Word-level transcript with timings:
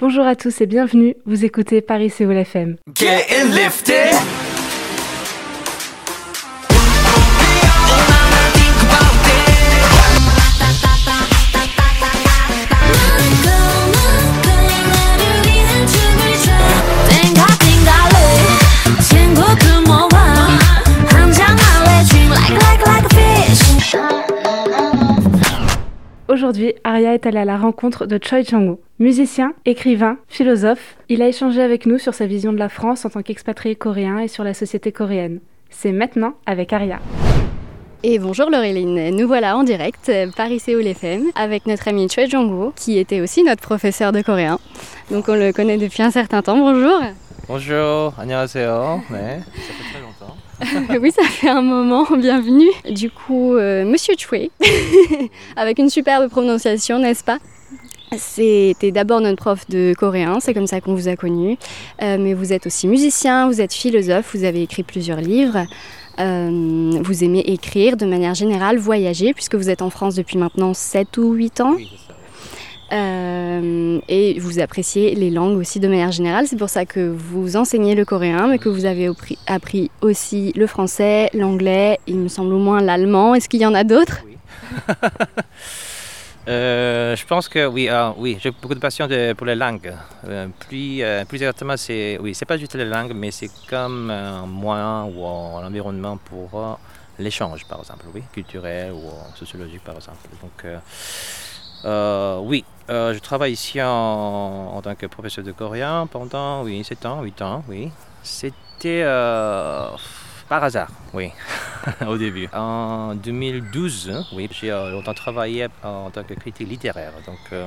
Bonjour 0.00 0.24
à 0.24 0.36
tous 0.36 0.60
et 0.60 0.66
bienvenue, 0.66 1.16
vous 1.26 1.44
écoutez 1.44 1.80
Paris 1.80 2.08
Séoul 2.08 2.36
FM. 2.36 2.76
Aujourd'hui, 26.57 26.73
Aria 26.83 27.13
est 27.13 27.27
allée 27.27 27.37
à 27.37 27.45
la 27.45 27.57
rencontre 27.57 28.07
de 28.07 28.19
Choi 28.19 28.41
Chang-woo. 28.41 28.79
Musicien, 28.97 29.53
écrivain, 29.65 30.17
philosophe, 30.27 30.95
il 31.07 31.21
a 31.21 31.27
échangé 31.27 31.61
avec 31.61 31.85
nous 31.85 31.99
sur 31.99 32.15
sa 32.15 32.25
vision 32.25 32.51
de 32.51 32.57
la 32.57 32.69
France 32.69 33.05
en 33.05 33.11
tant 33.11 33.21
qu'expatrié 33.21 33.75
coréen 33.75 34.17
et 34.17 34.27
sur 34.27 34.43
la 34.43 34.55
société 34.55 34.91
coréenne. 34.91 35.41
C'est 35.69 35.91
maintenant 35.91 36.33
avec 36.47 36.73
Aria. 36.73 36.97
Et 38.01 38.17
bonjour 38.17 38.49
Laureline, 38.49 39.15
nous 39.15 39.27
voilà 39.27 39.55
en 39.55 39.61
direct, 39.61 40.11
Paris 40.35 40.59
Séoul 40.59 40.87
FM, 40.87 41.25
avec 41.35 41.67
notre 41.67 41.87
ami 41.87 42.09
Choi 42.09 42.25
Jong-woo, 42.25 42.73
qui 42.75 42.97
était 42.97 43.21
aussi 43.21 43.43
notre 43.43 43.61
professeur 43.61 44.11
de 44.11 44.23
coréen. 44.23 44.57
Donc 45.11 45.29
on 45.29 45.35
le 45.35 45.53
connaît 45.53 45.77
depuis 45.77 46.01
un 46.01 46.09
certain 46.09 46.41
temps. 46.41 46.57
Bonjour. 46.57 46.99
Bonjour, 47.47 48.13
안녕하세요. 48.17 49.03
네, 49.11 49.43
oui, 51.00 51.12
ça 51.12 51.22
fait 51.22 51.48
un 51.48 51.62
moment, 51.62 52.04
bienvenue. 52.16 52.70
Du 52.90 53.10
coup, 53.10 53.54
euh, 53.54 53.84
Monsieur 53.84 54.14
Choi, 54.18 54.50
avec 55.56 55.78
une 55.78 55.88
superbe 55.88 56.28
prononciation, 56.28 56.98
n'est-ce 56.98 57.22
pas? 57.22 57.38
C'était 58.16 58.90
d'abord 58.90 59.20
notre 59.20 59.36
prof 59.36 59.68
de 59.68 59.94
coréen, 59.96 60.40
c'est 60.40 60.54
comme 60.54 60.66
ça 60.66 60.80
qu'on 60.80 60.94
vous 60.94 61.08
a 61.08 61.14
connu. 61.14 61.58
Euh, 62.02 62.16
mais 62.18 62.34
vous 62.34 62.52
êtes 62.52 62.66
aussi 62.66 62.88
musicien, 62.88 63.46
vous 63.46 63.60
êtes 63.60 63.72
philosophe, 63.72 64.34
vous 64.34 64.44
avez 64.44 64.62
écrit 64.62 64.82
plusieurs 64.82 65.20
livres. 65.20 65.66
Euh, 66.18 66.90
vous 67.02 67.22
aimez 67.22 67.40
écrire 67.40 67.96
de 67.96 68.06
manière 68.06 68.34
générale, 68.34 68.78
voyager, 68.78 69.34
puisque 69.34 69.54
vous 69.54 69.70
êtes 69.70 69.82
en 69.82 69.90
France 69.90 70.16
depuis 70.16 70.38
maintenant 70.38 70.74
7 70.74 71.18
ou 71.18 71.32
8 71.34 71.60
ans? 71.60 71.76
Euh, 72.90 74.00
et 74.08 74.38
vous 74.40 74.60
appréciez 74.60 75.14
les 75.14 75.30
langues 75.30 75.58
aussi 75.58 75.78
de 75.80 75.88
manière 75.88 76.12
générale. 76.12 76.46
C'est 76.46 76.56
pour 76.56 76.70
ça 76.70 76.86
que 76.86 77.00
vous 77.00 77.56
enseignez 77.56 77.94
le 77.94 78.04
coréen, 78.04 78.48
mais 78.48 78.58
que 78.58 78.68
vous 78.68 78.84
avez 78.86 79.08
appris- 79.46 79.90
aussi 80.00 80.52
le 80.56 80.66
français, 80.66 81.28
l'anglais, 81.34 81.98
il 82.06 82.16
me 82.16 82.28
semble 82.28 82.52
au 82.54 82.58
moins 82.58 82.80
l'allemand. 82.80 83.34
Est-ce 83.34 83.48
qu'il 83.48 83.60
y 83.60 83.66
en 83.66 83.74
a 83.74 83.84
d'autres? 83.84 84.20
Euh, 86.48 87.14
je 87.14 87.26
pense 87.26 87.46
que 87.46 87.66
oui, 87.66 87.90
ah, 87.90 88.14
oui, 88.16 88.38
j'ai 88.40 88.50
beaucoup 88.50 88.74
de 88.74 88.78
passion 88.80 89.06
pour 89.36 89.46
les 89.46 89.54
langues. 89.54 89.92
Euh, 90.26 90.46
plus, 90.66 91.02
euh, 91.02 91.26
plus 91.26 91.36
exactement, 91.36 91.76
c'est 91.76 92.16
oui, 92.22 92.34
pas 92.48 92.56
juste 92.56 92.74
les 92.74 92.86
langues, 92.86 93.12
mais 93.14 93.30
c'est 93.30 93.50
comme 93.68 94.10
un 94.10 94.46
moyen 94.46 95.04
ou 95.14 95.26
un 95.26 95.66
environnement 95.66 96.16
pour 96.16 96.48
euh, 96.58 96.72
l'échange, 97.18 97.66
par 97.66 97.80
exemple, 97.80 98.06
oui, 98.14 98.22
culturel 98.32 98.92
ou 98.92 99.08
euh, 99.08 99.10
sociologique, 99.34 99.84
par 99.84 99.96
exemple. 99.96 100.20
Donc, 100.40 100.64
euh, 101.84 102.38
oui, 102.40 102.64
euh, 102.90 103.14
je 103.14 103.18
travaille 103.18 103.52
ici 103.52 103.80
en, 103.82 103.88
en 103.88 104.82
tant 104.82 104.94
que 104.94 105.06
professeur 105.06 105.44
de 105.44 105.52
coréen 105.52 106.06
pendant 106.06 106.62
oui, 106.62 106.82
7 106.82 107.06
ans, 107.06 107.22
8 107.22 107.42
ans, 107.42 107.64
oui. 107.68 107.90
C'était 108.22 109.02
euh, 109.04 109.88
par 110.48 110.64
hasard, 110.64 110.88
oui, 111.12 111.30
au 112.06 112.16
début. 112.16 112.48
En 112.54 113.14
2012, 113.14 114.10
hein, 114.10 114.24
oui, 114.32 114.48
j'ai 114.50 114.70
euh, 114.70 114.90
longtemps 114.90 115.12
travaillé 115.14 115.66
en 115.82 116.10
tant 116.10 116.22
que 116.24 116.34
critique 116.34 116.68
littéraire. 116.68 117.12
Donc, 117.26 117.38
euh, 117.52 117.66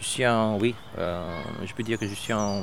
je 0.00 0.04
suis 0.04 0.24
un, 0.24 0.54
oui, 0.60 0.74
euh, 0.98 1.22
je 1.64 1.72
peux 1.72 1.82
dire 1.84 1.98
que 1.98 2.06
je 2.08 2.14
suis 2.14 2.32
un- 2.32 2.62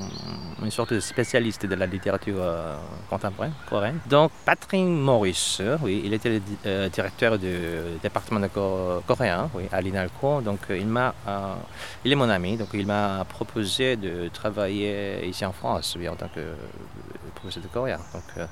une 0.61 0.71
sorte 0.71 0.93
de 0.93 0.99
spécialiste 0.99 1.65
de 1.65 1.75
la 1.75 1.85
littérature 1.85 2.35
euh, 2.39 2.75
contemporaine 3.09 3.53
coréenne. 3.69 3.99
Donc, 4.05 4.31
Patrick 4.45 4.83
Maurice, 4.85 5.61
oui, 5.81 6.01
il 6.03 6.13
était 6.13 6.29
le 6.29 6.39
di- 6.39 6.89
directeur 6.91 7.39
du 7.39 7.55
département 8.01 8.39
de 8.41 8.47
co- 8.47 9.01
coréen, 9.07 9.49
oui, 9.53 9.63
à 9.71 9.79
l'INALCO. 9.81 10.41
Donc, 10.41 10.59
il 10.69 10.87
m'a, 10.87 11.13
il 12.03 12.11
est 12.11 12.15
mon 12.15 12.29
ami, 12.29 12.57
donc 12.57 12.67
il 12.73 12.85
m'a 12.85 13.25
proposé 13.29 13.95
de 13.95 14.27
travailler 14.27 15.25
ici 15.25 15.45
en 15.45 15.53
France, 15.53 15.95
oui, 15.97 16.09
en 16.09 16.15
tant 16.15 16.27
que 16.27 16.41
professeur 17.35 17.63
de 17.63 17.67
coréen. 17.69 17.99
Donc, 18.13 18.45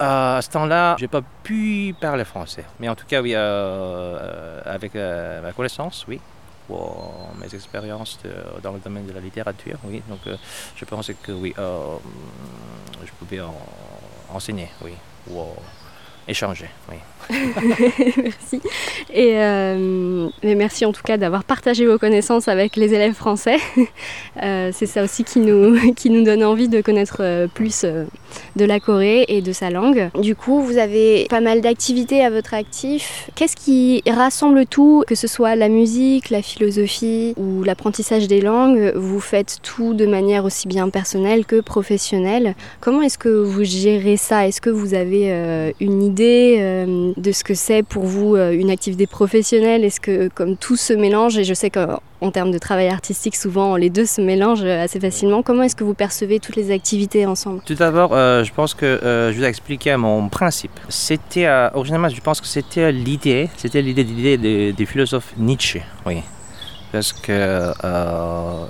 euh, 0.00 0.38
à 0.38 0.42
ce 0.42 0.50
temps-là, 0.50 0.96
j'ai 0.98 1.08
pas 1.08 1.22
pu 1.42 1.94
parler 2.00 2.24
français. 2.24 2.64
Mais 2.80 2.88
en 2.88 2.94
tout 2.94 3.06
cas, 3.06 3.20
oui, 3.22 3.34
euh, 3.34 3.38
euh, 3.38 4.60
avec 4.64 4.94
ma 4.94 5.52
connaissance, 5.52 6.04
oui, 6.08 6.20
pour 6.66 7.30
mes 7.40 7.54
expériences 7.54 8.18
dans 8.62 8.72
le 8.72 8.80
domaine 8.80 9.06
de 9.06 9.12
la 9.12 9.20
littérature, 9.20 9.78
oui. 9.84 10.02
Donc, 10.08 10.20
je 10.76 10.84
pense 10.84 11.10
que 11.22 11.32
oui, 11.32 11.54
je 11.56 13.12
pouvais 13.18 13.40
en- 13.40 13.54
enseigner, 14.34 14.68
oui, 14.82 14.92
ou 15.30 15.40
échanger. 16.28 16.68
Merci. 17.30 18.60
Et 19.12 19.32
euh, 19.36 20.28
mais 20.42 20.54
merci 20.54 20.84
en 20.84 20.92
tout 20.92 21.02
cas 21.02 21.16
d'avoir 21.16 21.44
partagé 21.44 21.86
vos 21.86 21.98
connaissances 21.98 22.48
avec 22.48 22.76
les 22.76 22.94
élèves 22.94 23.14
français. 23.14 23.58
Euh, 24.42 24.70
c'est 24.70 24.84
ça 24.84 25.02
aussi 25.02 25.24
qui 25.24 25.38
nous, 25.38 25.78
qui 25.96 26.10
nous 26.10 26.22
donne 26.22 26.44
envie 26.44 26.68
de 26.68 26.82
connaître 26.82 27.18
euh, 27.20 27.46
plus 27.46 27.86
de 27.86 28.64
la 28.66 28.80
Corée 28.80 29.24
et 29.28 29.40
de 29.40 29.50
sa 29.50 29.70
langue. 29.70 30.10
Du 30.20 30.36
coup, 30.36 30.60
vous 30.60 30.76
avez 30.76 31.26
pas 31.30 31.40
mal 31.40 31.62
d'activités 31.62 32.22
à 32.22 32.28
votre 32.28 32.52
actif. 32.52 33.30
Qu'est-ce 33.34 33.56
qui 33.56 34.02
rassemble 34.06 34.66
tout, 34.66 35.04
que 35.06 35.14
ce 35.14 35.26
soit 35.26 35.56
la 35.56 35.70
musique, 35.70 36.28
la 36.28 36.42
philosophie 36.42 37.32
ou 37.38 37.62
l'apprentissage 37.62 38.28
des 38.28 38.42
langues? 38.42 38.92
Vous 38.94 39.20
faites 39.20 39.60
tout 39.62 39.94
de 39.94 40.04
manière 40.04 40.44
aussi 40.44 40.68
bien 40.68 40.90
personnelle 40.90 41.46
que 41.46 41.62
professionnelle. 41.62 42.54
Comment 42.80 43.00
est-ce 43.00 43.16
que 43.16 43.30
vous 43.30 43.64
gérez 43.64 44.18
ça? 44.18 44.46
Est-ce 44.46 44.60
que 44.60 44.70
vous 44.70 44.92
avez 44.92 45.72
une 45.80 46.02
idée 46.02 46.15
euh, 46.24 47.12
de 47.16 47.32
ce 47.32 47.44
que 47.44 47.54
c'est 47.54 47.82
pour 47.82 48.04
vous 48.04 48.36
euh, 48.36 48.52
une 48.52 48.70
activité 48.70 49.06
professionnelle? 49.06 49.84
Est-ce 49.84 50.00
que 50.00 50.28
comme 50.28 50.56
tout 50.56 50.76
se 50.76 50.92
mélange, 50.92 51.36
et 51.38 51.44
je 51.44 51.54
sais 51.54 51.70
qu'en 51.70 52.30
termes 52.30 52.50
de 52.50 52.58
travail 52.58 52.88
artistique, 52.88 53.36
souvent 53.36 53.76
les 53.76 53.90
deux 53.90 54.06
se 54.06 54.20
mélangent 54.20 54.64
euh, 54.64 54.84
assez 54.84 55.00
facilement, 55.00 55.42
comment 55.42 55.62
est-ce 55.64 55.76
que 55.76 55.84
vous 55.84 55.94
percevez 55.94 56.40
toutes 56.40 56.56
les 56.56 56.70
activités 56.70 57.26
ensemble? 57.26 57.60
Tout 57.66 57.74
d'abord, 57.74 58.12
euh, 58.14 58.44
je 58.44 58.52
pense 58.52 58.74
que 58.74 58.86
euh, 58.86 59.32
je 59.32 59.38
vous 59.38 59.44
ai 59.44 59.48
expliqué 59.48 59.96
mon 59.96 60.28
principe. 60.28 60.78
C'était, 60.88 61.46
euh, 61.46 61.68
originalement, 61.74 62.08
je 62.08 62.20
pense 62.20 62.40
que 62.40 62.46
c'était 62.46 62.92
l'idée, 62.92 63.48
c'était 63.56 63.82
l'idée, 63.82 64.04
l'idée 64.04 64.36
de- 64.38 64.70
du 64.72 64.86
philosophe 64.86 65.32
Nietzsche, 65.36 65.82
oui. 66.06 66.22
Parce 66.92 67.12
que 67.12 67.32
euh, 67.32 67.72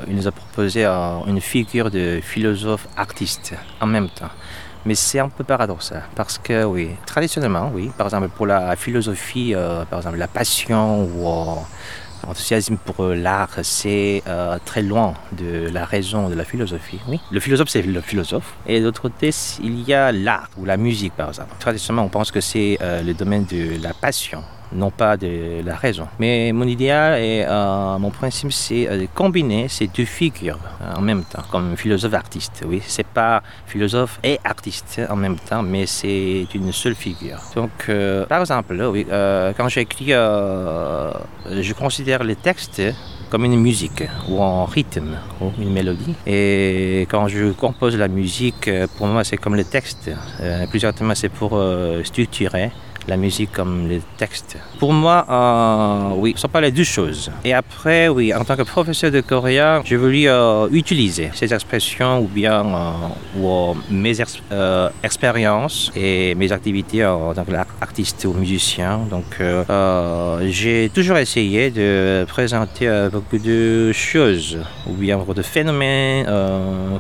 il 0.09 0.17
nous 0.17 0.27
a 0.27 0.33
proposé 0.33 0.85
euh, 0.85 1.19
une 1.29 1.41
figure 1.41 1.91
de 1.91 2.19
philosophe 2.23 2.89
artiste 2.97 3.53
en 3.81 3.87
même 3.87 4.09
temps. 4.09 4.31
Mais 4.87 4.95
c'est 4.95 5.19
un 5.19 5.29
peu 5.29 5.43
paradoxal 5.43 6.05
parce 6.15 6.39
que 6.39 6.63
oui, 6.63 6.91
traditionnellement, 7.07 7.73
oui, 7.75 7.91
par 7.99 8.07
exemple 8.07 8.29
pour 8.29 8.47
la 8.47 8.77
philosophie, 8.77 9.53
euh, 9.53 9.85
par 9.85 9.99
exemple 9.99 10.17
la 10.17 10.29
passion 10.29 11.03
ou 11.03 11.29
euh, 11.29 11.55
L'enthousiasme 12.27 12.77
pour 12.77 13.05
euh, 13.05 13.15
l'art, 13.15 13.51
c'est 13.63 14.23
euh, 14.27 14.59
très 14.65 14.83
loin 14.83 15.15
de 15.33 15.69
la 15.69 15.85
raison 15.85 16.29
de 16.29 16.35
la 16.35 16.45
philosophie. 16.45 16.99
Oui. 17.09 17.21
Le 17.31 17.41
philosophe, 17.41 17.69
c'est 17.69 17.83
le 17.83 18.01
philosophe. 18.01 18.55
Et 18.67 18.81
de 18.81 18.85
l'autre 18.87 19.03
côté, 19.03 19.31
il 19.63 19.83
y 19.83 19.93
a 19.93 20.11
l'art 20.13 20.49
ou 20.57 20.65
la 20.65 20.77
musique, 20.77 21.13
par 21.15 21.29
exemple. 21.29 21.55
Traditionnellement, 21.61 22.07
on 22.07 22.09
pense 22.09 22.31
que 22.31 22.41
c'est 22.41 22.79
le 22.81 23.13
domaine 23.13 23.45
de 23.45 23.81
la 23.81 23.93
passion, 23.93 24.43
non 24.77 24.91
pas 24.91 25.17
de 25.17 25.63
la 25.65 25.75
raison. 25.75 26.07
Mais 26.19 26.53
mon 26.53 26.67
idéal 26.67 27.21
et 27.21 27.45
euh, 27.47 27.99
mon 27.99 28.11
principe, 28.11 28.53
c'est 28.53 28.89
euh, 28.89 29.01
de 29.01 29.07
combiner 29.13 29.69
ces 29.69 29.89
deux 29.89 30.05
figures 30.05 30.59
euh, 30.83 30.95
en 30.97 31.01
même 31.01 31.25
temps, 31.25 31.43
comme 31.51 31.77
philosophe-artiste. 31.77 32.65
Oui, 32.67 32.83
c'est 32.87 33.07
pas 33.07 33.43
philosophe 33.67 34.21
et 34.23 34.39
artiste 34.45 35.01
en 35.09 35.17
même 35.17 35.37
temps, 35.37 35.63
mais 35.63 35.87
c'est 35.87 36.47
une 36.55 36.73
seule 36.73 36.95
figure. 36.95 37.39
Donc, 37.55 37.91
par 38.29 38.41
exemple, 38.41 38.75
oui, 38.93 39.07
quand 39.57 39.69
j'écris, 39.69 40.09
je 40.11 41.73
considère 41.73 42.23
les 42.25 42.37
textes 42.37 42.83
comme 43.31 43.45
une 43.45 43.61
musique 43.61 44.05
ou 44.29 44.43
un 44.43 44.67
rythme 44.67 45.17
ou 45.41 45.51
une 45.59 45.73
mélodie. 45.73 46.15
Et 46.27 47.07
quand 47.11 47.29
je 47.29 47.53
compose 47.53 47.97
la 47.97 48.09
musique, 48.09 48.71
pour 48.97 49.07
moi, 49.07 49.25
c'est 49.25 49.37
comme 49.37 49.57
le 49.57 49.65
texte. 49.65 50.11
Plus 50.71 50.79
exactement, 50.79 51.15
c'est 51.15 51.29
pour 51.29 51.61
structurer 52.05 52.71
la 53.09 53.17
musique 53.17 53.53
comme 53.53 53.89
le 53.89 54.01
texte. 54.17 54.59
Pour 54.79 54.93
moi, 54.93 55.27
euh, 55.29 56.15
oui, 56.17 56.35
pas 56.53 56.61
les 56.61 56.71
deux 56.71 56.85
choses. 56.85 57.31
Et 57.45 57.53
après, 57.53 58.09
oui, 58.09 58.33
en 58.33 58.45
tant 58.45 58.57
que 58.57 58.63
professeur 58.63 59.11
de 59.11 59.21
coréen, 59.21 59.83
j'ai 59.85 59.97
voulu 59.97 60.29
euh, 60.29 60.69
utiliser 60.71 61.31
ces 61.35 61.53
expressions 61.53 62.21
ou 62.21 62.29
bien 62.29 62.65
euh, 62.65 62.93
euh, 63.39 63.75
mes 63.91 64.17
euh, 64.53 64.89
expériences 65.03 65.93
et 65.97 66.35
mes 66.35 66.51
activités 66.53 67.05
en 67.05 67.35
tant 67.35 67.45
qu'artiste 67.45 68.25
ou 68.25 68.33
musicien. 68.33 69.01
Donc, 69.11 69.31
j'ai 70.49 70.91
toujours 70.95 71.19
essayé 71.19 71.71
de 71.71 72.25
présenter 72.29 73.09
beaucoup 73.13 73.39
de 73.39 73.93
choses 73.93 74.59
ou 74.87 74.93
bien 74.93 75.19
de 75.19 75.43
phénomènes 75.43 76.27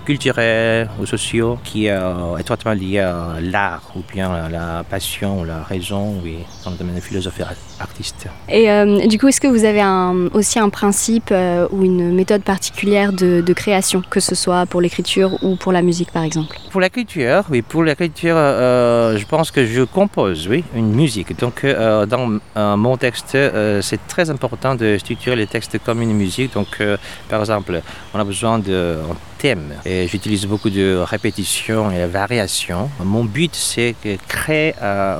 culturels 0.04 0.88
ou 1.00 1.06
sociaux 1.06 1.58
qui 1.64 1.88
sont 1.88 2.36
étroitement 2.38 2.72
liés 2.72 3.00
à 3.00 3.36
l'art 3.40 3.82
ou 3.96 4.02
bien 4.12 4.30
à 4.32 4.48
la 4.48 4.84
passion 4.88 5.40
ou 5.40 5.44
la 5.44 5.62
raison 5.62 5.95
oui, 6.22 6.38
dans 6.64 6.70
le 6.70 6.76
domaine 6.76 6.96
de 6.96 7.00
philosophie 7.00 7.42
artiste. 7.80 8.26
Et 8.48 8.70
euh, 8.70 9.06
du 9.06 9.18
coup, 9.18 9.28
est-ce 9.28 9.40
que 9.40 9.48
vous 9.48 9.64
avez 9.64 9.80
un, 9.80 10.28
aussi 10.32 10.58
un 10.58 10.68
principe 10.68 11.30
euh, 11.30 11.68
ou 11.70 11.84
une 11.84 12.14
méthode 12.14 12.42
particulière 12.42 13.12
de, 13.12 13.40
de, 13.40 13.52
création, 13.52 14.02
que 14.08 14.20
ce 14.20 14.34
soit 14.34 14.66
pour 14.66 14.80
l'écriture 14.80 15.38
ou 15.42 15.56
pour 15.56 15.72
la 15.72 15.82
musique, 15.82 16.10
par 16.12 16.22
exemple? 16.22 16.56
Pour 16.70 16.80
l'écriture, 16.80 17.44
oui, 17.50 17.62
pour 17.62 17.82
l'écriture, 17.82 18.34
euh, 18.36 19.16
je 19.16 19.26
pense 19.26 19.50
que 19.50 19.66
je 19.66 19.82
compose, 19.82 20.48
oui, 20.48 20.64
une 20.74 20.92
musique. 20.92 21.38
Donc, 21.38 21.64
dans 21.64 22.40
mon 22.76 22.96
texte, 22.96 23.36
c'est 23.80 24.06
très 24.08 24.30
important 24.30 24.74
de 24.74 24.98
structurer 24.98 25.36
les 25.36 25.46
textes 25.46 25.78
comme 25.84 26.02
une 26.02 26.12
musique. 26.12 26.54
Donc, 26.54 26.82
par 27.28 27.40
exemple, 27.40 27.80
on 28.14 28.18
a 28.18 28.24
besoin 28.24 28.58
de 28.58 28.96
et 29.44 30.08
j'utilise 30.08 30.46
beaucoup 30.46 30.70
de 30.70 30.96
répétitions 30.96 31.90
et 31.90 32.00
de 32.00 32.06
variations. 32.06 32.90
Mon 33.00 33.24
but, 33.24 33.54
c'est 33.54 33.94
de 34.04 34.16
créer 34.26 34.74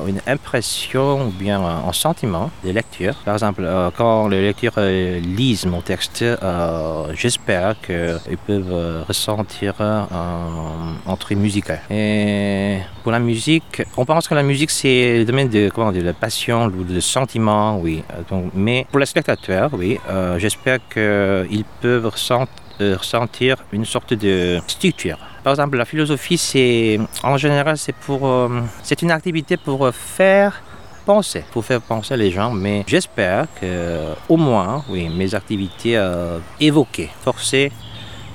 une 0.08 0.20
impression 0.26 1.28
ou 1.28 1.30
bien 1.30 1.60
un 1.60 1.92
sentiment 1.92 2.50
des 2.64 2.72
lecteurs. 2.72 3.14
Par 3.24 3.34
exemple, 3.34 3.62
euh, 3.64 3.90
quand 3.96 4.28
les 4.28 4.42
lecteurs 4.42 4.74
euh, 4.78 5.20
lisent 5.20 5.66
mon 5.66 5.80
texte, 5.80 6.22
euh, 6.22 7.12
j'espère 7.14 7.76
qu'ils 7.80 8.38
peuvent 8.46 9.04
ressentir 9.06 9.74
un 9.80 11.16
truc 11.16 11.38
musical. 11.38 11.80
Et 11.90 12.78
pour 13.02 13.12
la 13.12 13.20
musique, 13.20 13.82
on 13.96 14.04
pense 14.04 14.28
que 14.28 14.34
la 14.34 14.42
musique 14.42 14.70
c'est 14.70 15.18
le 15.18 15.24
domaine 15.24 15.48
de, 15.48 15.70
comment 15.72 15.92
dire, 15.92 16.04
la 16.04 16.14
passion 16.14 16.66
ou 16.66 16.84
de 16.84 17.00
sentiment, 17.00 17.78
oui. 17.78 18.02
Donc, 18.30 18.50
mais 18.54 18.86
pour 18.90 18.98
les 18.98 19.06
spectateurs, 19.06 19.70
oui, 19.72 19.98
j'espère 20.38 20.78
qu'ils 20.92 21.64
peuvent 21.80 22.06
ressentir 22.06 22.65
une 22.80 23.84
sorte 23.84 24.14
de 24.14 24.60
structure. 24.66 25.18
Par 25.42 25.52
exemple, 25.52 25.76
la 25.76 25.84
philosophie, 25.84 26.38
c'est 26.38 26.98
en 27.22 27.36
général, 27.36 27.76
c'est 27.78 27.94
pour, 27.94 28.50
c'est 28.82 29.02
une 29.02 29.10
activité 29.10 29.56
pour 29.56 29.88
faire 29.94 30.60
penser, 31.06 31.44
pour 31.52 31.64
faire 31.64 31.80
penser 31.80 32.16
les 32.16 32.30
gens, 32.30 32.50
mais 32.50 32.84
j'espère 32.86 33.46
que 33.60 34.12
au 34.28 34.36
moins, 34.36 34.84
oui, 34.90 35.08
mes 35.08 35.34
activités 35.34 35.96
euh, 35.96 36.38
évoquées, 36.60 37.10
forcer 37.22 37.72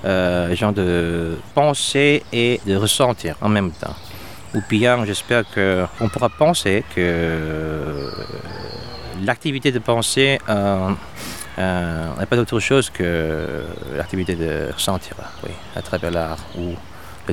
euh, 0.06 0.48
les 0.48 0.56
gens 0.56 0.72
de 0.72 1.38
penser 1.54 2.24
et 2.32 2.60
de 2.66 2.76
ressentir 2.76 3.36
en 3.42 3.50
même 3.50 3.72
temps. 3.72 3.96
Ou 4.56 4.62
bien, 4.70 5.06
j'espère 5.06 5.44
qu'on 5.54 6.10
pourra 6.10 6.30
penser 6.30 6.84
que 6.96 8.10
l'activité 9.24 9.72
de 9.72 9.80
penser 9.80 10.40
euh, 11.62 12.20
n'est 12.20 12.26
pas 12.26 12.38
autre 12.38 12.60
chose 12.60 12.90
que 12.90 13.64
l'activité 13.96 14.36
de 14.36 14.72
ressentir, 14.74 15.16
oui, 15.44 15.52
à 15.76 15.82
travers 15.82 16.12
l'art 16.12 16.40
ou 16.58 16.76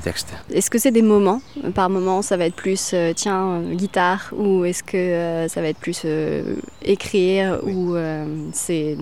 texte. 0.01 0.35
Est-ce 0.53 0.71
que 0.71 0.79
c'est 0.79 0.91
des 0.91 1.03
moments 1.03 1.41
Par 1.75 1.91
moment, 1.91 2.23
ça 2.23 2.37
va 2.37 2.47
être 2.47 2.55
plus 2.55 2.93
euh, 2.95 3.13
tiens, 3.15 3.49
euh, 3.49 3.75
guitare, 3.75 4.31
ou 4.33 4.65
est-ce 4.65 4.83
que 4.83 4.97
euh, 4.97 5.49
ça 5.49 5.61
va 5.61 5.69
être 5.69 5.79
plus 5.79 6.07
écrire, 6.83 7.61
ou 7.65 7.97
c'est 8.53 8.97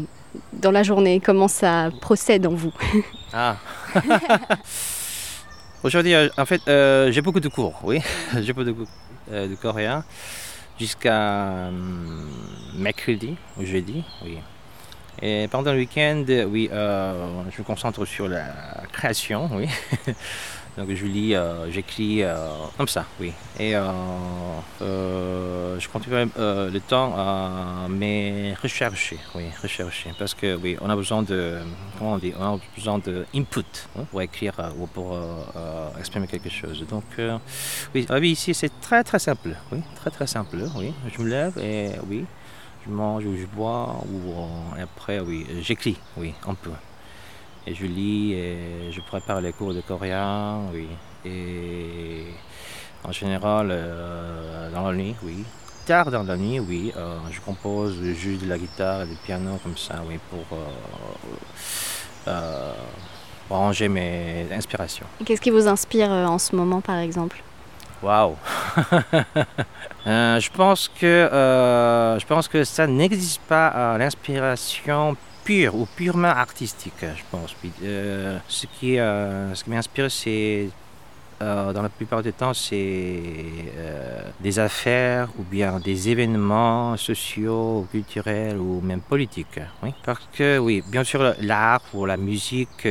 dans 0.52 0.70
la 0.70 0.82
journée 0.82 1.20
Comment 1.20 1.48
ça 1.48 1.90
procède 2.00 2.46
en 2.46 2.54
vous? 2.54 2.72
Ah 3.32 3.56
Aujourd'hui, 5.82 6.14
en 6.38 6.46
fait, 6.46 6.62
j'ai 7.12 7.20
beaucoup 7.20 7.40
de 7.40 7.48
cours, 7.48 7.80
oui. 7.84 8.00
j'ai 8.40 8.52
beaucoup 8.52 8.64
de 8.64 8.72
cours 8.72 8.88
de 9.30 9.54
coréen 9.56 10.04
jusqu'à 10.78 11.70
mercredi 12.76 13.36
ou 13.58 13.64
jeudi, 13.64 14.04
oui. 14.24 14.38
Et 15.22 15.48
pendant 15.48 15.72
le 15.72 15.78
week-end, 15.78 16.24
oui, 16.48 16.68
je 16.70 17.58
me 17.58 17.64
concentre 17.64 18.04
sur 18.04 18.28
la 18.28 18.44
création, 18.92 19.48
oui. 19.52 19.68
Donc 20.76 20.94
je 20.94 21.06
lis, 21.06 21.34
euh, 21.34 21.70
j'écris 21.70 22.22
euh, 22.22 22.36
comme 22.76 22.88
ça, 22.88 23.06
oui. 23.18 23.32
Et 23.58 23.74
euh, 23.74 25.80
je 25.80 25.88
continue 25.88 26.28
le 26.36 26.78
temps 26.80 27.14
à 27.16 27.88
me 27.88 28.54
rechercher, 28.60 29.18
oui, 29.34 29.44
rechercher. 29.62 30.10
Parce 30.18 30.34
que 30.34 30.54
oui, 30.54 30.76
on 30.82 30.90
a 30.90 30.96
besoin 30.96 31.22
de, 31.22 31.60
comment 31.98 32.12
on 32.12 32.18
dit, 32.18 32.34
on 32.38 32.56
a 32.56 32.58
besoin 32.74 32.98
de 32.98 33.24
input 33.34 33.64
hein, 33.98 34.02
pour 34.10 34.20
écrire 34.20 34.54
ou 34.78 34.86
pour 34.86 35.18
exprimer 35.98 36.26
quelque 36.26 36.50
chose. 36.50 36.84
Donc 36.90 37.04
oui, 37.94 38.04
la 38.08 38.20
vie 38.20 38.32
ici 38.32 38.52
c'est 38.52 38.80
très 38.80 39.02
très 39.02 39.18
simple, 39.18 39.56
oui, 39.72 39.78
très 39.94 40.10
très 40.10 40.26
simple, 40.26 40.58
oui. 40.76 40.92
Je 41.10 41.22
me 41.22 41.28
lève 41.28 41.56
et 41.58 41.92
oui, 42.06 42.26
je 42.86 42.92
mange 42.92 43.24
ou 43.24 43.36
je 43.36 43.46
bois 43.46 43.96
ou 44.12 44.80
après 44.80 45.20
oui, 45.20 45.46
j'écris, 45.60 45.96
oui, 46.16 46.34
un 46.46 46.54
peu. 46.54 46.70
Et 47.66 47.74
je 47.74 47.84
lis 47.86 48.32
et 48.34 48.92
je 48.92 49.00
prépare 49.00 49.40
les 49.40 49.52
cours 49.52 49.74
de 49.74 49.80
coréen, 49.80 50.60
oui. 50.72 50.86
Et 51.24 52.26
en 53.02 53.10
général, 53.10 53.68
euh, 53.70 54.70
dans 54.70 54.88
la 54.88 54.96
nuit, 54.96 55.16
oui. 55.24 55.44
Tard 55.84 56.10
dans 56.10 56.22
la 56.22 56.36
nuit, 56.36 56.60
oui. 56.60 56.92
Euh, 56.96 57.16
je 57.30 57.40
compose, 57.40 57.96
joue 58.14 58.36
de 58.36 58.48
la 58.48 58.58
guitare 58.58 59.02
et 59.02 59.06
du 59.06 59.16
piano 59.16 59.58
comme 59.62 59.76
ça, 59.76 59.96
oui, 60.08 60.18
pour, 60.30 60.58
euh, 62.28 62.72
ranger 63.50 63.88
mes 63.88 64.46
inspirations. 64.52 65.06
Qu'est-ce 65.24 65.40
qui 65.40 65.50
vous 65.50 65.66
inspire 65.66 66.10
en 66.10 66.38
ce 66.38 66.54
moment, 66.54 66.80
par 66.80 66.98
exemple? 66.98 67.42
Waouh 68.02 68.36
Je 70.06 70.50
pense 70.50 70.88
que 70.88 71.28
je 72.20 72.26
pense 72.26 72.48
que 72.48 72.64
ça 72.64 72.86
n'existe 72.86 73.40
pas 73.42 73.96
l'inspiration 73.98 75.16
pure 75.46 75.76
ou 75.76 75.86
purement 75.86 76.28
artistique, 76.28 76.92
je 77.00 77.22
pense. 77.30 77.54
Euh, 77.84 78.38
euh, 78.82 79.54
ce 79.54 79.62
qui 79.64 79.70
m'inspire, 79.70 80.10
c'est 80.10 80.68
euh, 81.42 81.72
dans 81.72 81.82
la 81.82 81.88
plupart 81.88 82.22
du 82.22 82.32
temps, 82.32 82.54
c'est 82.54 83.22
des 84.40 84.58
affaires 84.58 85.28
ou 85.38 85.42
bien 85.42 85.78
des 85.80 86.08
événements 86.08 86.96
sociaux, 86.96 87.86
culturels 87.90 88.58
ou 88.58 88.80
même 88.80 89.00
politiques. 89.00 89.60
Parce 90.04 90.28
que, 90.32 90.58
oui, 90.58 90.82
bien 90.86 91.04
sûr, 91.04 91.34
l'art 91.40 91.82
ou 91.94 92.06
la 92.06 92.16
musique, 92.16 92.88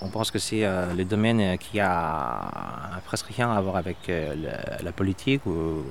on 0.00 0.08
pense 0.08 0.30
que 0.30 0.38
c'est 0.38 0.64
le 0.96 1.04
domaine 1.04 1.58
qui 1.58 1.80
a 1.80 3.00
presque 3.04 3.26
rien 3.28 3.50
à 3.50 3.60
voir 3.60 3.76
avec 3.76 3.98
la, 4.08 4.92
politique 4.92 5.44
ou 5.46 5.84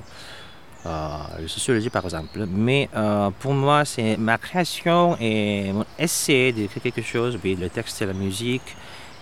euh, 0.86 1.08
la 1.40 1.48
sociologie 1.48 1.90
par 1.90 2.04
exemple. 2.04 2.46
Mais 2.48 2.88
euh, 2.94 3.30
pour 3.40 3.54
moi, 3.54 3.84
c'est 3.84 4.16
ma 4.16 4.38
création 4.38 5.16
et 5.20 5.72
mon 5.72 5.84
essai 5.98 6.52
d'écrire 6.52 6.82
quelque 6.82 7.02
chose, 7.02 7.38
oui, 7.42 7.56
le 7.56 7.68
texte 7.68 8.00
et 8.02 8.06
la 8.06 8.12
musique, 8.12 8.76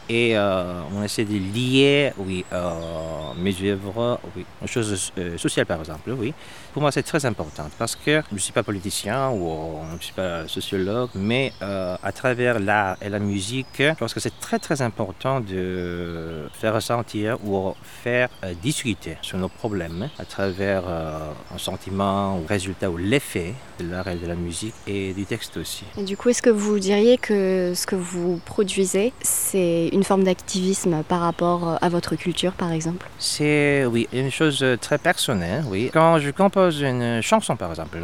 et 0.08 0.36
euh, 0.36 0.80
on 0.94 1.02
essaie 1.02 1.24
de 1.24 1.34
lier 1.34 2.12
oui, 2.18 2.44
euh, 2.52 2.70
mes 3.38 3.54
œuvres 3.70 4.20
oui, 4.36 4.44
aux 4.62 4.66
choses 4.66 5.12
euh, 5.18 5.38
sociales, 5.38 5.66
par 5.66 5.80
exemple. 5.80 6.10
Oui. 6.12 6.34
Pour 6.72 6.82
moi, 6.82 6.92
c'est 6.92 7.02
très 7.02 7.24
important 7.24 7.68
parce 7.78 7.96
que 7.96 8.22
je 8.28 8.34
ne 8.34 8.38
suis 8.38 8.52
pas 8.52 8.62
politicien 8.62 9.30
ou 9.30 9.78
je 9.90 9.96
ne 9.96 10.00
suis 10.00 10.12
pas 10.12 10.48
sociologue, 10.48 11.10
mais 11.14 11.52
à 11.60 12.12
travers 12.12 12.58
l'art 12.58 12.96
et 13.00 13.08
la 13.08 13.20
musique, 13.20 13.66
je 13.78 13.92
pense 13.92 14.12
que 14.12 14.18
c'est 14.18 14.40
très 14.40 14.58
très 14.58 14.82
important 14.82 15.40
de 15.40 16.48
faire 16.52 16.74
ressentir 16.74 17.38
ou 17.44 17.72
faire 18.02 18.28
discuter 18.60 19.16
sur 19.22 19.38
nos 19.38 19.48
problèmes 19.48 20.08
à 20.18 20.24
travers 20.24 20.82
un 20.88 21.58
sentiment 21.58 22.38
ou 22.38 22.46
résultat 22.46 22.90
ou 22.90 22.96
l'effet 22.96 23.54
de 23.78 23.88
l'art 23.88 24.08
et 24.08 24.16
de 24.16 24.26
la 24.26 24.34
musique 24.34 24.74
et 24.88 25.12
du 25.12 25.26
texte 25.26 25.56
aussi. 25.56 25.84
Du 25.96 26.16
coup, 26.16 26.30
est-ce 26.30 26.42
que 26.42 26.50
vous 26.50 26.80
diriez 26.80 27.18
que 27.18 27.72
ce 27.74 27.86
que 27.86 27.94
vous 27.96 28.40
produisez, 28.44 29.12
c'est 29.22 29.90
une 29.94 30.04
forme 30.04 30.24
d'activisme 30.24 31.02
par 31.04 31.20
rapport 31.20 31.68
euh, 31.68 31.76
à 31.80 31.88
votre 31.88 32.16
culture, 32.16 32.52
par 32.52 32.72
exemple? 32.72 33.06
C'est, 33.18 33.86
oui, 33.86 34.08
une 34.12 34.30
chose 34.30 34.62
euh, 34.62 34.76
très 34.76 34.98
personnelle, 34.98 35.64
oui. 35.68 35.90
Quand 35.92 36.18
je 36.18 36.30
compose 36.30 36.82
une 36.82 37.22
chanson, 37.22 37.56
par 37.56 37.70
exemple, 37.70 37.98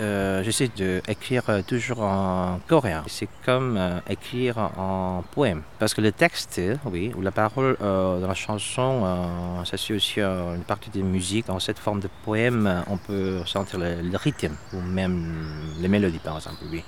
euh, 0.00 0.42
j'essaie 0.44 0.68
d'écrire 0.68 1.44
toujours 1.66 2.02
en 2.02 2.60
coréen. 2.68 3.02
C'est 3.06 3.28
comme 3.44 3.78
écrire 4.08 4.58
en 4.76 5.24
poème. 5.32 5.62
Parce 5.78 5.94
que 5.94 6.02
le 6.02 6.12
texte, 6.12 6.60
oui, 6.84 7.12
ou 7.16 7.22
la 7.22 7.30
parole 7.30 7.76
dans 7.80 8.26
la 8.26 8.34
chanson, 8.34 9.02
ça 9.64 9.76
c'est 9.76 9.94
aussi 9.94 10.20
une 10.20 10.64
partie 10.66 10.90
de 10.90 11.02
musique. 11.02 11.46
Dans 11.46 11.58
cette 11.58 11.78
forme 11.78 12.00
de 12.00 12.08
poème, 12.24 12.84
on 12.88 12.98
peut 12.98 13.40
sentir 13.46 13.78
le, 13.78 14.02
le 14.02 14.16
rythme, 14.16 14.54
ou 14.74 14.80
même 14.80 15.32
les 15.80 15.88
mélodies, 15.88 16.18
par 16.18 16.36
exemple, 16.36 16.58
oui. 16.70 16.84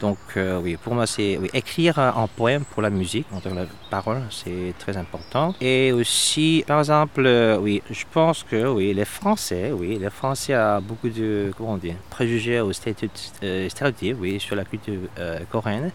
Donc 0.00 0.18
euh, 0.36 0.60
oui, 0.62 0.76
pour 0.76 0.94
moi 0.94 1.06
c'est 1.06 1.38
écrire 1.52 1.98
en 1.98 2.28
poème 2.28 2.64
pour 2.64 2.82
la 2.82 2.90
musique, 2.90 3.26
entre 3.32 3.48
la 3.54 3.66
parole, 3.90 4.22
c'est 4.30 4.74
très 4.78 4.96
important. 4.96 5.54
Et 5.60 5.92
aussi, 5.92 6.64
par 6.66 6.78
exemple, 6.78 7.24
euh, 7.26 7.58
oui, 7.58 7.82
je 7.90 8.04
pense 8.12 8.44
que 8.44 8.68
oui, 8.68 8.94
les 8.94 9.04
Français, 9.04 9.72
oui, 9.72 9.98
les 10.00 10.10
Français 10.10 10.56
ont 10.56 10.80
beaucoup 10.80 11.08
de 11.08 11.52
comment 11.56 11.76
dire, 11.76 11.96
préjugés 12.10 12.60
ou 12.60 12.70
euh, 13.42 13.68
stéréotypes, 13.68 14.16
oui, 14.20 14.38
sur 14.38 14.56
la 14.56 14.64
culture 14.64 15.00
coréenne. 15.50 15.90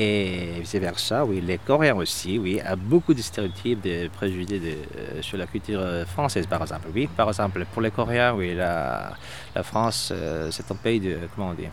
Et 0.00 0.60
vice-versa, 0.60 1.24
oui, 1.24 1.40
les 1.40 1.58
Coréens 1.58 1.96
aussi, 1.96 2.38
oui, 2.38 2.60
a 2.60 2.76
beaucoup 2.76 3.14
de 3.14 3.20
stéréotypes, 3.20 3.80
de 3.80 4.06
préjugés 4.06 4.60
de, 4.60 4.68
euh, 4.68 5.22
sur 5.22 5.36
la 5.36 5.46
culture 5.48 5.80
euh, 5.80 6.04
française, 6.04 6.46
par 6.46 6.62
exemple. 6.62 6.86
Oui, 6.94 7.08
par 7.16 7.26
exemple, 7.26 7.66
pour 7.72 7.82
les 7.82 7.90
Coréens, 7.90 8.32
oui, 8.32 8.54
la, 8.54 9.10
la 9.56 9.62
France, 9.64 10.12
euh, 10.14 10.52
c'est 10.52 10.70
un 10.70 10.76
pays 10.76 11.00
de, 11.00 11.18
comment 11.34 11.52
dire, 11.52 11.72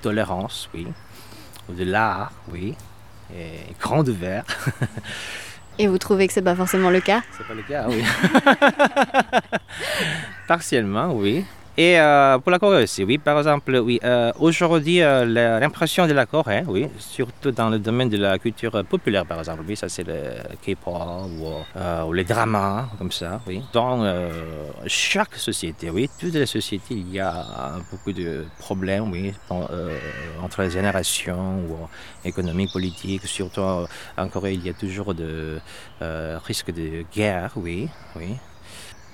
tolérance, 0.00 0.70
oui, 0.72 0.86
de 1.68 1.84
l'art, 1.84 2.32
oui, 2.50 2.74
et 3.36 3.74
grand 3.78 4.08
ouvert. 4.08 4.44
Et 5.78 5.88
vous 5.88 5.98
trouvez 5.98 6.26
que 6.26 6.32
c'est 6.32 6.40
pas 6.40 6.56
forcément 6.56 6.88
le 6.88 7.00
cas? 7.00 7.20
C'est 7.36 7.46
pas 7.46 7.52
le 7.52 7.62
cas, 7.62 7.86
oui. 7.86 8.02
Partiellement, 10.48 11.12
oui. 11.12 11.44
Et 11.80 11.96
euh, 12.00 12.40
pour 12.40 12.50
la 12.50 12.58
Corée 12.58 12.82
aussi, 12.82 13.04
oui, 13.04 13.18
par 13.18 13.38
exemple, 13.38 13.76
oui, 13.76 14.00
euh, 14.02 14.32
aujourd'hui, 14.40 15.00
euh, 15.00 15.24
l'impression 15.60 16.08
de 16.08 16.12
la 16.12 16.26
Corée, 16.26 16.64
oui, 16.66 16.88
surtout 16.98 17.52
dans 17.52 17.68
le 17.68 17.78
domaine 17.78 18.08
de 18.08 18.16
la 18.16 18.36
culture 18.40 18.84
populaire, 18.84 19.24
par 19.24 19.38
exemple, 19.38 19.62
oui, 19.64 19.76
ça 19.76 19.88
c'est 19.88 20.02
le 20.02 20.18
K-pop 20.60 21.30
ou, 22.04 22.12
les 22.12 22.24
dramas, 22.24 22.88
comme 22.98 23.12
ça, 23.12 23.40
oui. 23.46 23.62
Dans 23.72 24.02
chaque 24.88 25.36
société, 25.36 25.88
oui, 25.88 26.10
toutes 26.18 26.34
les 26.34 26.46
sociétés, 26.46 26.94
il 26.94 27.12
y 27.12 27.20
a 27.20 27.46
beaucoup 27.92 28.12
de 28.12 28.44
problèmes, 28.58 29.12
oui, 29.12 29.32
entre 30.42 30.62
les 30.62 30.70
générations 30.70 31.60
ou 31.60 31.76
économiques, 32.24 32.72
politiques, 32.72 33.24
surtout 33.28 33.86
en 34.16 34.28
Corée, 34.28 34.54
il 34.54 34.66
y 34.66 34.68
a 34.68 34.74
toujours 34.74 35.14
de 35.14 35.60
risques 36.44 36.72
de 36.72 37.04
guerre, 37.14 37.52
oui, 37.54 37.88
oui. 38.16 38.34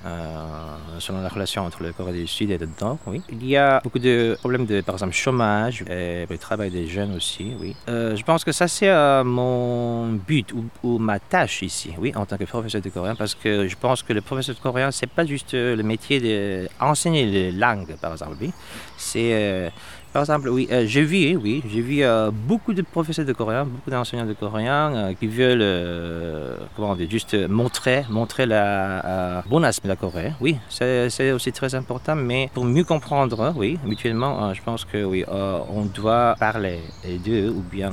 Euh, 0.04 0.99
selon 0.99 1.23
la 1.23 1.28
relation 1.28 1.64
entre 1.64 1.82
le 1.82 1.92
Corée 1.92 2.12
du 2.12 2.26
Sud 2.26 2.50
et 2.50 2.58
Nord, 2.80 2.99
oui. 3.06 3.23
Il 3.30 3.46
y 3.46 3.56
a 3.56 3.80
beaucoup 3.80 3.99
de 3.99 4.37
problèmes 4.38 4.66
de, 4.66 4.82
par 4.82 4.96
exemple, 4.96 5.14
chômage 5.14 5.84
le 5.88 6.37
travail 6.37 6.70
des 6.70 6.87
jeunes 6.87 7.14
aussi, 7.14 7.52
oui. 7.58 7.75
Euh, 7.88 8.14
je 8.14 8.23
pense 8.23 8.44
que 8.44 8.52
ça, 8.52 8.68
c'est 8.68 8.88
euh, 8.88 9.25
mon 9.25 10.12
but 10.12 10.52
ou, 10.82 10.99
ma 10.99 11.18
tâche 11.18 11.62
ici, 11.62 11.92
oui, 11.99 12.12
en 12.14 12.26
tant 12.26 12.37
que 12.37 12.44
professeur 12.44 12.82
de 12.82 12.88
coréen, 12.90 13.14
parce 13.14 13.34
que 13.34 13.66
je 13.66 13.76
pense 13.76 14.02
que 14.02 14.12
le 14.12 14.20
professeur 14.20 14.54
de 14.54 14.61
coréen, 14.61 14.90
c'est 14.90 15.06
pas 15.06 15.25
juste 15.25 15.54
le 15.54 15.82
métier 15.82 16.68
d'enseigner 16.80 17.25
les 17.26 17.52
langues, 17.52 17.96
par 18.00 18.12
exemple, 18.12 18.37
oui. 18.40 18.52
C'est 18.96 19.73
par 20.14 20.23
exemple, 20.23 20.49
oui, 20.49 20.68
euh, 20.71 20.85
j'ai 20.87 21.02
vu, 21.02 21.35
oui, 21.35 21.61
j'ai 21.68 21.80
vu 21.80 22.04
euh, 22.04 22.30
beaucoup 22.30 22.73
de 22.73 22.83
professeurs 22.83 23.25
de 23.25 23.33
coréen, 23.33 23.64
beaucoup 23.64 23.90
d'enseignants 23.90 24.25
de 24.25 24.33
coréen 24.33 24.94
euh, 24.94 25.12
qui 25.12 25.26
veulent, 25.26 26.56
comment 26.76 26.97
juste 27.11 27.35
montrer, 27.49 28.04
montrer 28.09 28.47
la 28.47 29.42
bon 29.50 29.64
aspect 29.64 29.88
de 29.88 29.92
la 29.94 29.97
Corée. 29.97 30.33
Oui, 30.40 30.56
c'est 30.68 31.33
aussi 31.33 31.50
très 31.50 31.75
important, 31.75 32.14
mais 32.14 32.49
pour 32.54 32.64
mieux 32.64 32.85
comprendre, 32.85 33.52
oui, 33.56 33.76
mutuellement, 33.85 34.54
je 34.54 34.62
pense 34.62 34.85
que 34.85 35.02
oui, 35.02 35.25
on 35.28 35.85
doit 35.87 36.37
parler 36.38 36.78
d'eux 37.25 37.49
ou 37.49 37.62
bien 37.62 37.92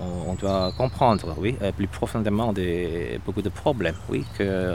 on, 0.00 0.34
doit 0.34 0.72
comprendre, 0.76 1.36
oui, 1.38 1.56
plus 1.76 1.86
profondément 1.86 2.52
beaucoup 3.24 3.42
de 3.42 3.48
problèmes, 3.48 3.94
oui, 4.08 4.24
que 4.36 4.74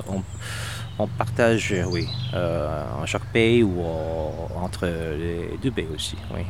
partage, 1.08 1.76
oui, 1.88 2.08
en 2.34 3.06
chaque 3.06 3.26
pays 3.32 3.64
ou 3.64 3.84
entre 4.56 4.86
les 4.86 5.58
deux 5.62 5.72
pays 5.72 5.88
aussi, 5.94 6.18
oui. 6.34 6.42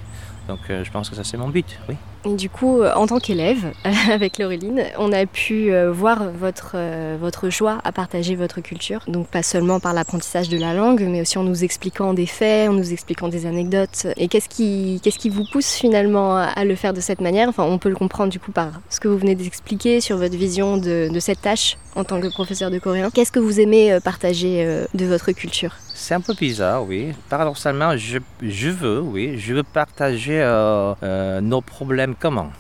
Donc 0.50 0.60
euh, 0.72 0.84
je 0.84 0.91
pense 0.91 1.10
que 1.10 1.15
ça 1.15 1.24
c'est 1.24 1.38
mon 1.38 1.50
but, 1.50 1.79
oui. 1.88 1.96
Et 2.26 2.36
du 2.36 2.50
coup, 2.50 2.82
euh, 2.82 2.94
en 2.96 3.08
tant 3.08 3.20
qu'élève, 3.20 3.72
avec 4.12 4.38
Laureline, 4.38 4.84
on 4.98 5.12
a 5.12 5.26
pu 5.26 5.72
euh, 5.72 5.92
voir 5.92 6.32
votre, 6.32 6.76
votre 7.18 7.50
joie 7.50 7.80
à 7.84 7.92
partager 7.92 8.36
votre 8.36 8.62
culture. 8.62 9.04
Donc 9.08 9.28
pas 9.28 9.44
seulement 9.44 9.80
par 9.80 9.94
l'apprentissage 9.94 10.50
de 10.50 10.58
la 10.58 10.74
langue, 10.74 11.06
mais 11.08 11.22
aussi 11.22 11.38
en 11.38 11.44
nous 11.44 11.64
expliquant 11.64 12.14
des 12.14 12.26
faits, 12.26 12.70
en 12.70 12.74
nous 12.74 12.92
expliquant 12.92 13.28
des 13.30 13.46
anecdotes. 13.46 14.08
Et 14.18 14.28
qu'est-ce 14.28 14.50
qui, 14.50 15.00
qu'est-ce 15.04 15.20
qui 15.20 15.30
vous 15.30 15.46
pousse 15.52 15.74
finalement 15.74 16.36
à 16.36 16.66
le 16.66 16.76
faire 16.76 16.94
de 16.94 17.02
cette 17.02 17.22
manière? 17.22 17.50
Enfin, 17.50 17.64
on 17.64 17.78
peut 17.78 17.90
le 17.90 17.96
comprendre 17.96 18.32
du 18.32 18.40
coup 18.40 18.52
par 18.52 18.82
ce 18.90 19.00
que 19.00 19.08
vous 19.08 19.18
venez 19.18 19.36
d'expliquer 19.36 20.02
sur 20.02 20.18
votre 20.18 20.36
vision 20.36 20.78
de, 20.78 21.10
cette 21.20 21.42
tâche 21.42 21.78
en 21.96 22.04
tant 22.04 22.22
que 22.22 22.28
professeur 22.28 22.72
de 22.72 22.80
coréen. 22.80 23.10
Qu'est-ce 23.14 23.32
que 23.32 23.40
vous 23.40 23.60
aimez 23.60 23.98
partager 24.04 24.66
de 24.94 25.06
votre 25.06 25.32
culture? 25.32 25.76
C'est 26.00 26.14
un 26.14 26.22
peu 26.22 26.34
bizarre, 26.34 26.88
oui. 26.88 27.12
Paradoxalement, 27.28 27.98
je, 27.98 28.20
je 28.42 28.70
veux, 28.70 29.02
oui, 29.02 29.38
je 29.38 29.54
veux 29.54 29.64
partager 29.64 30.42
euh, 30.42 30.94
euh, 31.04 31.42
nos 31.42 31.60
problèmes 31.60 32.09
communs. 32.16 32.51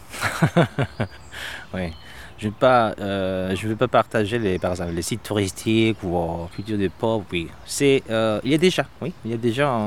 oui. 1.73 1.93
Je 2.37 2.47
ne 2.47 2.53
euh, 2.63 3.75
pas 3.77 3.87
partager 3.89 4.39
les, 4.39 4.59
par 4.59 4.71
exemple, 4.71 4.93
les 4.93 5.01
sites 5.01 5.23
touristiques 5.23 6.01
ou 6.03 6.47
culture 6.55 6.77
des 6.77 6.87
pauvres. 6.87 7.25
Oui, 7.33 7.49
c'est, 7.65 8.01
il 8.07 8.51
y 8.51 8.53
a 8.53 8.57
déjà, 8.57 8.85
oui, 9.01 9.11
il 9.25 9.31
y 9.31 9.33
a 9.33 9.37
déjà 9.37 9.77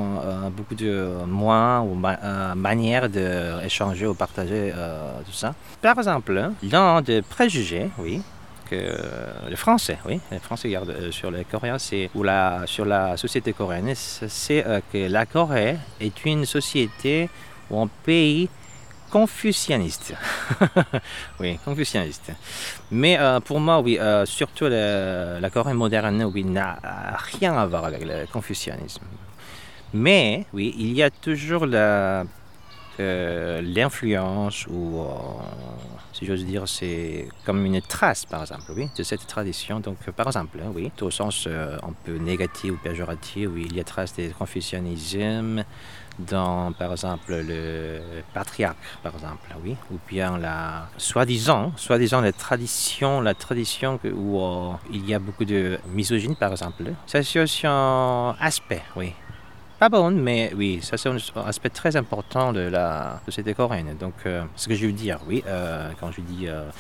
beaucoup 0.54 0.75
de 0.75 1.25
moyens 1.26 1.87
ou 1.90 1.95
manières 2.54 3.09
d'échanger 3.09 4.07
ou 4.07 4.12
partager 4.12 4.71
tout 5.25 5.33
ça. 5.33 5.54
Par 5.81 5.97
exemple, 5.97 6.50
l'un 6.62 7.00
des 7.00 7.23
préjugés, 7.23 7.88
oui, 7.99 8.21
le 9.49 9.57
français, 9.57 9.99
oui, 10.07 10.21
les 10.31 10.38
Français 10.38 10.69
gardent 10.71 10.90
euh, 10.90 11.11
sur 11.11 11.31
les 11.31 11.45
Coréens, 11.45 11.78
c'est 11.78 12.11
ou 12.14 12.23
la 12.23 12.62
sur 12.66 12.85
la 12.85 13.16
société 13.16 13.52
coréenne, 13.52 13.92
c'est 13.95 14.66
euh, 14.66 14.81
que 14.92 15.09
la 15.09 15.26
Corée 15.26 15.76
est 16.00 16.25
une 16.25 16.45
société 16.45 17.28
ou 17.71 17.81
un 17.81 17.88
pays 18.04 18.49
confucianiste. 19.12 20.14
oui, 21.40 21.59
confucianiste. 21.64 22.33
Mais 22.90 23.19
euh, 23.19 23.40
pour 23.40 23.61
moi, 23.61 23.81
oui, 23.81 23.99
surtout 24.25 24.66
la 24.69 25.50
Corée 25.50 25.75
moderne, 25.75 26.25
oui, 26.25 26.45
n'a 26.45 26.78
rien 27.33 27.54
à 27.54 27.66
voir 27.66 27.85
avec 27.85 28.04
le 28.04 28.26
confucianisme. 28.33 29.04
Mais 29.95 30.47
oui, 30.54 30.75
il 30.78 30.92
y 30.95 31.02
a 31.02 31.11
toujours 31.11 31.66
la 31.66 32.25
l'influence 32.99 34.66
ou, 34.66 35.00
euh, 35.00 35.06
si 36.12 36.26
j'ose 36.26 36.44
dire, 36.44 36.68
c'est 36.68 37.28
comme 37.44 37.64
une 37.64 37.80
trace, 37.80 38.25
par 38.26 38.42
exemple, 38.42 38.72
oui, 38.76 38.88
de 38.96 39.02
cette 39.02 39.26
tradition. 39.26 39.80
Donc, 39.80 39.99
par 40.11 40.26
exemple, 40.26 40.58
hein, 40.62 40.70
oui, 40.75 40.90
au 41.00 41.11
sens 41.11 41.44
euh, 41.46 41.76
un 41.82 41.92
peu 42.04 42.16
négatif 42.16 42.72
ou 42.72 42.76
péjoratif, 42.76 43.49
oui, 43.52 43.66
il 43.70 43.76
y 43.76 43.80
a 43.80 43.84
trace 43.84 44.14
du 44.14 44.30
confucianisme 44.30 45.64
dans, 46.18 46.72
par 46.72 46.92
exemple, 46.92 47.34
le 47.34 48.00
patriarche, 48.34 48.76
par 49.02 49.14
exemple, 49.14 49.49
oui, 49.64 49.76
ou 49.90 49.99
bien 50.08 50.37
la 50.38 50.88
soi-disant, 50.99 51.72
soi-disant 51.76 52.20
la 52.20 52.32
tradition, 52.32 53.20
la 53.20 53.34
tradition 53.34 53.99
où 54.04 54.40
euh, 54.40 54.72
il 54.92 55.08
y 55.08 55.14
a 55.14 55.18
beaucoup 55.18 55.44
de 55.44 55.78
misogynie, 55.94 56.34
par 56.34 56.52
exemple. 56.52 56.84
C'est 57.06 57.40
aussi 57.40 57.66
un 57.66 58.37
aspect, 58.38 58.82
oui, 58.96 59.14
pas 59.83 59.89
bonne, 59.89 60.21
mais 60.21 60.53
oui, 60.55 60.79
ça 60.81 60.97
c'est 60.97 61.09
un 61.09 61.17
aspect 61.45 61.69
très 61.69 61.97
important 61.97 62.53
de 62.53 62.61
la 62.61 63.21
société 63.25 63.53
coréenne. 63.53 63.97
Donc, 63.99 64.15
euh, 64.27 64.45
ce 64.55 64.69
que 64.69 64.77
je 64.77 64.87
veux 64.87 64.93
dire, 64.93 65.19
oui, 65.27 65.43
euh, 65.45 65.91
quand 65.99 66.12
je 66.12 66.21
dis 66.21 66.47
euh, 66.47 66.71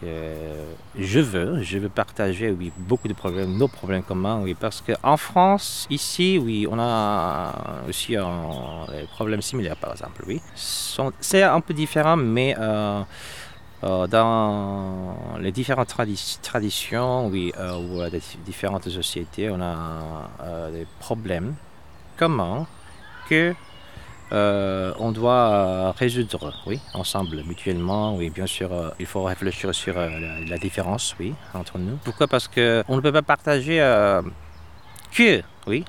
que 0.00 1.00
je 1.00 1.20
veux, 1.20 1.62
je 1.62 1.78
veux 1.78 1.88
partager, 1.88 2.50
oui, 2.50 2.72
beaucoup 2.76 3.06
de 3.06 3.12
problèmes, 3.12 3.56
nos 3.56 3.68
problèmes 3.68 4.02
communs, 4.02 4.40
oui, 4.42 4.56
parce 4.58 4.80
qu'en 4.80 5.16
France, 5.16 5.86
ici, 5.88 6.36
oui, 6.42 6.66
on 6.68 6.80
a 6.80 7.52
aussi 7.88 8.16
des 8.16 9.06
problèmes 9.12 9.42
similaires, 9.42 9.76
par 9.76 9.92
exemple, 9.92 10.24
oui. 10.26 10.40
C'est 11.20 11.44
un 11.44 11.60
peu 11.60 11.74
différent, 11.74 12.16
mais 12.16 12.56
dans 13.82 15.16
les 15.38 15.52
différentes 15.52 15.94
traditions, 16.42 17.28
oui, 17.28 17.52
ou 17.56 18.02
différentes 18.44 18.88
sociétés, 18.88 19.48
on 19.48 19.60
a 19.60 20.70
des 20.72 20.88
problèmes 20.98 21.54
comment 22.22 22.68
que 23.28 23.52
euh, 24.30 24.92
on 25.00 25.10
doit 25.10 25.48
euh, 25.50 25.90
résoudre, 25.90 26.54
oui, 26.66 26.78
ensemble, 26.94 27.42
mutuellement, 27.42 28.14
oui, 28.14 28.30
bien 28.30 28.46
sûr, 28.46 28.72
euh, 28.72 28.90
il 29.00 29.06
faut 29.06 29.24
réfléchir 29.24 29.74
sur 29.74 29.94
la, 29.96 30.58
différence, 30.58 31.16
oui, 31.18 31.34
entre 31.52 31.78
nous. 31.78 31.96
Pourquoi? 32.04 32.28
Parce 32.28 32.46
que 32.46 32.84
on 32.86 32.94
ne 32.94 33.00
peut 33.00 33.10
pas 33.10 33.22
partager 33.22 33.78
que, 35.16 35.42
oui, 35.66 35.84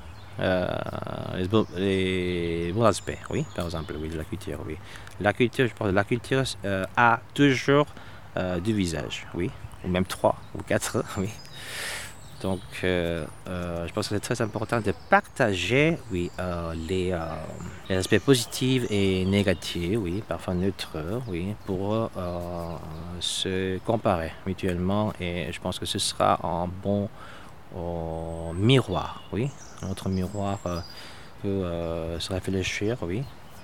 les, 1.78 2.72
bons 2.74 2.86
aspects, 2.86 3.22
oui, 3.30 3.46
par 3.56 3.66
exemple, 3.66 3.94
oui, 4.02 4.10
de 4.10 4.18
la 4.18 4.24
culture, 4.24 4.60
oui. 4.66 4.78
La 5.22 5.34
culture, 5.34 5.68
je 5.68 5.74
pense, 5.76 5.94
la 5.94 6.04
culture 6.04 6.46
a 6.98 7.20
toujours 7.36 7.86
deux 8.66 8.74
visages, 8.74 9.28
oui, 9.36 9.52
ou 9.86 9.88
même 9.88 10.06
trois 10.06 10.36
ou 10.58 10.64
quatre, 10.64 11.04
oui. 11.20 11.30
Donc, 12.44 12.60
euh, 12.84 13.24
euh, 13.48 13.88
je 13.88 13.94
pense 13.94 14.10
que 14.10 14.16
c'est 14.16 14.20
très 14.20 14.42
important 14.42 14.82
de 14.82 14.94
partager 15.10 15.98
oui, 16.12 16.30
euh, 16.40 16.74
les, 16.90 17.14
aspects 17.96 18.20
positifs 18.20 18.84
et 18.92 19.24
négatifs, 19.24 19.98
oui, 19.98 20.22
parfois 20.28 20.54
neutres, 20.54 20.98
oui, 21.30 21.56
pour 21.66 22.10
se 23.22 23.78
comparer 23.80 24.34
mutuellement. 24.46 25.14
Et 25.22 25.54
je 25.54 25.62
pense 25.62 25.80
que 25.80 25.86
ce 25.86 26.00
sera 26.00 26.38
un 26.46 26.68
bon 26.68 27.08
miroir, 28.54 29.24
oui. 29.32 29.50
Notre 29.82 30.10
miroir 30.10 30.60
peut 31.42 31.64
se 32.20 32.34
réfléchir, 32.34 32.98
oui, 33.04 33.24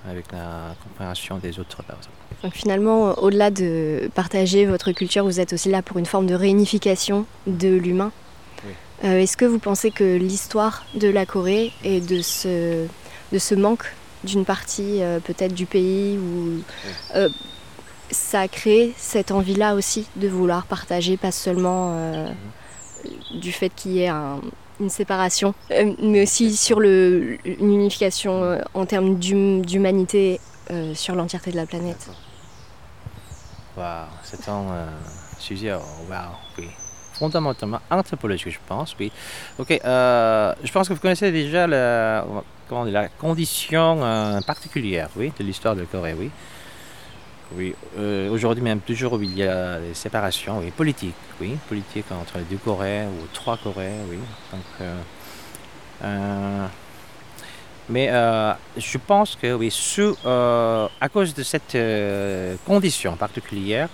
avec 0.09 0.31
la 0.31 0.73
compréhension 0.81 1.37
des 1.37 1.59
autres 1.59 1.83
personnes. 1.83 2.13
Donc 2.43 2.53
finalement, 2.53 3.19
au-delà 3.19 3.51
de 3.51 4.09
partager 4.15 4.65
votre 4.65 4.93
culture, 4.93 5.25
vous 5.25 5.41
êtes 5.41 5.51
aussi 5.51 5.69
là 5.69 5.81
pour 5.81 5.97
une 5.97 6.05
forme 6.05 6.27
de 6.27 6.35
réunification 6.35 7.25
de 7.45 7.75
l'humain 7.75 8.13
euh, 9.03 9.19
est-ce 9.19 9.37
que 9.37 9.45
vous 9.45 9.59
pensez 9.59 9.91
que 9.91 10.17
l'histoire 10.17 10.85
de 10.95 11.07
la 11.07 11.25
Corée 11.25 11.71
et 11.83 12.01
de 12.01 12.21
ce, 12.21 12.85
de 13.31 13.37
ce 13.37 13.55
manque 13.55 13.93
d'une 14.23 14.43
partie 14.43 15.01
euh, 15.01 15.19
peut-être 15.19 15.53
du 15.53 15.65
pays 15.65 16.17
ou 16.17 16.61
euh, 17.15 17.29
ça 18.11 18.41
a 18.41 18.47
créé 18.47 18.93
cette 18.97 19.31
envie-là 19.31 19.75
aussi 19.75 20.07
de 20.17 20.27
vouloir 20.27 20.65
partager, 20.65 21.15
pas 21.15 21.31
seulement 21.31 22.25
du 23.35 23.51
fait 23.51 23.69
qu'il 23.69 23.91
y 23.91 24.01
ait 24.01 24.09
une 24.09 24.89
séparation, 24.89 25.53
mais 26.01 26.23
aussi 26.23 26.57
sur 26.57 26.79
le, 26.79 27.37
une 27.45 27.71
unification 27.71 28.59
en 28.73 28.85
termes 28.87 29.19
d'humanité 29.19 30.41
sur 30.95 31.13
l'entièreté 31.13 31.51
de 31.51 31.57
la 31.57 31.67
planète? 31.67 32.09
Wow, 33.77 34.07
c'est 34.23 34.49
un 34.49 34.87
sujet, 35.37 35.73
wow, 35.73 36.33
oui 36.57 36.65
fondamentalement 37.19 37.81
anthropologique, 37.91 38.53
je 38.53 38.59
pense, 38.67 38.95
oui. 38.99 39.11
Ok, 39.59 39.79
je 39.83 40.71
pense 40.71 40.87
que 40.87 40.93
vous 40.93 40.99
connaissez 40.99 41.31
déjà 41.31 41.67
la, 41.67 42.25
condition 43.19 43.99
particulière, 44.45 45.09
oui, 45.15 45.31
de 45.37 45.43
l'histoire 45.43 45.75
de 45.75 45.83
Corée, 45.85 46.15
oui. 46.17 46.31
Oui, 47.57 47.75
aujourd'hui 48.31 48.63
même, 48.63 48.79
toujours 48.79 49.21
il 49.21 49.35
y 49.35 49.43
a 49.43 49.79
des 49.79 49.93
séparations, 49.93 50.59
oui, 50.59 50.71
politiques, 50.71 51.15
oui, 51.41 51.57
politiques 51.67 52.11
entre 52.11 52.39
deux 52.49 52.57
Corées 52.57 53.05
ou 53.07 53.27
trois 53.33 53.57
Corées, 53.57 53.99
oui. 54.09 54.19
Donc, 54.51 54.89
mais 57.89 58.07
euh, 58.11 58.53
je 58.77 58.97
pense 58.99 59.35
que 59.35 59.53
oui, 59.53 59.73
euh, 59.97 60.87
à 61.01 61.09
cause 61.09 61.33
de 61.33 61.41
cette 61.41 61.73
euh, 61.73 62.55
condition 62.65 63.15
particulière, 63.15 63.89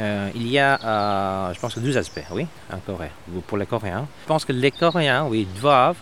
il 0.00 0.48
y 0.48 0.58
a, 0.58 1.52
je 1.52 1.58
pense, 1.60 1.78
deux 1.78 1.96
aspects, 1.96 2.24
oui, 2.32 2.46
en 2.72 2.78
Corée, 2.78 3.10
pour 3.46 3.58
les 3.58 3.66
Coréens. 3.66 4.06
Je 4.22 4.28
pense 4.28 4.44
que 4.44 4.52
les 4.52 4.70
Coréens, 4.70 5.26
oui, 5.26 5.46
doivent 5.60 5.96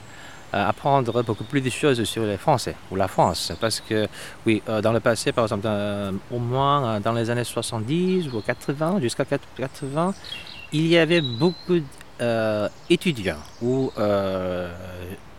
apprendre 0.53 1.23
beaucoup 1.23 1.45
plus 1.45 1.61
de 1.61 1.71
choses 1.71 2.03
sur 2.05 2.25
les 2.25 2.37
Français 2.37 2.77
ou 2.91 2.97
la 2.97 3.09
France. 3.09 3.53
Parce 3.61 3.81
que, 3.81 4.07
oui, 4.47 4.63
dans 4.83 4.93
le 4.93 5.01
passé, 5.01 5.33
par 5.33 5.45
exemple, 5.45 5.69
au 6.31 6.39
moins 6.39 7.01
dans 7.01 7.13
les 7.13 7.29
années 7.31 7.45
70 7.45 8.29
ou 8.33 8.41
80, 8.41 9.01
jusqu'à 9.01 9.25
80, 9.25 10.15
il 10.73 10.87
y 10.87 10.97
avait 10.99 11.21
beaucoup 11.21 11.81
d'étudiants 12.19 13.37
ou 13.61 13.93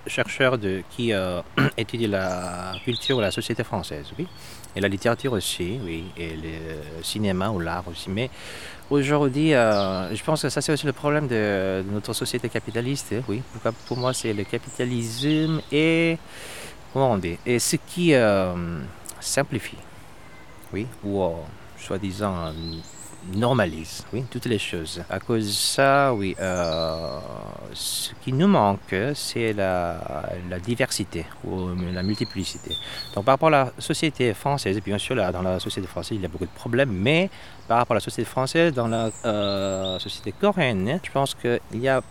chercheur 0.08 0.58
qui 0.90 1.14
euh, 1.14 1.42
étudie 1.78 2.08
la 2.08 2.74
culture 2.84 3.18
ou 3.18 3.22
la 3.22 3.32
société 3.32 3.64
française, 3.64 4.08
oui, 4.18 4.28
et 4.76 4.82
la 4.82 4.88
littérature 4.88 5.34
aussi, 5.34 5.80
oui, 5.84 6.06
et 6.18 6.36
le 6.36 7.04
cinéma 7.04 7.50
ou 7.50 7.60
l'art 7.60 7.88
aussi. 7.88 8.10
Mais 8.10 8.30
aujourd'hui, 8.90 9.54
euh, 9.54 10.14
je 10.16 10.24
pense 10.24 10.42
que 10.42 10.50
ça 10.50 10.62
c'est 10.62 10.72
aussi 10.72 10.86
le 10.86 10.94
problème 10.94 11.28
de, 11.28 11.84
notre 11.92 12.14
société 12.14 12.50
capitaliste, 12.50 13.14
oui. 13.28 13.42
Pour, 13.88 13.98
moi, 13.98 14.14
c'est 14.14 14.34
le 14.34 14.44
capitalisme 14.44 15.62
et 15.72 16.18
comment 16.94 17.14
on 17.14 17.22
et 17.46 17.60
ce 17.60 17.76
qui 17.76 18.14
euh, 18.14 18.54
simplifie, 19.20 19.78
oui, 20.74 20.88
ou 21.04 21.24
soi-disant 21.78 22.54
normalise 23.34 24.06
oui, 24.14 24.24
toutes 24.30 24.46
les 24.46 24.60
choses. 24.60 25.02
À 25.10 25.20
cause 25.20 25.46
de 25.46 25.52
ça, 25.52 26.14
oui, 26.14 26.36
euh, 26.40 27.20
ce 27.74 28.12
qui 28.24 28.34
nous 28.34 28.48
manque, 28.48 28.96
c'est 29.14 29.54
la, 29.54 30.00
la, 30.50 30.60
diversité 30.60 31.26
ou 31.44 31.70
la 31.94 32.04
multiplicité. 32.04 32.76
Donc 33.16 33.26
par 33.26 33.34
rapport 33.34 33.50
à 33.50 33.52
la 33.52 33.72
société 33.80 34.34
française, 34.34 34.80
bien 34.84 34.98
sûr, 34.98 35.16
là, 35.16 35.32
dans 35.32 35.42
la 35.42 35.60
société 35.60 35.88
française, 35.88 36.18
il 36.18 36.22
y 36.22 36.26
a 36.26 36.30
beaucoup 36.30 36.46
de 36.46 36.52
problèmes, 36.52 36.92
mais 36.92 37.30
par 37.68 37.80
rapport 37.80 37.96
à 37.96 37.98
la 37.98 38.02
société 38.02 38.30
française, 38.30 38.74
dans 38.74 38.88
la 38.88 39.10
euh, 39.26 40.00
société 40.00 40.32
coréenne, 40.32 41.00
je 41.04 41.12
pense 41.12 41.36
qu'il 41.36 41.60
n'y 41.74 41.90
a 41.90 42.02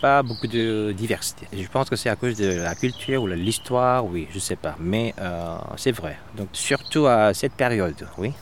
pas 0.00 0.22
beaucoup 0.22 0.48
de 0.48 0.92
diversité. 0.96 1.46
je 1.52 1.68
pense 1.68 1.88
que 1.88 1.94
c'est 1.94 2.08
à 2.08 2.16
cause 2.16 2.36
de 2.36 2.60
la 2.60 2.74
culture 2.74 3.22
ou 3.22 3.28
de 3.28 3.34
l'histoire, 3.34 4.04
oui, 4.04 4.26
je 4.32 4.40
sais 4.40 4.56
pas, 4.56 4.74
mais 4.80 5.14
euh, 5.20 5.56
c'est 5.76 5.92
vrai. 5.92 6.18
Donc 6.36 6.48
surtout 6.52 7.06
à 7.06 7.32
cette 7.34 7.52
période, 7.52 8.08
oui 8.18 8.32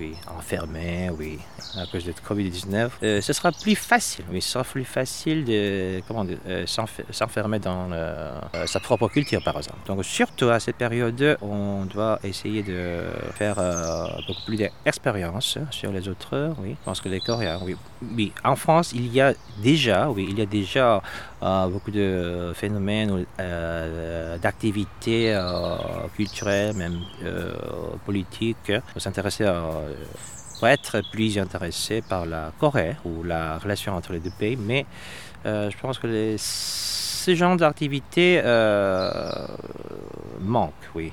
oui, 0.00 0.14
enfermé, 0.26 1.10
oui, 1.18 1.38
à 1.76 1.84
cause 1.86 2.04
de 2.04 2.12
Covid-19, 2.12 2.90
euh, 3.02 3.20
ce 3.20 3.32
sera 3.34 3.52
plus 3.52 3.76
facile, 3.76 4.24
oui, 4.30 4.40
ce 4.40 4.52
sera 4.52 4.64
plus 4.64 4.84
facile 4.84 5.44
de, 5.44 6.00
comment 6.08 6.26
euh, 6.46 6.64
s'enfermer 7.10 7.58
dans 7.58 7.90
euh, 7.92 8.40
sa 8.64 8.80
propre 8.80 9.08
culture, 9.08 9.42
par 9.42 9.58
exemple. 9.58 9.78
Donc, 9.86 10.02
surtout 10.04 10.48
à 10.48 10.58
cette 10.58 10.76
période, 10.76 11.36
on 11.42 11.84
doit 11.84 12.18
essayer 12.24 12.62
de 12.62 13.02
faire 13.34 13.56
beaucoup 14.26 14.44
plus 14.46 14.56
d'expérience 14.56 15.58
sur 15.70 15.92
les 15.92 16.08
autres, 16.08 16.54
oui. 16.58 16.70
Je 16.80 16.84
pense 16.84 17.00
que 17.00 17.10
les 17.10 17.20
Coréens, 17.20 17.58
oui. 17.62 17.76
Oui, 18.16 18.32
en 18.42 18.56
France, 18.56 18.92
il 18.94 19.12
y 19.12 19.20
a 19.20 19.34
déjà, 19.62 20.08
oui, 20.08 20.26
il 20.30 20.38
y 20.38 20.42
a 20.42 20.46
déjà 20.46 21.02
beaucoup 21.42 21.90
de 21.90 22.52
phénomènes, 22.54 23.26
d'activités 24.42 25.38
culturelles, 26.16 26.74
même 26.74 27.00
politiques, 28.06 28.72
pour 28.92 29.02
s'intéresser 29.02 29.44
à 29.44 29.62
pour 30.60 30.68
être 30.68 31.00
plus 31.10 31.38
intéressé 31.38 32.02
par 32.02 32.26
la 32.26 32.52
Corée 32.60 32.96
ou 33.06 33.22
la 33.22 33.58
relation 33.58 33.94
entre 33.94 34.12
les 34.12 34.20
deux 34.20 34.32
pays, 34.38 34.56
mais 34.56 34.84
euh, 35.46 35.70
je 35.70 35.78
pense 35.78 35.98
que 35.98 36.06
les, 36.06 36.36
ce 36.38 37.34
genre 37.34 37.56
d'activité 37.56 38.40
euh, 38.44 39.46
manque, 40.40 40.72
oui. 40.94 41.12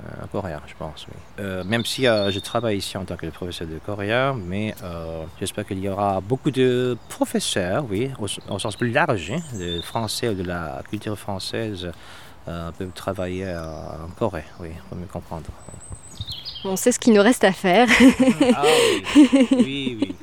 Euh, 0.00 0.24
en 0.24 0.26
coréen, 0.28 0.60
je 0.66 0.74
pense, 0.78 1.06
oui. 1.08 1.44
même 1.66 1.84
si 1.84 2.04
je 2.04 2.38
travaille 2.38 2.78
ici 2.78 2.96
en 2.96 3.04
tant 3.04 3.16
que 3.16 3.26
professeur 3.26 3.66
de 3.66 3.78
coréen, 3.78 4.32
mais 4.46 4.72
j'espère 5.40 5.66
qu'il 5.66 5.80
y 5.80 5.88
aura 5.88 6.20
beaucoup 6.20 6.52
de 6.52 6.96
professeurs, 7.08 7.84
oui, 7.90 8.10
au, 8.20 8.58
sens 8.60 8.76
plus 8.76 8.92
large, 8.92 9.32
hein, 9.32 9.40
de 9.58 9.80
français 9.80 10.28
ou 10.28 10.34
de 10.34 10.44
la 10.44 10.82
culture 10.88 11.18
française, 11.18 11.90
peuvent 12.44 12.92
travailler 12.94 13.48
en 13.48 14.08
Corée, 14.16 14.44
oui, 14.60 14.68
pour 14.88 14.96
mieux 14.96 15.06
comprendre. 15.06 15.50
On 16.64 16.76
sait 16.76 16.92
ce 16.92 16.98
qu'il 16.98 17.12
nous 17.12 17.22
reste 17.22 17.44
à 17.44 17.52
faire. 17.52 17.88
ah 18.54 18.62
oui, 19.14 19.28
oui, 19.52 19.98
oui. 20.00 20.14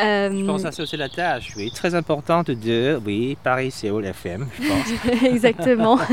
Euh, 0.00 0.30
je 0.32 0.44
pense 0.44 0.62
que 0.62 0.70
c'est 0.70 0.82
aussi 0.82 0.96
la 0.96 1.08
tâche, 1.08 1.52
oui, 1.56 1.70
très 1.70 1.94
importante 1.94 2.50
de, 2.50 3.00
oui, 3.04 3.36
Paris-Séoul 3.42 4.06
FM, 4.06 4.46
je 4.60 4.68
pense. 4.68 5.22
Exactement. 5.24 5.98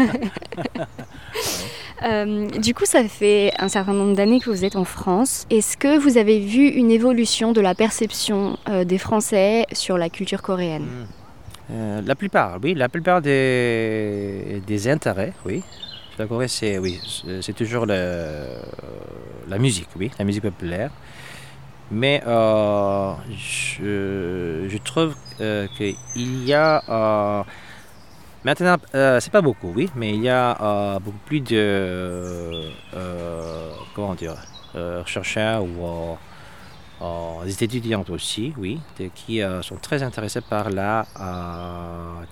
Euh, 2.04 2.50
du 2.50 2.74
coup, 2.74 2.84
ça 2.86 3.08
fait 3.08 3.54
un 3.58 3.70
certain 3.70 3.94
nombre 3.94 4.18
d'années 4.18 4.42
que 4.42 4.50
vous 4.50 4.66
êtes 4.66 4.76
en 4.76 4.84
France. 4.84 5.48
Est-ce 5.50 5.78
que 5.78 5.98
vous 5.98 6.18
avez 6.18 6.40
vu 6.40 6.68
une 6.68 6.92
évolution 6.92 7.54
de 7.54 7.62
la 7.62 7.74
perception 7.74 8.60
euh, 8.68 8.84
des 8.84 8.98
Français 8.98 9.66
sur 9.72 9.98
la 9.98 10.10
culture 10.10 10.42
coréenne? 10.42 10.86
Hmm. 11.70 12.06
La 12.06 12.16
plupart, 12.16 12.60
oui, 12.62 12.74
la 12.74 12.90
plupart 12.90 13.22
des, 13.22 14.62
des 14.68 14.88
intérêts, 14.90 15.32
oui, 15.46 15.64
la 16.18 16.28
Corée, 16.28 16.48
c'est 16.48 16.78
oui, 16.78 17.00
c'est 17.42 17.54
toujours 17.54 17.86
la 17.86 19.58
musique, 19.58 19.90
oui, 19.96 20.12
la 20.18 20.26
musique 20.26 20.44
populaire. 20.44 20.92
Mais 21.92 22.24
euh, 22.26 23.14
je, 23.30 24.78
trouve 24.80 25.16
euh, 25.40 25.68
qu'il 25.78 26.44
y 26.44 26.54
a 26.54 26.84
euh, 26.90 27.44
maintenant, 28.44 28.78
c'est 28.92 29.32
pas 29.32 29.42
beaucoup, 29.42 29.72
oui, 29.76 29.90
mais 29.96 30.16
il 30.16 30.22
y 30.22 30.30
a 30.30 31.00
beaucoup 31.00 31.20
plus 31.26 31.42
de 31.42 32.72
comment 33.94 34.16
dire, 34.16 34.36
chercheurs 35.06 35.64
ou 35.64 36.18
des 37.46 37.64
étudiantes 37.64 38.10
aussi, 38.10 38.54
oui, 38.58 38.80
qui 39.14 39.42
sont 39.62 39.76
très 39.76 40.02
intéressés 40.02 40.42
par 40.42 40.72
la 40.72 41.06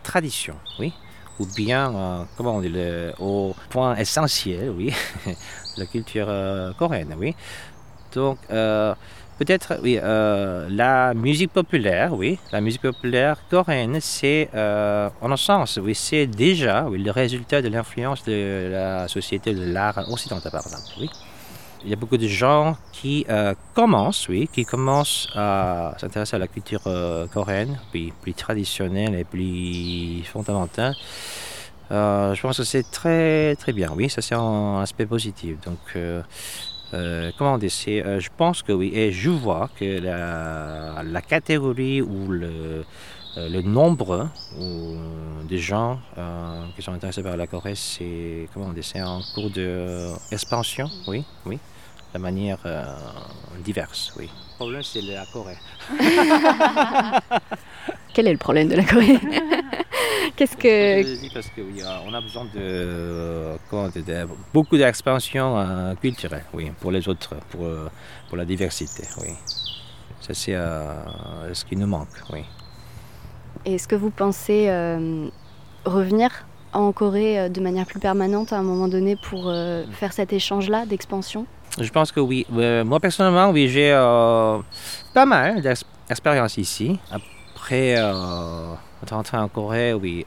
tradition, 0.03 0.55
oui 0.79 0.93
ou 1.39 1.45
bien, 1.45 1.93
euh, 1.95 2.23
comment 2.37 2.57
on 2.57 2.61
dit, 2.61 2.73
au 3.19 3.55
point 3.69 3.95
essentiel, 3.95 4.69
oui, 4.69 4.93
la 5.77 5.85
culture 5.85 6.27
euh, 6.29 6.73
coréenne, 6.73 7.15
oui. 7.17 7.35
Donc, 8.13 8.37
euh, 8.51 8.93
peut-être, 9.39 9.79
oui, 9.81 9.99
la 10.03 11.13
musique 11.15 11.51
populaire, 11.51 12.13
oui, 12.13 12.37
la 12.51 12.61
musique 12.61 12.81
populaire 12.81 13.37
coréenne, 13.49 13.97
c'est, 13.99 14.49
en 14.53 15.31
un 15.31 15.37
sens, 15.37 15.79
oui, 15.81 15.95
c'est 15.95 16.27
déjà 16.27 16.85
oui, 16.85 17.01
le 17.01 17.11
résultat 17.11 17.61
de 17.61 17.69
l'influence 17.69 18.23
de 18.25 18.69
la 18.71 19.07
société 19.07 19.53
de 19.53 19.65
l'art 19.65 20.05
occidental, 20.11 20.51
par 20.51 20.61
exemple, 20.61 20.83
oui 20.99 21.09
il 21.83 21.89
y 21.89 21.93
a 21.93 21.95
beaucoup 21.95 22.17
de 22.17 22.27
gens 22.27 22.77
qui 22.91 23.25
euh, 23.29 23.53
commencent, 23.73 24.27
oui, 24.29 24.49
qui 24.51 24.65
commencent 24.65 25.27
à 25.35 25.93
s'intéresser 25.99 26.35
à 26.35 26.39
la 26.39 26.47
culture 26.47 26.81
euh, 26.87 27.27
coréenne, 27.27 27.79
plus 27.91 28.33
traditionnelle 28.33 29.15
et 29.15 29.23
plus 29.23 30.23
fondamentale. 30.23 30.95
Euh, 31.91 32.33
je 32.33 32.41
pense 32.41 32.57
que 32.57 32.63
c'est 32.63 32.89
très 32.89 33.55
très 33.57 33.73
bien, 33.73 33.91
oui, 33.95 34.09
ça 34.09 34.21
c'est 34.21 34.35
un 34.35 34.79
aspect 34.81 35.05
positif. 35.05 35.57
Donc, 35.61 35.79
comment 37.37 37.57
dire, 37.57 37.71
je 37.71 38.29
pense 38.37 38.63
que 38.63 38.71
oui, 38.71 38.91
et 38.93 39.11
je 39.11 39.29
vois 39.29 39.69
que 39.77 39.99
la, 39.99 41.21
catégorie 41.21 42.01
ou 42.01 42.29
le, 42.29 42.85
le 43.35 43.61
nombre 43.61 44.29
des 45.49 45.57
gens 45.57 45.99
qui 46.75 46.81
sont 46.81 46.93
intéressés 46.93 47.23
par 47.23 47.35
la 47.35 47.47
Corée, 47.47 47.75
c'est 47.75 48.47
comment 48.53 48.71
dire, 48.71 48.85
c'est 48.85 49.01
en 49.01 49.21
cours 49.35 49.49
d'expansion, 49.49 50.89
oui, 51.07 51.25
oui 51.45 51.59
de 52.13 52.19
manière 52.19 52.59
euh, 52.65 52.83
diverse, 53.63 54.13
oui. 54.17 54.29
Le 54.51 54.55
problème, 54.55 54.83
c'est 54.83 55.01
la 55.01 55.25
Corée. 55.25 55.57
Quel 58.13 58.27
est 58.27 58.31
le 58.31 58.37
problème 58.37 58.67
de 58.67 58.75
la 58.75 58.83
Corée? 58.83 59.19
Qu'est-ce 60.35 60.55
que... 60.55 60.67
Je 60.67 61.33
parce 61.33 61.49
qu'on 61.49 62.13
a 62.13 62.21
besoin 62.21 62.45
de, 62.53 63.55
de 64.01 64.27
beaucoup 64.53 64.77
d'expansion 64.77 65.57
euh, 65.57 65.95
culturelle, 65.95 66.45
oui, 66.53 66.71
pour 66.79 66.91
les 66.91 67.07
autres, 67.07 67.35
pour, 67.49 67.65
euh, 67.65 67.89
pour 68.27 68.37
la 68.37 68.45
diversité, 68.45 69.03
oui. 69.21 69.33
Ça, 70.21 70.33
c'est 70.33 70.53
ce 70.53 71.65
qui 71.65 71.75
nous 71.75 71.87
manque, 71.87 72.07
oui. 72.31 72.45
Est-ce 73.65 73.87
que 73.87 73.95
vous 73.95 74.09
pensez 74.09 74.69
revenir 75.83 76.45
en 76.71 76.93
Corée 76.93 77.49
de 77.49 77.59
manière 77.59 77.85
plus 77.85 77.99
permanente 77.99 78.53
à 78.53 78.57
un 78.57 78.63
moment 78.63 78.87
donné 78.87 79.17
pour 79.17 79.53
faire 79.91 80.13
cet 80.13 80.31
échange-là 80.31 80.85
d'expansion? 80.85 81.45
Je 81.79 81.89
pense 81.89 82.11
que 82.11 82.19
oui. 82.19 82.45
Euh, 82.55 82.83
moi, 82.83 82.99
personnellement, 82.99 83.49
oui, 83.49 83.67
j'ai 83.67 83.91
euh, 83.91 84.59
pas 85.13 85.25
mal 85.25 85.61
d'expérience 85.61 86.57
ici. 86.57 86.99
après, 87.55 87.95
euh, 87.97 88.73
rentrer 89.09 89.37
en 89.37 89.47
Corée, 89.47 89.93
oui. 89.93 90.25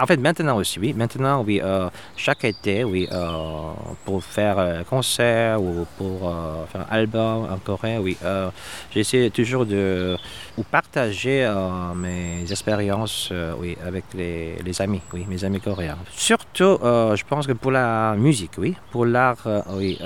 Euh, 0.00 0.02
en 0.02 0.06
fait, 0.06 0.16
maintenant 0.16 0.56
aussi, 0.56 0.78
oui. 0.78 0.92
Maintenant, 0.94 1.42
oui, 1.44 1.60
euh, 1.62 1.88
chaque 2.16 2.44
été, 2.44 2.84
oui, 2.84 3.08
euh, 3.12 3.72
pour 4.04 4.22
faire 4.24 4.58
un 4.58 4.84
concert 4.84 5.62
ou 5.62 5.86
pour 5.96 6.28
euh, 6.28 6.66
faire 6.66 6.86
un 6.90 6.94
album 6.94 7.48
en 7.50 7.58
Corée, 7.58 7.98
oui, 7.98 8.16
j'essaie 8.92 9.30
toujours 9.30 9.66
de 9.66 10.16
ou 10.58 10.62
partager 10.62 11.48
mes 11.96 12.50
expériences, 12.50 13.32
oui, 13.58 13.76
avec 13.86 14.04
les, 14.14 14.80
amis, 14.80 15.00
oui, 15.12 15.24
mes 15.28 15.44
amis 15.44 15.60
coréens. 15.60 15.98
Surtout, 16.10 16.78
je 16.82 17.24
pense 17.24 17.46
que 17.46 17.52
pour 17.52 17.70
la 17.70 18.14
musique, 18.16 18.52
oui, 18.58 18.74
pour 18.90 19.06
l'art, 19.06 19.46
oui, 19.72 19.98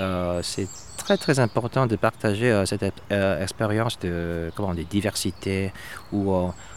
c'est 0.43 0.67
très 0.97 1.17
très 1.17 1.39
important 1.39 1.87
de 1.87 1.95
partager 1.95 2.63
cette 2.65 2.85
expérience 3.11 3.99
de 3.99 4.51
comment 4.55 4.73
de 4.73 4.83
diversité 4.83 5.71
ou 6.11 6.33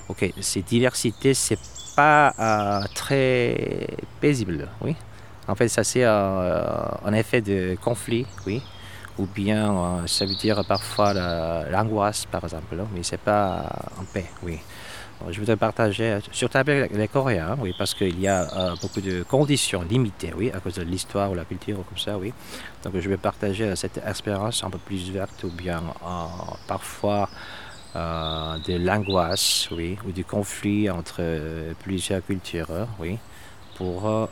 ok 0.09 0.33
ces 0.40 0.62
diversités 0.62 1.35
c'est 1.35 1.59
pas 1.98 2.32
euh, 2.38 2.84
très 2.94 3.88
paisible, 4.20 4.68
oui. 4.82 4.94
En 5.48 5.56
fait, 5.56 5.66
ça 5.66 5.82
c'est 5.82 6.04
euh, 6.04 6.62
un 7.04 7.12
effet 7.12 7.40
de 7.40 7.76
conflit, 7.82 8.24
oui. 8.46 8.62
Ou 9.18 9.26
bien 9.26 9.62
euh, 9.72 10.06
ça 10.06 10.24
veut 10.24 10.37
dire 10.37 10.64
parfois 10.64 11.12
l'angoisse, 11.72 12.24
par 12.26 12.44
exemple, 12.44 12.76
mais 12.94 13.02
c'est 13.02 13.20
pas 13.32 13.68
en 14.00 14.04
paix, 14.04 14.26
oui. 14.44 14.61
Je 15.28 15.40
voudrais 15.40 15.56
partager, 15.56 16.18
surtout 16.30 16.58
avec 16.58 16.94
les 16.94 17.08
Coréens, 17.08 17.56
oui, 17.58 17.74
parce 17.76 17.92
qu'il 17.94 18.20
y 18.20 18.28
a 18.28 18.46
beaucoup 18.80 19.00
de 19.00 19.24
conditions 19.24 19.82
limitées, 19.82 20.32
oui, 20.37 20.52
à 20.54 20.61
cause 20.61 20.74
de 20.74 20.82
l'histoire 20.82 21.32
ou 21.32 21.34
la 21.34 21.44
culture, 21.44 21.78
comme 21.88 21.98
ça, 21.98 22.16
oui. 22.16 22.32
Donc 22.84 22.92
je 22.96 23.08
vais 23.08 23.16
partager 23.16 23.74
cette 23.74 24.00
expérience 24.06 24.62
un 24.62 24.70
peu 24.70 24.78
plus 24.78 25.11
verte 25.11 25.42
ou 25.42 25.50
bien 25.50 25.82
parfois 26.68 27.28
euh, 27.98 28.58
de 28.66 28.74
l'angoisse, 28.74 29.68
oui, 29.72 29.98
ou 30.06 30.12
du 30.12 30.24
conflit 30.24 30.88
entre 30.88 31.22
plusieurs 31.82 32.24
cultures, 32.24 32.87
oui, 33.00 33.18
pour 33.76 34.06
euh, 34.06 34.26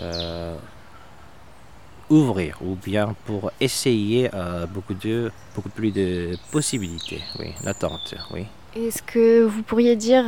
euh, 0.00 0.54
ouvrir 2.08 2.58
ou 2.62 2.76
bien 2.76 3.14
pour 3.26 3.50
essayer 3.60 4.30
beaucoup, 4.72 4.94
de, 4.94 5.30
beaucoup 5.54 5.68
plus 5.68 5.90
de 5.90 6.36
possibilités, 6.50 7.22
oui, 7.38 7.52
l'attente, 7.62 8.14
oui. 8.32 8.46
Est-ce 8.74 9.02
que 9.02 9.44
vous 9.44 9.62
pourriez 9.62 9.96
dire, 9.96 10.24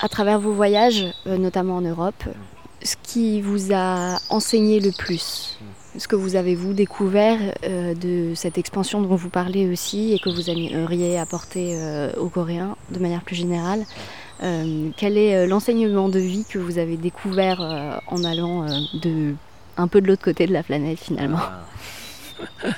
à 0.00 0.08
travers 0.08 0.38
vos 0.38 0.52
voyages, 0.52 1.06
notamment 1.26 1.76
en 1.76 1.82
Europe, 1.82 2.24
ce 2.82 2.96
qui 3.02 3.40
vous 3.42 3.72
a 3.72 4.18
enseigné 4.30 4.80
le 4.80 4.92
plus? 4.92 5.58
Ce 5.98 6.08
que 6.08 6.16
vous 6.16 6.36
avez, 6.36 6.54
vous, 6.54 6.72
découvert 6.72 7.38
euh, 7.64 7.94
de 7.94 8.34
cette 8.34 8.56
expansion 8.56 9.02
dont 9.02 9.16
vous 9.16 9.28
parlez 9.28 9.70
aussi 9.70 10.14
et 10.14 10.18
que 10.18 10.30
vous 10.30 10.48
aimeriez 10.48 11.18
apporter 11.18 11.74
euh, 11.74 12.12
aux 12.14 12.28
Coréens 12.28 12.76
de 12.90 12.98
manière 12.98 13.22
plus 13.22 13.36
générale 13.36 13.84
euh, 14.42 14.90
Quel 14.96 15.18
est 15.18 15.46
l'enseignement 15.46 16.08
de 16.08 16.18
vie 16.18 16.44
que 16.48 16.58
vous 16.58 16.78
avez 16.78 16.96
découvert 16.96 17.60
en 18.06 18.24
allant 18.24 18.66
de, 18.94 19.34
un 19.76 19.88
peu 19.88 20.00
de 20.00 20.06
l'autre 20.06 20.24
côté 20.24 20.46
de 20.46 20.52
la 20.52 20.62
planète 20.62 20.98
finalement? 20.98 21.40
Ah. 21.40 22.68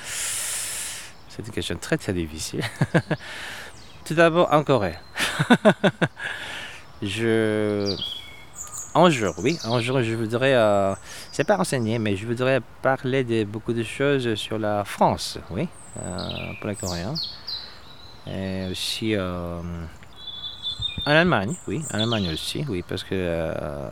C'est 1.29 1.45
une 1.45 1.53
question 1.53 1.77
très 1.79 1.97
très 1.97 2.13
difficile. 2.13 2.63
Tout 4.05 4.15
d'abord 4.15 4.51
en 4.51 4.63
Corée. 4.63 4.95
je 7.03 7.95
un 8.93 9.09
jour, 9.09 9.33
oui, 9.37 9.57
un 9.63 9.79
jour 9.79 10.01
je 10.01 10.15
voudrais, 10.15 10.53
euh, 10.53 10.93
c'est 11.31 11.45
pas 11.45 11.57
enseigner, 11.57 11.97
mais 11.97 12.15
je 12.15 12.25
voudrais 12.25 12.59
parler 12.81 13.23
de 13.23 13.45
beaucoup 13.45 13.73
de 13.73 13.83
choses 13.83 14.35
sur 14.35 14.59
la 14.59 14.83
France, 14.83 15.39
oui, 15.49 15.67
euh, 15.97 16.19
pour 16.59 16.69
les 16.69 16.75
Coréens. 16.75 17.15
Et 18.27 18.67
aussi 18.69 19.15
euh, 19.15 19.61
en 21.05 21.11
Allemagne, 21.11 21.55
oui, 21.67 21.81
en 21.93 21.99
Allemagne 21.99 22.29
aussi, 22.33 22.65
oui, 22.67 22.83
parce 22.87 23.03
que 23.03 23.09
euh, 23.13 23.89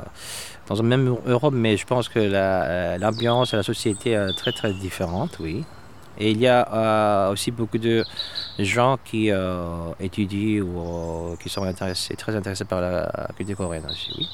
dans 0.68 0.76
la 0.76 0.84
même 0.84 1.16
Europe, 1.26 1.54
mais 1.54 1.78
je 1.78 1.86
pense 1.86 2.10
que 2.10 2.20
l'ambiance 3.00 3.54
et 3.54 3.58
la 3.58 3.64
société 3.64 4.12
est 4.12 4.34
très 4.34 4.52
très 4.52 4.74
différente, 4.74 5.38
oui. 5.40 5.64
Et 6.22 6.32
il 6.32 6.40
y 6.40 6.48
a 6.48 7.30
aussi 7.30 7.50
beaucoup 7.50 7.78
de 7.78 8.04
gens 8.60 8.98
qui 9.06 9.32
étudient 10.02 10.62
ou 10.64 11.38
qui 11.42 11.48
sont 11.48 11.64
intéressés, 11.64 12.18
très 12.18 12.36
intéressés 12.36 12.66
par 12.66 12.82
la 12.82 13.30
culture 13.38 13.56
coréenne 13.56 13.86
aussi, 13.90 14.12
oui 14.18 14.28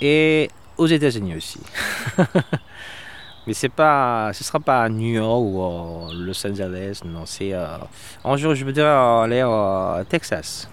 et 0.00 0.50
aux 0.76 0.86
États-Unis 0.86 1.36
aussi. 1.36 1.60
Mais 3.46 3.54
c'est 3.54 3.70
pas, 3.70 4.32
ce 4.32 4.44
sera 4.44 4.60
pas 4.60 4.84
à 4.84 4.88
New 4.88 5.14
York 5.14 5.42
ou 5.42 5.62
à 5.62 6.12
Los 6.14 6.46
Angeles, 6.46 7.00
non, 7.04 7.24
c'est 7.24 7.54
euh, 7.54 7.78
un 8.24 8.36
jour 8.36 8.54
je 8.54 8.64
voudrais 8.64 8.82
aller 8.84 9.42
au 9.42 10.04
Texas. 10.08 10.68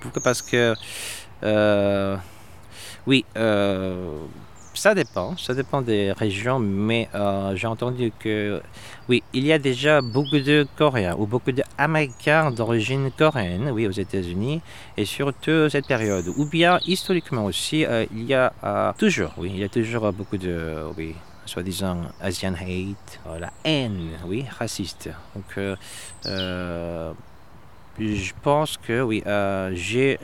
Pourquoi? 0.00 0.22
Parce 0.22 0.42
que 0.42 0.74
euh, 1.42 2.16
oui, 3.06 3.24
euh, 3.36 4.16
ça 4.74 4.94
dépend, 4.94 5.36
ça 5.36 5.54
dépend 5.54 5.82
des 5.82 6.12
régions, 6.12 6.58
mais 6.58 7.08
euh, 7.14 7.54
j'ai 7.56 7.66
entendu 7.66 8.12
que 8.18 8.62
oui, 9.08 9.22
il 9.32 9.44
y 9.44 9.52
a 9.52 9.58
déjà 9.58 10.00
beaucoup 10.00 10.38
de 10.38 10.66
Coréens 10.76 11.16
ou 11.18 11.26
beaucoup 11.26 11.52
d'Américains 11.52 12.50
d'origine 12.50 13.10
coréenne, 13.16 13.70
oui, 13.72 13.86
aux 13.86 13.92
États-Unis, 13.92 14.60
et 14.96 15.04
surtout 15.04 15.68
cette 15.68 15.86
période. 15.86 16.26
Ou 16.36 16.46
bien 16.46 16.78
historiquement 16.86 17.44
aussi, 17.44 17.84
euh, 17.84 18.06
il 18.12 18.24
y 18.24 18.34
a 18.34 18.52
euh, 18.64 18.92
toujours, 18.96 19.32
oui, 19.38 19.50
il 19.52 19.60
y 19.60 19.64
a 19.64 19.68
toujours 19.68 20.12
beaucoup 20.12 20.38
de, 20.38 20.84
oui, 20.96 21.14
soi-disant 21.46 22.02
Asian 22.20 22.54
hate, 22.54 23.20
la 23.38 23.50
haine, 23.64 24.10
oui, 24.26 24.44
raciste. 24.58 25.10
Donc, 25.34 25.58
je 28.00 28.32
pense 28.42 28.76
que 28.78 29.02
oui, 29.02 29.22
j'ai, 29.74 30.18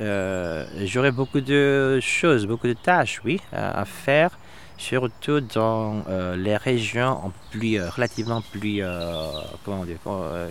j'aurais 0.84 1.12
beaucoup 1.12 1.40
de 1.40 1.98
choses, 2.00 2.46
beaucoup 2.46 2.66
de 2.66 2.74
tâches, 2.74 3.20
oui, 3.24 3.40
à 3.52 3.84
faire 3.84 4.38
surtout 4.78 5.40
dans 5.40 6.04
euh, 6.08 6.36
les 6.36 6.56
régions 6.56 7.32
plus, 7.50 7.78
euh, 7.78 7.88
relativement 7.90 8.42
plus 8.42 8.82
euh, 8.82 9.40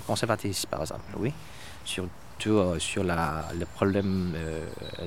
conservatrices, 0.07 0.65
par 0.65 0.81
exemple, 0.81 1.03
oui. 1.17 1.31
Surtout 1.83 2.79
sur 2.79 3.03
la, 3.03 3.45
le 3.57 3.65
problème 3.65 4.33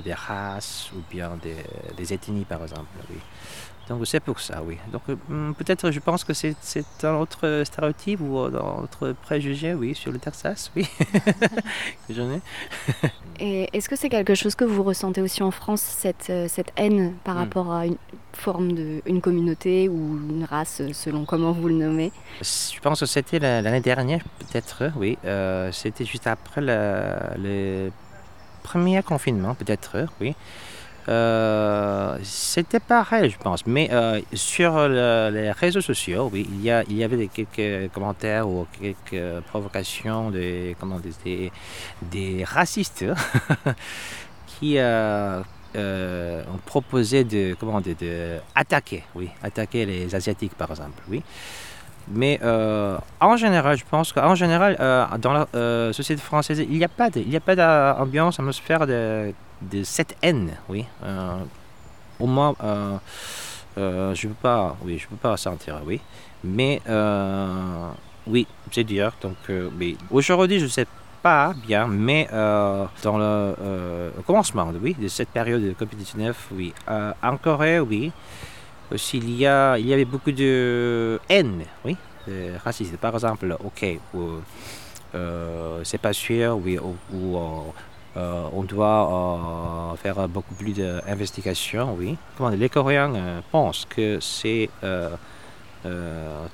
des 0.03 0.15
races 0.15 0.91
ou 0.95 1.03
bien 1.11 1.37
des, 1.43 1.57
des 1.97 2.15
ethnies, 2.15 2.45
par 2.45 2.63
exemple, 2.63 2.87
oui. 3.11 3.19
Donc 3.89 4.07
c'est 4.07 4.21
pour 4.21 4.41
ça, 4.41 4.63
oui. 4.63 4.77
Donc 4.93 5.03
hmm, 5.09 5.53
peut-être 5.53 5.91
je 5.91 6.01
pense 6.01 6.25
que 6.25 6.35
c'est 6.35 6.55
un 7.03 7.15
autre 7.15 7.63
stéréotype 7.65 8.21
ou 8.21 8.39
un 8.39 8.83
autre 8.83 9.15
préjugé, 9.23 9.75
oui, 9.75 9.95
sur 9.95 10.13
le 10.13 10.19
Texas, 10.19 10.71
oui, 10.77 10.87
que 12.09 12.15
j'en 12.15 12.31
ai. 12.31 12.41
Et 13.41 13.69
est-ce 13.73 13.89
que 13.89 13.97
c'est 13.97 14.09
quelque 14.09 14.35
chose 14.35 14.55
que 14.55 14.65
vous 14.65 14.83
ressentez 14.83 15.23
aussi 15.23 15.43
en 15.43 15.53
France, 15.53 15.81
cette, 15.81 16.33
cette 16.49 16.73
haine 16.77 17.15
par 17.25 17.37
hmm. 17.37 17.39
rapport 17.39 17.73
à 17.73 17.87
une 17.87 17.97
forme 18.33 18.73
de 18.73 19.01
une 19.07 19.21
communauté 19.21 19.89
ou 19.89 20.19
une 20.31 20.45
race, 20.45 20.83
selon 20.93 21.25
comment 21.25 21.53
vous 21.53 21.69
le 21.69 21.75
nommez? 21.75 22.13
Je 22.43 22.81
pense 22.81 23.01
que 23.01 23.07
c'était 23.07 23.39
l'année 23.39 23.81
dernière, 23.81 24.23
peut-être, 24.39 24.91
oui. 24.97 25.19
Euh, 25.25 25.73
c'était 25.73 26.05
juste 26.05 26.27
après 26.27 26.61
le 26.61 27.91
premier 28.63 29.03
confinement, 29.03 29.55
peut-être, 29.55 30.07
oui. 30.21 30.35
Euh, 31.09 32.19
c'était 32.23 32.81
pareil, 32.81 33.31
je 33.31 33.39
pense. 33.39 33.67
Mais 33.67 33.89
euh, 33.93 34.21
sur 34.35 34.89
les 34.89 35.53
réseaux 35.53 35.81
sociaux, 35.81 36.29
oui, 36.33 36.47
il 36.51 36.63
y, 36.63 36.71
a, 36.71 36.83
il 36.89 36.97
y 36.97 37.05
avait 37.05 37.29
quelques 37.29 37.91
commentaires 37.93 38.49
ou 38.49 38.67
quelques 38.79 39.41
provocations 39.47 40.31
des, 40.31 40.77
comment, 40.79 41.01
des, 41.25 41.51
des 42.03 42.45
racistes 42.45 43.07
qui 44.47 44.75
euh, 44.77 45.43
ont 45.75 46.59
proposé 46.67 47.25
de, 47.25 47.57
comment, 47.59 47.81
de, 47.81 47.95
de, 47.99 48.39
oui, 49.15 49.31
attaquer 49.43 49.87
les 49.87 50.15
Asiatiques, 50.15 50.55
par 50.55 50.71
exemple, 50.71 51.03
oui. 51.09 51.23
Mais 52.11 52.41
en 52.43 53.37
général, 53.37 53.77
je 53.77 53.85
pense 53.85 54.15
qu'en 54.15 54.35
général, 54.35 54.77
dans 55.21 55.33
la 55.33 55.93
société 55.93 56.23
française, 56.23 56.59
il 56.59 56.79
n'y 56.79 56.85
a 56.85 56.89
pas 56.89 57.57
d'ambiance, 57.57 58.41
atmosphère 58.41 58.87
de 58.87 59.35
de 59.63 59.83
cette 59.83 60.17
haine, 60.23 60.57
oui. 60.69 60.85
Euh, 61.03 61.43
au 62.19 62.27
moins, 62.27 62.55
euh, 62.63 62.97
euh, 63.79 64.15
je 64.15 64.29
ne 64.29 64.33
peux 64.33 64.39
pas, 64.43 64.77
oui, 64.83 64.99
je 64.99 65.07
peux 65.07 65.17
pas 65.17 65.37
sentir, 65.37 65.81
oui. 65.85 66.01
Mais 66.45 66.81
oui, 68.27 68.47
c'est 68.71 68.85
dur. 68.85 69.13
Donc, 69.21 69.37
oui. 69.79 69.97
aujourd'hui, 70.11 70.59
je 70.59 70.65
ne 70.65 70.71
sais 70.71 70.87
pas 71.23 71.55
bien, 71.67 71.87
mais 71.87 72.29
dans 72.31 73.19
le, 73.19 74.13
commencement, 74.27 74.71
oui, 74.81 74.95
de 74.99 75.09
cette 75.09 75.31
période 75.31 75.63
de 75.63 75.73
Covid-19, 75.73 76.35
oui, 76.53 76.73
en 76.89 77.37
Corée, 77.37 77.81
oui, 77.81 78.13
aussi 78.93 79.19
il 79.19 79.37
y 79.37 79.47
a, 79.47 79.79
il 79.79 79.87
y 79.87 79.93
avait 79.93 80.05
beaucoup 80.05 80.33
de 80.33 81.21
haine, 81.29 81.65
oui, 81.85 81.97
raciste. 82.65 82.97
Par 82.99 83.15
exemple, 83.15 83.57
ok, 83.65 83.99
c'est 85.85 86.01
pas 86.01 86.13
sûr, 86.13 86.59
oui, 86.65 86.79
ou 86.79 87.37
euh, 87.37 87.61
on 88.53 88.63
doit 88.63 89.93
euh, 89.93 89.97
faire 89.97 90.29
beaucoup 90.29 90.55
plus 90.55 90.73
d'investigations, 90.73 91.97
oui. 91.99 92.17
les 92.57 92.69
Coréens 92.69 93.15
euh, 93.15 93.41
pensent 93.51 93.87
que 93.89 94.19
c'est 94.21 94.71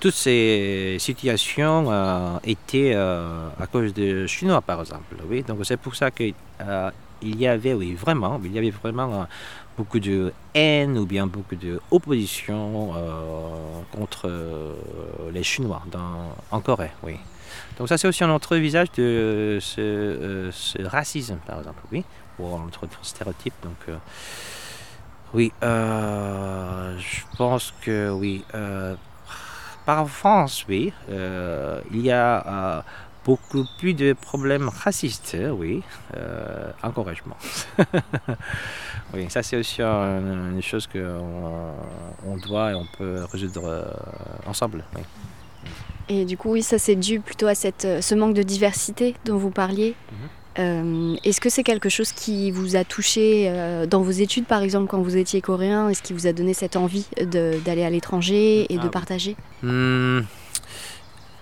toutes 0.00 0.14
ces 0.14 0.96
situations 1.00 2.38
étaient 2.44 2.94
à 2.94 3.66
cause 3.70 3.92
de 3.92 4.27
Chinois, 4.27 4.61
par 4.61 4.81
exemple. 4.81 5.16
Oui, 5.29 5.42
donc 5.42 5.59
c'est 5.64 5.77
pour 5.77 5.96
ça 5.96 6.11
qu'il 6.11 6.35
y 7.22 7.46
avait, 7.46 7.74
oui, 7.74 7.94
vraiment, 7.94 8.40
il 8.44 8.53
y 8.53 8.59
avait 8.59 8.70
vraiment 8.70 9.27
beaucoup 9.77 9.98
de 9.98 10.33
haine 10.55 10.98
ou 10.98 11.07
bien 11.07 11.27
beaucoup 11.27 11.57
d'opposition 11.57 12.92
contre 13.90 14.31
les 15.33 15.42
Chinois 15.42 15.83
dans, 15.90 16.35
en 16.50 16.61
Corée, 16.61 16.92
oui. 17.03 17.16
Donc 17.79 17.89
ça 17.89 17.99
c'est 17.99 18.07
aussi 18.09 18.23
un 18.23 18.31
autre 18.31 18.57
visage 18.57 18.93
de 18.93 19.59
ce, 19.61 20.49
ce 20.53 20.83
racisme, 20.83 21.39
par 21.47 21.59
exemple, 21.59 21.83
oui, 21.91 22.05
ou 22.39 22.47
un 22.55 22.67
autre 22.67 22.89
stéréotype. 23.03 23.55
Donc 23.63 23.97
oui, 25.35 25.53
euh, 25.65 26.97
je 26.97 27.37
pense 27.37 27.75
que 27.83 28.09
oui. 28.11 28.45
Euh, 28.55 28.95
par 29.85 30.09
France, 30.09 30.65
oui, 30.69 30.93
euh, 31.11 31.81
il 31.91 32.01
y 32.03 32.13
a 32.13 32.85
beaucoup 33.25 33.65
plus 33.79 33.95
de 33.95 34.13
problèmes 34.13 34.69
racistes, 34.69 35.37
oui, 35.53 35.83
encouragement. 36.83 37.37
oui, 39.15 39.27
ça 39.29 39.43
c'est 39.43 39.57
aussi 39.57 39.83
une, 39.83 40.63
chose 40.63 40.87
qu'on 40.87 41.75
on 42.27 42.37
doit 42.37 42.71
et 42.71 42.75
on 42.75 42.87
peut 42.97 43.27
résoudre 43.31 43.93
ensemble. 44.47 44.85
Et 46.09 46.25
du 46.25 46.37
coup, 46.37 46.53
oui, 46.53 46.62
ça 46.62 46.79
c'est 46.79 46.97
dû 46.97 47.21
plutôt 47.21 47.47
à 47.47 47.55
cette, 47.55 47.87
ce 48.01 48.14
manque 48.14 48.35
de 48.35 48.43
diversité 48.43 49.14
dont 49.25 49.37
vous 49.37 49.51
parliez. 49.51 49.95
Mhm. 50.12 50.29
Euh, 50.59 51.17
est-ce 51.25 51.40
que 51.40 51.49
c'est 51.49 51.64
quelque 51.64 51.88
chose 51.88 52.12
qui 52.12 52.51
vous 52.51 52.77
a 52.77 52.85
touché 52.85 53.47
euh, 53.49 53.87
dans 53.87 54.03
vos 54.03 54.12
études, 54.12 54.45
par 54.47 54.62
exemple, 54.62 54.87
quand 54.87 55.03
vous 55.03 55.17
étiez 55.17 55.40
coréen? 55.40 55.88
Est-ce 55.88 56.03
qui 56.03 56.12
vous 56.12 56.27
a 56.27 56.33
donné 56.33 56.55
cette 56.55 56.77
envie 56.77 57.07
d'aller 57.21 57.85
à 57.85 57.90
l'étranger 57.90 58.73
et 58.73 58.77
de 58.77 58.87
ah 58.87 58.88
partager? 58.88 59.37
hmm. 59.62 60.21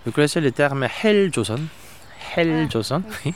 Vous 0.05 0.13
connaissez 0.13 0.41
le 0.41 0.51
terme 0.51 0.89
Hell 1.03 1.33
Joseon 1.33 1.61
Joseon, 2.71 3.03
oui. 3.25 3.35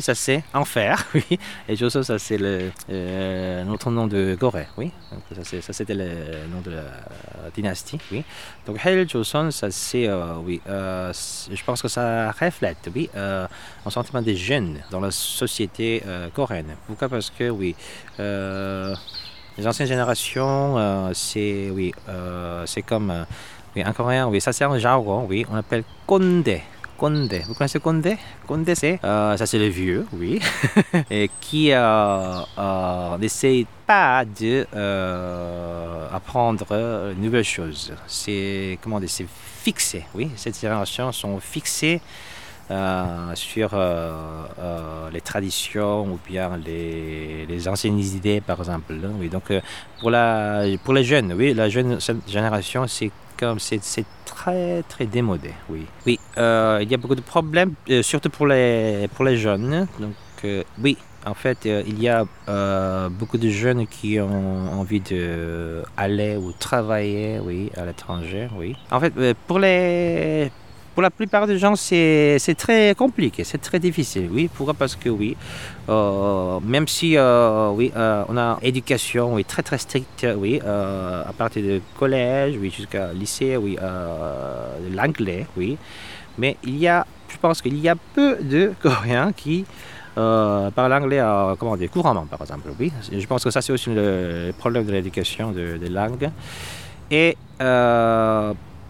Ça 0.00 0.14
c'est 0.14 0.42
enfer, 0.54 1.06
oui. 1.14 1.38
Et 1.68 1.76
Joseon, 1.76 2.02
ça 2.02 2.18
c'est 2.18 2.38
le, 2.38 2.70
euh, 2.88 3.64
notre 3.64 3.90
nom 3.90 4.06
de 4.06 4.36
Corée, 4.38 4.66
oui. 4.78 4.90
ça 5.34 5.72
c'était 5.72 5.94
le 5.94 6.08
nom 6.50 6.60
de 6.64 6.70
la 6.70 7.50
dynastie, 7.54 7.98
oui. 8.10 8.24
Donc 8.66 8.78
Hell 8.84 9.08
Joseon, 9.08 9.50
ça 9.50 9.70
c'est, 9.70 10.08
euh, 10.08 10.36
oui, 10.42 10.60
euh, 10.68 11.12
je 11.12 11.64
pense 11.64 11.82
que 11.82 11.88
ça 11.88 12.30
reflète, 12.30 12.88
oui, 12.94 13.10
un 13.14 13.90
sentiment 13.90 14.22
des 14.22 14.36
jeunes 14.36 14.78
dans 14.90 15.00
la 15.00 15.10
société 15.10 16.02
coréenne. 16.34 16.76
Pourquoi? 16.86 17.08
Parce 17.08 17.30
que, 17.30 17.50
oui, 17.50 17.74
les 18.18 19.66
anciennes 19.66 19.88
générations, 19.88 21.12
c'est, 21.12 21.70
oui, 21.70 21.92
c'est 22.66 22.82
comme, 22.82 23.26
oui, 23.76 23.84
en 23.84 23.92
coréen, 23.92 24.28
oui, 24.28 24.40
ça 24.40 24.52
c'est 24.52 24.64
un 24.64 24.78
jargon, 24.78 25.26
oui, 25.28 25.44
on 25.50 25.56
appelle 25.56 25.84
konde. 26.06 26.60
Condé. 27.02 27.40
Vous 27.48 27.54
connaissez 27.54 27.80
Condé? 27.80 28.16
Condé, 28.46 28.76
c'est 28.76 29.00
euh, 29.02 29.36
ça, 29.36 29.44
c'est 29.44 29.58
le 29.58 29.66
vieux, 29.66 30.06
oui, 30.12 30.38
et 31.10 31.28
qui 31.40 31.72
euh, 31.72 32.40
euh, 32.56 33.18
n'essaye 33.18 33.66
pas 33.84 34.24
de 34.24 34.64
apprendre 36.14 36.64
de 36.64 37.14
nouvelles 37.14 37.42
choses. 37.42 37.92
C'est 38.06 38.78
comment 38.80 39.00
c'est 39.08 39.26
fixé, 39.28 40.04
oui. 40.14 40.30
Cette 40.36 40.60
génération 40.60 41.10
sont 41.10 41.40
fixées 41.40 42.00
sur 43.34 43.70
les 45.12 45.20
traditions 45.20 46.04
ou 46.04 46.18
bien 46.26 46.56
les, 46.64 47.46
les, 47.46 47.68
anciennes 47.68 47.98
idées, 47.98 48.40
par 48.40 48.58
exemple. 48.58 48.94
Oui, 49.18 49.28
donc 49.28 49.52
pour, 50.00 50.10
la, 50.10 50.64
pour 50.84 50.94
les 50.94 51.04
jeunes, 51.04 51.32
oui, 51.36 51.54
la 51.54 51.68
jeune 51.68 51.98
génération, 52.26 52.86
c'est 52.86 53.10
comme 53.42 53.58
c'est 53.58 54.04
très 54.24 54.82
très 54.88 55.06
démodé, 55.06 55.52
oui. 55.68 55.86
Oui, 56.06 56.18
euh, 56.38 56.78
il 56.82 56.90
y 56.90 56.94
a 56.94 56.96
beaucoup 56.96 57.14
de 57.14 57.20
problèmes, 57.34 57.74
euh, 57.90 58.02
surtout 58.02 58.30
pour 58.30 58.46
les, 58.46 59.08
pour 59.14 59.24
les 59.24 59.36
jeunes. 59.36 59.86
Donc 59.98 60.14
euh, 60.44 60.62
oui, 60.82 60.96
en 61.26 61.34
fait, 61.34 61.64
il 61.64 62.00
y 62.00 62.08
a 62.08 62.24
beaucoup 63.10 63.38
de 63.38 63.48
jeunes 63.48 63.86
qui 63.86 64.20
ont 64.20 64.80
envie 64.80 65.00
d'aller 65.00 66.36
ou 66.36 66.52
travailler, 66.52 67.40
oui, 67.40 67.70
à 67.76 67.84
l'étranger, 67.84 68.48
oui. 68.56 68.76
En 68.90 69.00
fait, 69.00 69.12
pour 69.46 69.58
les 69.58 70.50
pour 70.94 71.02
la 71.02 71.10
plupart 71.10 71.46
des 71.46 71.58
gens, 71.58 71.74
c'est 71.76 72.54
très 72.56 72.94
compliqué, 72.94 73.44
c'est 73.44 73.58
très 73.58 73.78
difficile. 73.78 74.28
Oui, 74.30 74.48
pourquoi? 74.52 74.74
Parce 74.74 74.94
que 74.94 75.08
oui, 75.08 75.36
euh, 75.88 76.60
même 76.60 76.86
si 76.86 77.16
euh, 77.16 77.70
oui, 77.70 77.92
euh, 77.96 78.24
on 78.28 78.36
a 78.36 78.58
éducation 78.62 79.34
oui, 79.34 79.44
très 79.44 79.62
très 79.62 79.78
stricte, 79.78 80.26
oui, 80.36 80.60
à 80.60 81.32
partir 81.36 81.62
du 81.62 81.82
collège, 81.98 82.56
oui, 82.60 82.70
jusqu'à 82.70 83.12
lycée, 83.12 83.56
oui, 83.56 83.78
l'anglais, 84.94 85.46
oui. 85.56 85.78
Mais 86.38 86.56
il 86.64 86.78
y 86.78 86.88
a, 86.88 87.06
je 87.28 87.36
pense 87.38 87.60
qu'il 87.62 87.78
y 87.78 87.88
a 87.88 87.94
peu 88.14 88.36
de 88.40 88.72
Coréens 88.82 89.32
qui 89.32 89.64
parlent 90.14 90.92
anglais 90.92 91.22
comment 91.58 91.76
couramment, 91.90 92.26
par 92.26 92.42
exemple. 92.42 92.68
Oui, 92.78 92.92
je 93.10 93.26
pense 93.26 93.44
que 93.44 93.50
ça 93.50 93.62
c'est 93.62 93.72
aussi 93.72 93.90
le 93.90 94.52
problème 94.58 94.84
de 94.84 94.92
l'éducation 94.92 95.52
des 95.52 95.78
de 95.78 95.88
langues. 95.88 96.30
Et 97.10 97.36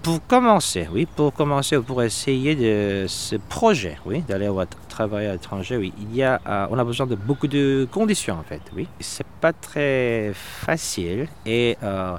pour 0.02 0.26
commencer, 0.26 0.88
oui, 0.92 1.06
pour 1.06 1.32
commencer, 1.32 1.78
pour 1.78 2.02
essayer 2.02 2.56
de 2.56 3.06
ce 3.08 3.36
projet, 3.36 3.98
oui, 4.04 4.20
d'aller 4.22 4.50
travailler 4.88 5.28
à 5.28 5.32
l'étranger, 5.32 5.76
oui, 5.76 5.92
il 5.98 6.16
y 6.16 6.22
a, 6.22 6.40
euh, 6.46 6.66
on 6.70 6.78
a 6.78 6.84
besoin 6.84 7.06
de 7.06 7.14
beaucoup 7.14 7.46
de 7.46 7.86
conditions 7.90 8.34
en 8.34 8.42
fait, 8.42 8.60
oui. 8.74 8.88
C'est 9.00 9.26
pas 9.40 9.52
très 9.52 10.32
facile 10.34 11.28
et 11.46 11.78
euh, 11.82 12.16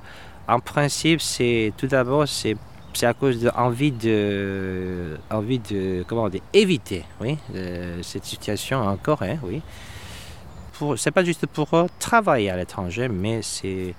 en 0.48 0.60
principe, 0.60 1.22
c'est 1.22 1.74
tout 1.78 1.88
d'abord 1.88 2.28
c'est 2.28 2.56
c'est 2.93 3.08
à 3.08 3.13
cause 3.13 3.41
de 3.41 3.50
envie 3.56 3.91
de 3.91 5.17
envie 5.32 5.60
de 5.60 6.06
comment 6.08 6.30
éviter, 6.54 7.04
oui, 7.19 7.38
cette 8.02 8.26
situation 8.26 8.80
en 8.82 8.96
Corée, 8.98 9.39
oui. 9.43 9.62
Pour 10.74 10.98
c'est 10.98 11.12
pas 11.12 11.24
juste 11.24 11.46
pour 11.48 11.69
travailler 12.00 12.50
à 12.50 12.56
l'étranger, 12.56 13.08
mais 13.10 13.41
c'est 13.41 13.67
euh, 13.67 13.93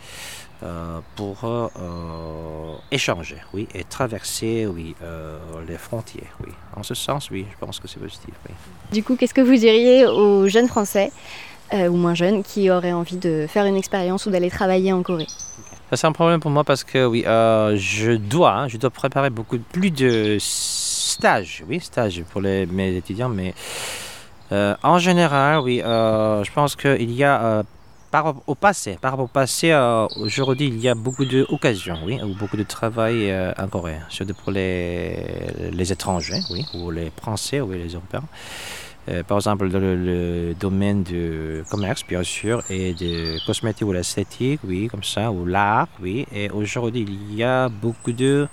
pour 1.16 1.44
euh, 1.44 2.76
échanger, 2.90 3.36
oui, 3.52 3.68
et 3.74 3.84
traverser, 3.84 4.66
oui, 4.66 4.94
euh, 5.02 5.38
les 5.68 5.76
frontières, 5.76 6.36
oui. 6.44 6.52
En 6.74 6.82
ce 6.82 6.94
sens, 6.94 7.30
oui, 7.30 7.46
je 7.52 7.58
pense 7.58 7.78
que 7.80 7.88
c'est 7.88 8.00
positif. 8.00 8.34
Du 8.92 9.02
coup, 9.02 9.16
qu'est-ce 9.16 9.34
que 9.34 9.40
vous 9.40 9.56
diriez 9.56 10.06
aux 10.06 10.48
jeunes 10.48 10.68
Français 10.68 11.12
ou 11.72 11.96
moins 11.96 12.14
jeunes 12.14 12.44
qui 12.44 12.70
auraient 12.70 12.92
envie 12.92 13.16
de 13.16 13.46
faire 13.48 13.64
une 13.64 13.76
expérience 13.76 14.26
ou 14.26 14.30
d'aller 14.30 14.48
travailler 14.50 14.92
en 14.92 15.02
Corée? 15.02 15.26
C'est 15.92 16.06
un 16.06 16.12
problème 16.12 16.38
pour 16.38 16.50
moi 16.50 16.62
parce 16.62 16.84
que 16.84 17.04
oui, 17.04 17.22
je 17.24 18.16
dois, 18.16 18.52
hein, 18.52 18.68
je 18.68 18.76
dois 18.76 18.90
préparer 18.90 19.30
beaucoup 19.30 19.58
plus 19.58 19.90
de 19.90 20.36
stages, 20.40 21.64
oui, 21.68 21.80
stages 21.80 22.22
pour 22.30 22.40
les, 22.40 22.66
mes 22.66 22.94
étudiants, 22.96 23.28
mais 23.28 23.54
en 24.50 24.98
général, 24.98 25.60
oui, 25.60 25.80
je 25.84 26.52
pense 26.52 26.76
qu'il 26.76 27.12
y 27.12 27.24
a 27.24 27.64
par 28.14 28.33
au 28.46 28.55
passé, 28.55 28.96
par 29.00 29.11
rapport 29.11 29.24
au 29.24 29.35
passé, 29.42 29.72
euh, 29.72 30.07
aujourd'hui, 30.14 30.68
il 30.68 30.79
y 30.79 30.88
a 30.88 30.94
beaucoup 30.94 31.24
d'occasions, 31.24 31.98
oui, 32.05 32.20
ou 32.22 32.33
beaucoup 32.33 32.57
de 32.57 32.62
travail 32.62 33.29
euh, 33.29 33.53
en 33.59 33.66
Corée, 33.66 33.98
surtout 34.09 34.35
pour 34.35 34.53
les, 34.53 35.16
les 35.72 35.90
étrangers, 35.90 36.38
oui, 36.53 36.64
ou 36.74 36.92
les 36.92 37.11
Français, 37.20 37.61
ou 37.61 37.72
les 37.72 37.88
Européens. 37.88 38.22
Euh, 39.09 39.24
par 39.24 39.38
exemple, 39.38 39.68
dans 39.68 39.81
le, 39.81 40.55
domaine 40.55 41.03
du 41.03 41.64
commerce, 41.68 42.07
bien 42.07 42.22
sûr, 42.22 42.62
et 42.70 42.94
de 42.94 43.44
cosmétique 43.46 43.88
ou 43.88 43.92
l'esthétique, 43.92 44.61
oui, 44.62 44.87
comme 44.87 45.03
ça, 45.03 45.33
ou 45.33 45.44
l'art, 45.44 45.88
oui. 46.00 46.24
Et 46.33 46.48
aujourd'hui, 46.50 47.05
il 47.09 47.35
y 47.35 47.42
a 47.42 47.68
beaucoup 47.68 48.12
de, 48.12 48.46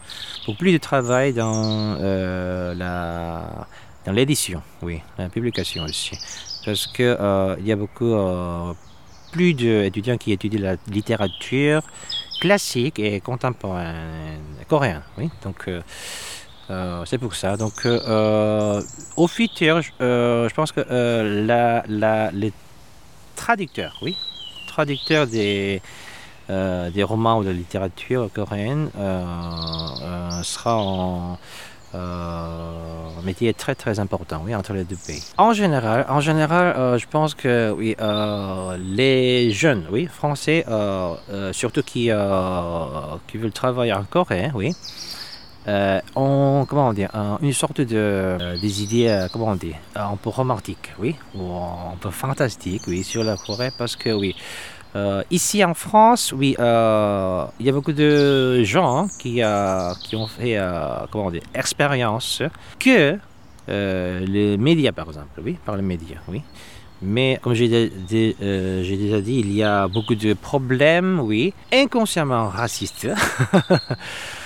beaucoup 0.47 0.57
plus 0.57 0.73
de 0.73 0.79
travail 0.79 1.33
dans 1.33 1.99
la, 2.01 3.67
dans 4.07 4.11
l'édition, 4.11 4.63
oui, 4.81 5.01
la 5.19 5.29
publication 5.29 5.83
aussi, 5.83 6.17
parce 6.65 6.87
que 6.87 7.15
il 7.59 7.67
y 7.67 7.71
a 7.71 7.75
beaucoup 7.75 8.15
plus 9.31 9.53
d'étudiants 9.53 10.17
qui 10.17 10.31
étudient 10.31 10.61
la 10.61 10.75
littérature 10.87 11.81
classique 12.41 12.99
et 12.99 13.19
contemporaine 13.21 14.39
coréenne. 14.67 15.03
Oui, 15.17 15.29
donc 15.43 15.67
euh, 15.67 15.81
euh, 16.69 17.03
c'est 17.05 17.17
pour 17.17 17.35
ça. 17.35 17.55
Donc 17.57 17.85
euh, 17.85 18.81
au 19.15 19.27
futur, 19.27 19.81
je 19.81 20.53
pense 20.53 20.71
que 20.71 20.81
la, 21.45 21.83
la, 21.87 22.31
les 22.31 22.51
traducteurs, 23.35 23.97
oui, 24.01 24.15
traducteurs 24.67 25.27
des 25.27 25.81
des 26.49 27.03
romans 27.03 27.37
ou 27.39 27.43
de 27.43 27.47
la 27.47 27.53
littérature 27.53 28.29
coréenne 28.33 28.89
sera 30.43 30.75
en 30.75 31.37
euh, 31.93 33.21
métier 33.23 33.53
très 33.53 33.75
très 33.75 33.99
important 33.99 34.41
oui, 34.45 34.55
entre 34.55 34.73
les 34.73 34.83
deux 34.83 34.95
pays. 34.95 35.23
En 35.37 35.53
général, 35.53 36.05
en 36.09 36.21
général 36.21 36.75
euh, 36.77 36.97
je 36.97 37.07
pense 37.07 37.35
que 37.35 37.71
oui, 37.71 37.95
euh, 37.99 38.77
les 38.79 39.51
jeunes 39.51 39.85
oui, 39.91 40.07
français, 40.07 40.65
euh, 40.67 41.15
surtout 41.53 41.83
qui, 41.83 42.09
qui 43.27 43.37
veulent 43.37 43.51
travailler 43.51 43.93
en 43.93 44.03
Corée, 44.03 44.51
oui, 44.53 44.73
ont 46.15 46.65
comment 46.67 46.93
dire, 46.93 47.09
une 47.41 47.53
sorte 47.53 47.81
de 47.81 48.37
des 48.59 48.83
idées 48.83 49.27
comment 49.31 49.47
on 49.47 49.55
dit, 49.55 49.73
un 49.95 50.15
peu 50.15 50.29
romantiques, 50.29 50.93
oui, 50.99 51.15
ou 51.35 51.53
un 51.53 51.97
peu 51.99 52.09
fantastiques, 52.09 52.83
oui, 52.87 53.03
sur 53.03 53.23
la 53.23 53.35
Corée, 53.37 53.71
parce 53.77 53.95
que 53.95 54.09
oui, 54.09 54.35
Euh, 54.95 55.23
ici 55.31 55.63
en 55.63 55.73
France, 55.73 56.33
oui, 56.35 56.55
euh, 56.59 57.45
il 57.59 57.65
y 57.65 57.69
a 57.69 57.71
beaucoup 57.71 57.93
de 57.93 58.61
gens 58.63 59.07
qui, 59.19 59.41
euh, 59.41 59.93
qui 60.03 60.15
ont 60.15 60.27
fait, 60.27 60.59
comment 61.11 61.31
expérience 61.53 62.41
que 62.79 63.17
les 63.67 64.57
médias, 64.57 64.91
par 64.91 65.07
exemple, 65.07 65.41
oui, 65.43 65.57
par 65.65 65.75
les 65.75 65.81
médias, 65.81 66.19
oui. 66.27 66.41
Mais 67.03 67.39
comme 67.41 67.53
j'ai 67.53 67.67
déjà 67.67 69.21
dit, 69.21 69.39
il 69.39 69.53
y 69.53 69.63
a 69.63 69.87
beaucoup 69.87 70.13
de 70.13 70.33
problèmes, 70.33 71.19
oui, 71.19 71.53
inconsciemment 71.73 72.49
racistes. 72.49 73.07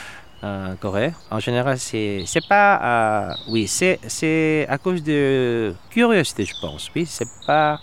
en 0.45 0.75
Corée. 0.75 1.13
En 1.31 1.39
général, 1.39 1.77
c'est 1.79 2.23
c'est 2.25 2.47
pas 2.47 3.29
euh, 3.29 3.33
oui, 3.49 3.67
c'est 3.67 3.99
c'est 4.07 4.65
à 4.69 4.77
cause 4.77 5.01
de 5.03 5.73
curiosité, 5.89 6.45
je 6.45 6.53
pense. 6.61 6.89
Oui, 6.95 7.05
c'est 7.05 7.27
pas 7.47 7.79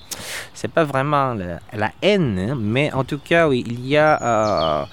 c'est 0.54 0.70
pas 0.70 0.84
vraiment 0.84 1.34
la, 1.34 1.90
haine, 2.02 2.38
hein, 2.38 2.56
mais 2.58 2.92
en 2.92 3.04
tout 3.04 3.18
cas, 3.18 3.48
oui, 3.48 3.64
il 3.66 3.86
y 3.86 3.96
a 3.96 4.10
euh, 4.22 4.84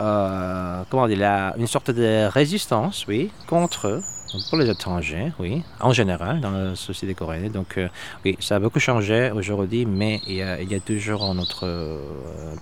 euh, 0.00 0.82
comment 0.90 1.06
dire, 1.06 1.52
une 1.56 1.66
sorte 1.66 1.90
de 1.90 2.26
résistance, 2.26 3.04
oui, 3.06 3.30
contre 3.46 4.00
pour 4.48 4.58
les 4.58 4.68
étrangers, 4.68 5.32
oui, 5.38 5.62
en 5.80 5.92
général, 5.92 6.40
dans 6.40 6.50
la 6.50 6.76
société 6.76 7.14
coréenne. 7.14 7.52
Donc, 7.52 7.78
euh, 7.78 7.88
oui, 8.24 8.36
ça 8.40 8.56
a 8.56 8.58
beaucoup 8.58 8.80
changé 8.80 9.30
aujourd'hui, 9.30 9.86
mais 9.86 10.20
il 10.26 10.34
y, 10.34 10.42
a, 10.42 10.60
il 10.60 10.70
y 10.70 10.74
a 10.74 10.80
toujours 10.80 11.24
un 11.24 11.38
autre 11.38 11.66
euh, 11.66 11.98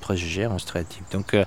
préjugé, 0.01 0.45
un 0.45 0.59
stéréotype. 0.59 1.05
Donc, 1.13 1.35
euh, 1.35 1.45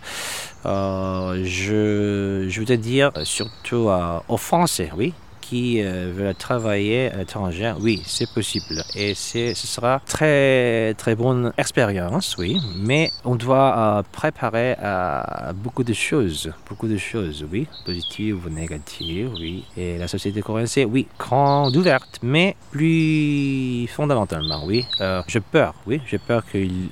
je, 1.43 2.45
je 2.49 2.59
voudrais 2.59 2.77
dire, 2.77 3.11
surtout 3.23 3.89
aux 4.27 4.37
Français, 4.37 4.91
oui, 4.97 5.13
qui 5.49 5.81
euh, 5.81 6.11
veulent 6.13 6.35
travailler 6.35 7.11
à 7.11 7.17
l'étranger, 7.17 7.73
oui, 7.79 8.01
c'est 8.05 8.29
possible. 8.29 8.83
Et 8.95 9.13
ce 9.13 9.53
sera 9.53 10.01
très, 10.05 10.93
très 10.95 11.15
bonne 11.15 11.53
expérience, 11.57 12.35
oui. 12.37 12.57
Mais 12.75 13.11
on 13.23 13.35
doit 13.35 13.77
euh, 13.77 14.03
préparer 14.11 14.73
à 14.81 15.53
beaucoup 15.53 15.83
de 15.83 15.93
choses, 15.93 16.51
beaucoup 16.67 16.87
de 16.87 16.97
choses, 16.97 17.45
oui, 17.51 17.67
positives 17.85 18.45
ou 18.45 18.49
négatives, 18.49 19.31
oui. 19.35 19.65
Et 19.77 19.97
la 19.97 20.07
société 20.07 20.41
coréenne, 20.41 20.67
c'est, 20.67 20.85
oui, 20.85 21.07
grande 21.19 21.75
ouverte, 21.75 22.19
mais 22.23 22.55
plus 22.71 23.87
fondamentalement, 23.87 24.65
oui. 24.65 24.85
Euh, 25.01 25.21
j'ai 25.27 25.41
peur, 25.41 25.75
oui, 25.85 26.01
j'ai 26.07 26.17
peur 26.17 26.43
qu'ils 26.45 26.89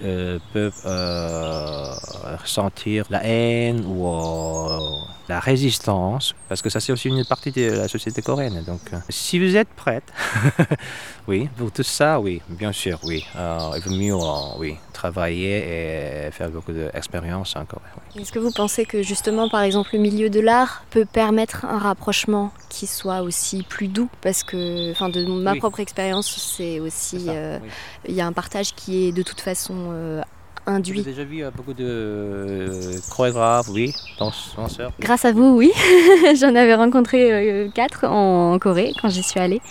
peuvent 0.54 0.82
ressentir 2.42 3.06
la 3.10 3.24
haine 3.26 3.84
ou 3.86 4.06
la 5.30 5.40
résistance, 5.40 6.36
parce 6.50 6.62
que 6.62 6.70
ça 6.70 6.80
c'est 6.80 6.92
aussi 6.92 7.08
une 7.08 7.24
partie 7.26 7.52
de 7.52 7.72
la 7.72 7.88
société 7.88 8.22
coréenne. 8.22 8.43
Donc, 8.50 8.82
euh, 8.92 8.98
si 9.10 9.40
vous 9.40 9.56
êtes 9.56 9.70
prête, 9.70 10.04
oui, 11.28 11.50
pour 11.58 11.72
tout 11.72 11.84
ça, 11.84 12.20
oui, 12.20 12.42
bien 12.50 12.72
sûr, 12.72 13.00
oui. 13.04 13.26
Euh, 13.36 13.72
il 13.76 13.82
vaut 13.82 13.96
mieux, 13.96 14.14
euh, 14.14 14.58
oui, 14.60 14.76
travailler 14.92 16.28
et 16.28 16.32
faire 16.32 16.50
beaucoup 16.50 16.72
d'expériences 16.72 17.56
encore. 17.56 17.82
Est-ce 18.16 18.32
que 18.32 18.40
vous 18.40 18.52
pensez 18.52 18.86
que 18.86 19.02
justement, 19.02 19.50
par 19.50 19.62
exemple, 19.62 19.92
le 19.94 20.00
milieu 20.00 20.30
de 20.30 20.40
l'art 20.40 20.84
peut 20.90 21.06
permettre 21.06 21.66
un 21.66 21.78
rapprochement 21.78 22.52
qui 22.70 22.88
soit 22.88 23.22
aussi 23.22 23.64
plus 23.64 23.88
doux? 23.88 24.10
Parce 24.22 24.44
que, 24.44 24.92
enfin, 24.92 25.10
de 25.10 25.26
ma 25.26 25.56
propre 25.56 25.80
expérience, 25.80 26.34
c'est 26.58 26.80
aussi, 26.80 27.28
il 28.08 28.16
y 28.16 28.22
a 28.22 28.28
un 28.28 28.34
partage 28.34 28.74
qui 28.74 29.08
est 29.08 29.12
de 29.12 29.24
toute 29.24 29.42
façon 29.42 30.22
induit. 30.66 31.00
J'ai 31.00 31.12
déjà 31.12 31.24
vu 31.24 31.44
euh, 31.44 31.52
beaucoup 31.52 31.74
de 31.74 31.86
euh, 31.86 33.00
chorégraphes, 33.10 33.70
oui, 33.70 33.94
danseurs. 34.20 34.92
Grâce 35.00 35.26
à 35.26 35.32
vous, 35.32 35.56
oui. 35.56 35.72
J'en 36.40 36.56
avais 36.56 36.76
rencontré 36.76 37.32
euh, 37.32 37.70
quatre 37.70 38.06
en, 38.06 38.58
Corée 38.60 38.94
quand 39.02 39.10
j'y 39.10 39.24
suis 39.24 39.40
allée. 39.40 39.62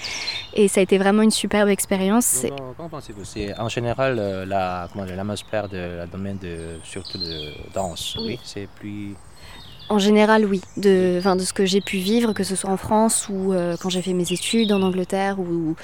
Et 0.54 0.68
ça 0.68 0.80
a 0.80 0.82
été 0.82 0.98
vraiment 0.98 1.22
une 1.22 1.30
superbe 1.30 1.68
expérience. 1.68 2.44
Comment 2.76 2.88
pensez-vous? 2.88 3.24
C'est 3.24 3.58
en 3.58 3.68
général 3.68 4.16
la, 4.46 4.88
l'atmosphère 4.94 5.68
de 5.68 5.96
la 5.96 6.06
domaine 6.06 6.38
de, 6.38 6.78
surtout 6.84 7.18
de 7.18 7.52
danse, 7.72 8.18
oui, 8.20 8.38
c'est 8.44 8.68
plus 8.68 9.14
en 9.88 9.98
général, 9.98 10.46
oui. 10.46 10.60
De, 10.76 11.20
de 11.22 11.44
ce 11.44 11.52
que 11.52 11.66
j'ai 11.66 11.80
pu 11.80 11.98
vivre, 11.98 12.32
que 12.32 12.44
ce 12.44 12.56
soit 12.56 12.70
en 12.70 12.76
France 12.76 13.28
ou 13.28 13.52
euh, 13.52 13.76
quand 13.80 13.90
j'ai 13.90 14.02
fait 14.02 14.12
mes 14.12 14.32
études 14.32 14.72
en 14.72 14.82
Angleterre 14.82 15.38
ou, 15.38 15.76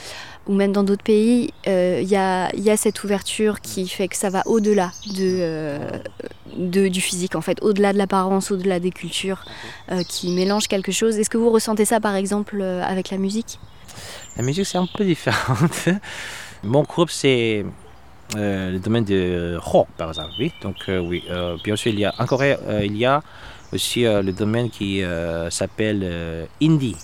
même 0.49 0.73
dans 0.73 0.83
d'autres 0.83 1.03
pays, 1.03 1.53
euh, 1.67 2.01
il 2.03 2.09
y, 2.09 2.17
a, 2.17 2.77
cette 2.77 3.05
ouverture 3.05 3.61
qui 3.61 3.87
fait 3.87 4.09
que 4.09 4.17
ça 4.17 4.31
va 4.31 4.43
au-delà 4.47 4.93
euh, 5.21 5.91
de, 6.57 6.89
du 6.89 7.03
physique, 7.03 7.35
en 7.35 7.43
fait, 7.43 7.59
au-delà 7.63 7.93
de 7.93 7.99
l'apparence, 7.99 8.51
au-delà 8.51 8.81
des 8.81 8.91
cultures, 8.91 9.45
qui 10.09 10.31
mélangent 10.31 10.69
quelque 10.69 10.93
chose. 10.93 11.19
Est-ce 11.19 11.29
que 11.29 11.37
vous 11.37 11.51
ressentez 11.51 11.85
ça, 11.85 12.01
par 12.01 12.15
exemple, 12.15 12.63
avec 12.63 13.11
la 13.11 13.19
musique? 13.19 13.59
La 14.39 14.43
musique, 14.43 14.65
c'est 14.65 14.79
un 14.79 14.87
peu 14.87 15.05
différent. 15.05 15.55
Mon 16.63 16.83
groupe, 16.83 17.11
c'est 17.11 17.67
le 18.35 18.79
domaine 18.79 19.05
de 19.05 19.59
rock, 19.61 19.89
par 19.99 20.09
exemple. 20.09 20.33
Donc 20.63 20.77
oui, 20.89 21.25
il 21.29 21.99
y 21.99 22.05
a, 22.07 22.15
en 22.19 22.25
Corée, 22.25 22.57
il 22.83 22.97
y 22.97 23.05
a 23.05 23.23
aussi 23.73 24.07
euh, 24.07 24.23
le 24.23 24.33
domaine 24.33 24.71
qui 24.71 25.03
euh, 25.03 25.51
s'appelle 25.51 26.01
euh, 26.03 26.47
indie, 26.63 26.97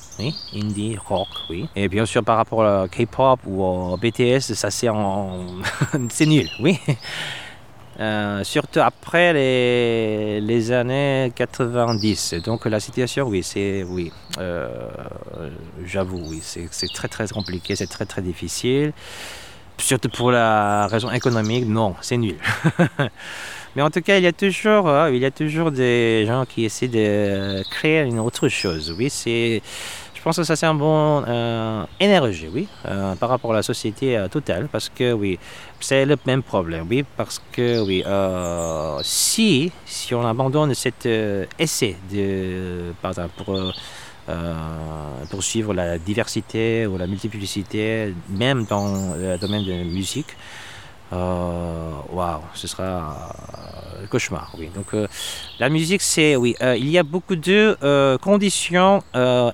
indie 0.54 0.96
rock, 1.04 1.28
oui. 1.50 1.68
Et 1.76 1.88
bien 1.88 2.06
sûr 2.06 2.24
par 2.24 2.36
rapport 2.36 2.64
à 2.64 2.88
K-pop 2.88 3.40
ou 3.46 3.62
au 3.62 3.96
BTS, 3.96 4.40
ça 4.40 4.70
c'est 6.10 6.26
nul, 6.26 6.48
oui. 6.60 6.78
surtout 8.42 8.80
après 8.80 9.32
les, 9.32 10.40
les, 10.40 10.72
années 10.72 11.32
90. 11.34 12.34
Donc 12.44 12.66
la 12.66 12.80
situation, 12.80 13.26
oui, 13.28 13.42
c'est 13.42 13.84
oui, 13.84 14.12
j'avoue, 15.84 16.22
oui, 16.26 16.40
c'est 16.42 16.92
très 16.92 17.08
très 17.08 17.28
compliqué, 17.28 17.76
c'est 17.76 17.86
très 17.86 18.06
très 18.06 18.22
difficile. 18.22 18.92
Surtout 19.78 20.08
pour 20.08 20.30
la 20.30 20.86
raison 20.86 21.10
économique, 21.10 21.66
non, 21.66 21.94
c'est 22.00 22.16
nul. 22.16 22.36
Mais 23.76 23.82
en 23.82 23.90
tout 23.90 24.00
cas, 24.02 24.18
il 24.18 24.22
y 24.22 24.26
a 24.26 24.32
toujours, 24.32 24.88
euh, 24.88 25.10
il 25.12 25.20
y 25.20 25.24
a 25.24 25.32
toujours 25.32 25.72
des 25.72 26.24
gens 26.26 26.44
qui 26.46 26.64
essaient 26.64 26.88
de 26.88 27.62
créer 27.70 28.02
une 28.02 28.20
autre 28.20 28.48
chose. 28.48 28.94
Oui, 28.96 29.10
c'est, 29.10 29.60
je 30.14 30.22
pense 30.22 30.36
que 30.36 30.44
ça 30.44 30.54
c'est 30.54 30.66
un 30.66 30.74
bon 30.74 31.24
euh, 31.26 31.84
énergie, 31.98 32.48
oui, 32.52 32.68
euh, 32.86 33.16
par 33.16 33.28
rapport 33.30 33.52
à 33.52 33.56
la 33.56 33.62
société 33.64 34.24
totale, 34.30 34.68
parce 34.70 34.88
que 34.88 35.12
oui, 35.12 35.40
c'est 35.80 36.06
le 36.06 36.16
même 36.24 36.44
problème, 36.44 36.86
oui, 36.88 37.04
parce 37.16 37.42
que 37.50 37.80
oui, 37.84 38.04
si 39.02 39.72
si 39.84 40.14
on 40.14 40.24
abandonne 40.24 40.72
cet 40.74 41.08
essai 41.58 41.96
de, 42.12 42.92
par 43.02 43.10
exemple, 43.10 43.42
pour 43.44 43.58
poursuivre 45.30 45.74
la 45.74 45.98
diversité 45.98 46.86
ou 46.86 46.96
la 46.96 47.08
multiplicité, 47.08 48.14
même 48.30 48.64
dans 48.66 49.14
le 49.16 49.36
domaine 49.36 49.64
de 49.64 49.72
la 49.72 49.84
musique, 49.84 50.36
euh, 51.12 51.90
waouh, 52.12 52.40
ce 52.54 52.66
sera 52.66 53.26
un 54.02 54.06
cauchemar. 54.06 54.50
Oui. 54.58 54.70
Donc 54.74 54.86
euh, 54.94 55.06
la 55.58 55.68
musique, 55.68 56.02
c'est 56.02 56.34
oui, 56.36 56.56
euh, 56.62 56.76
il 56.76 56.88
y 56.90 56.98
a 56.98 57.02
beaucoup 57.02 57.36
de 57.36 57.76
conditions 58.20 59.02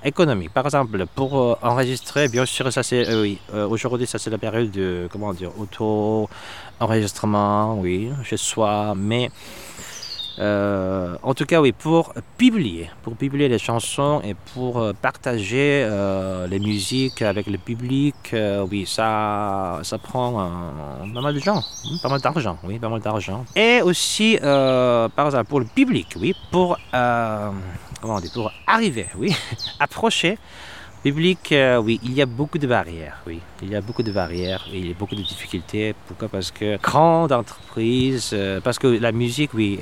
économiques. 0.03 0.53
Par 0.53 0.65
exemple, 0.65 1.05
pour 1.15 1.57
enregistrer, 1.61 2.27
bien 2.27 2.45
sûr, 2.45 2.71
ça 2.71 2.83
c'est 2.83 3.13
oui. 3.13 3.37
Aujourd'hui, 3.53 4.07
ça 4.07 4.17
c'est 4.17 4.29
la 4.29 4.37
période 4.37 4.71
de 4.71 5.07
comment 5.11 5.33
dire 5.33 5.51
auto 5.59 6.29
enregistrement, 6.79 7.79
oui, 7.79 8.09
chez 8.23 8.37
soi, 8.37 8.93
mais 8.95 9.29
euh, 10.41 11.15
en 11.21 11.33
tout 11.33 11.45
cas, 11.45 11.61
oui, 11.61 11.71
pour 11.71 12.13
publier, 12.37 12.89
pour 13.03 13.15
publier 13.15 13.47
les 13.47 13.59
chansons 13.59 14.21
et 14.23 14.35
pour 14.53 14.79
euh, 14.79 14.91
partager 14.93 15.83
euh, 15.85 16.47
les 16.47 16.59
musiques 16.59 17.21
avec 17.21 17.47
le 17.47 17.57
public, 17.57 18.15
oui, 18.69 18.85
ça, 18.87 19.79
ça 19.83 19.97
prend 19.97 20.33
pas 21.13 21.21
mal 21.21 21.33
de 21.35 21.39
gens, 21.39 21.59
hein, 21.85 21.97
pas 22.01 22.09
mal 22.09 22.21
d'argent, 22.21 22.57
oui, 22.63 22.79
pas 22.79 22.89
mal 22.89 23.01
d'argent. 23.01 23.45
Et 23.55 23.81
aussi, 23.81 24.37
par 24.41 25.25
exemple, 25.25 25.45
pour 25.45 25.59
le 25.59 25.65
public, 25.65 26.07
oui, 26.19 26.35
pour, 26.51 26.77
comment 26.91 28.19
pour 28.33 28.51
arriver, 28.67 29.07
oui, 29.17 29.35
approcher 29.79 30.37
Public, 31.03 31.51
euh, 31.51 31.77
oui, 31.77 31.99
il 32.03 32.13
y 32.13 32.21
a 32.21 32.27
beaucoup 32.27 32.59
de 32.59 32.67
barrières, 32.67 33.17
oui. 33.25 33.39
Il 33.63 33.69
y 33.69 33.75
a 33.75 33.81
beaucoup 33.81 34.01
de 34.01 34.11
barrières, 34.11 34.65
il 34.73 34.87
y 34.87 34.91
a 34.91 34.95
beaucoup 34.95 35.15
de 35.15 35.21
difficultés. 35.21 35.93
Pourquoi? 36.07 36.29
Parce 36.29 36.49
que 36.49 36.77
grande 36.81 37.31
entreprise, 37.31 38.31
euh, 38.33 38.59
parce 38.59 38.79
que 38.79 38.87
la 38.87 39.11
musique, 39.11 39.53
oui, 39.53 39.77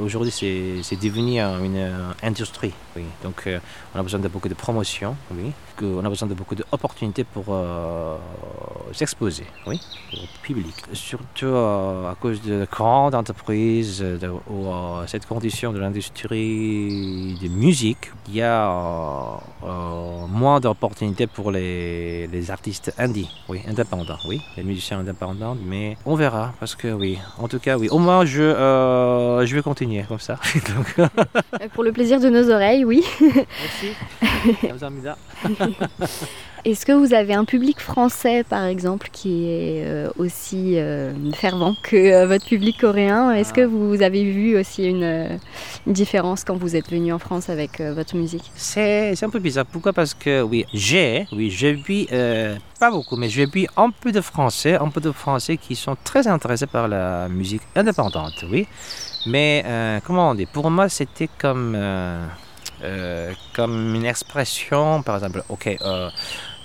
aujourd'hui 0.00 0.30
c'est 0.30 1.00
devenu 1.02 1.40
une 1.40 1.90
industrie, 2.22 2.72
oui. 2.94 3.02
Donc 3.24 3.42
euh, 3.46 3.58
on 3.94 4.00
a 4.00 4.02
besoin 4.04 4.20
de 4.20 4.28
beaucoup 4.28 4.48
de 4.48 4.54
promotion, 4.54 5.16
oui. 5.32 5.52
On 5.82 6.04
a 6.04 6.08
besoin 6.08 6.28
de 6.28 6.34
beaucoup 6.34 6.56
d'opportunités 6.56 7.22
pour 7.22 7.56
s'exposer, 8.92 9.44
oui, 9.66 9.80
au 10.12 10.26
public. 10.42 10.74
Surtout 10.92 11.54
à 11.54 12.16
cause 12.20 12.42
de 12.42 12.66
grandes 12.68 13.14
entreprises, 13.14 14.00
de, 14.00 14.28
cette 15.06 15.26
condition 15.26 15.72
de 15.72 15.78
l'industrie 15.78 17.38
de 17.40 17.48
musique, 17.48 18.10
il 18.28 18.36
y 18.36 18.42
a 18.42 19.38
moins 19.62 20.58
d'opportunités 20.58 21.28
pour 21.28 21.52
les, 21.52 22.50
artistes 22.50 22.92
indie, 23.08 23.28
oui, 23.48 23.60
indépendants, 23.66 24.18
oui, 24.26 24.42
les 24.56 24.62
musiciens 24.62 24.98
indépendants, 24.98 25.56
mais 25.60 25.96
on 26.04 26.14
verra 26.14 26.52
parce 26.60 26.74
que 26.74 26.88
oui, 26.88 27.18
en 27.38 27.48
tout 27.48 27.58
cas 27.58 27.78
oui, 27.78 27.88
au 27.88 27.98
moins 27.98 28.24
je, 28.24 28.42
euh, 28.42 29.46
je 29.46 29.54
vais 29.54 29.62
continuer 29.62 30.04
comme 30.06 30.18
ça. 30.18 30.38
pour 31.74 31.84
le 31.84 31.92
plaisir 31.92 32.20
de 32.20 32.28
nos 32.28 32.50
oreilles, 32.50 32.84
oui. 32.84 33.02
Merci. 33.20 33.92
Est-ce 36.64 36.84
que 36.84 36.92
vous 36.92 37.14
avez 37.14 37.34
un 37.34 37.44
public 37.44 37.80
français, 37.80 38.42
par 38.42 38.64
exemple, 38.64 39.08
qui 39.12 39.46
est 39.46 39.84
euh, 39.86 40.10
aussi 40.18 40.78
euh, 40.78 41.12
fervent 41.32 41.76
que 41.82 41.96
euh, 41.96 42.26
votre 42.26 42.46
public 42.46 42.80
coréen? 42.80 43.32
Est-ce 43.32 43.52
que 43.52 43.60
vous 43.60 44.02
avez 44.02 44.24
vu 44.24 44.58
aussi 44.58 44.86
une, 44.86 45.38
différence 45.86 46.44
quand 46.44 46.56
vous 46.56 46.76
êtes 46.76 46.90
venu 46.90 47.12
en 47.12 47.18
France 47.18 47.48
avec 47.48 47.80
votre 47.80 48.16
musique? 48.16 48.50
C'est 48.54 49.22
un 49.22 49.30
peu 49.30 49.38
bizarre. 49.38 49.66
Pourquoi? 49.66 49.92
Parce 49.92 50.14
que 50.14 50.42
oui, 50.42 50.64
j'ai, 50.74 51.26
oui, 51.32 51.50
je 51.50 51.68
vis 51.68 52.08
pas 52.80 52.90
beaucoup, 52.90 53.16
mais 53.16 53.28
je 53.28 53.42
vis 53.42 53.66
un 53.76 53.90
peu 53.90 54.12
de 54.12 54.20
Français, 54.20 54.74
un 54.76 54.88
peu 54.88 55.00
de 55.00 55.12
Français 55.12 55.56
qui 55.56 55.76
sont 55.76 55.96
très 56.02 56.26
intéressés 56.26 56.66
par 56.66 56.88
la 56.88 57.28
musique 57.28 57.62
indépendante, 57.76 58.44
oui. 58.50 58.66
Mais 59.26 59.64
comment 60.04 60.30
on 60.30 60.34
dit? 60.34 60.46
Pour 60.46 60.70
moi, 60.70 60.88
c'était 60.88 61.28
comme 61.38 61.76
comme 63.54 63.94
une 63.94 64.06
expression, 64.06 65.02
par 65.02 65.16
exemple, 65.16 65.42
ok, 65.48 65.76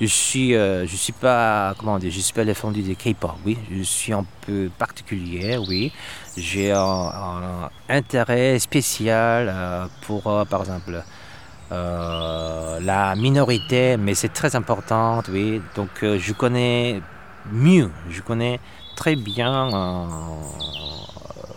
je 0.01 0.07
suis, 0.07 0.55
euh, 0.55 0.85
je 0.85 0.95
suis 0.95 1.13
pas, 1.13 1.73
comment 1.77 1.99
dire, 1.99 2.11
je 2.11 2.19
suis 2.19 2.33
pas 2.33 2.43
défendu 2.45 2.81
des 2.81 2.95
K-pop, 2.95 3.35
oui. 3.45 3.57
Je 3.71 3.83
suis 3.83 4.13
un 4.13 4.25
peu 4.45 4.69
particulier, 4.77 5.57
oui. 5.57 5.91
J'ai 6.37 6.71
un, 6.71 7.69
intérêt 7.89 8.59
spécial 8.59 9.49
euh, 9.49 9.85
pour, 10.01 10.27
euh, 10.27 10.45
par 10.45 10.61
exemple, 10.61 11.03
la 11.71 13.15
minorité, 13.15 13.97
mais 13.97 14.13
c'est 14.13 14.31
très 14.33 14.55
important, 14.55 15.23
oui. 15.29 15.61
Donc 15.75 15.89
je 16.01 16.33
connais 16.33 17.01
mieux, 17.51 17.89
je 18.11 18.21
connais 18.21 18.59
très 18.95 19.15
bien 19.15 19.69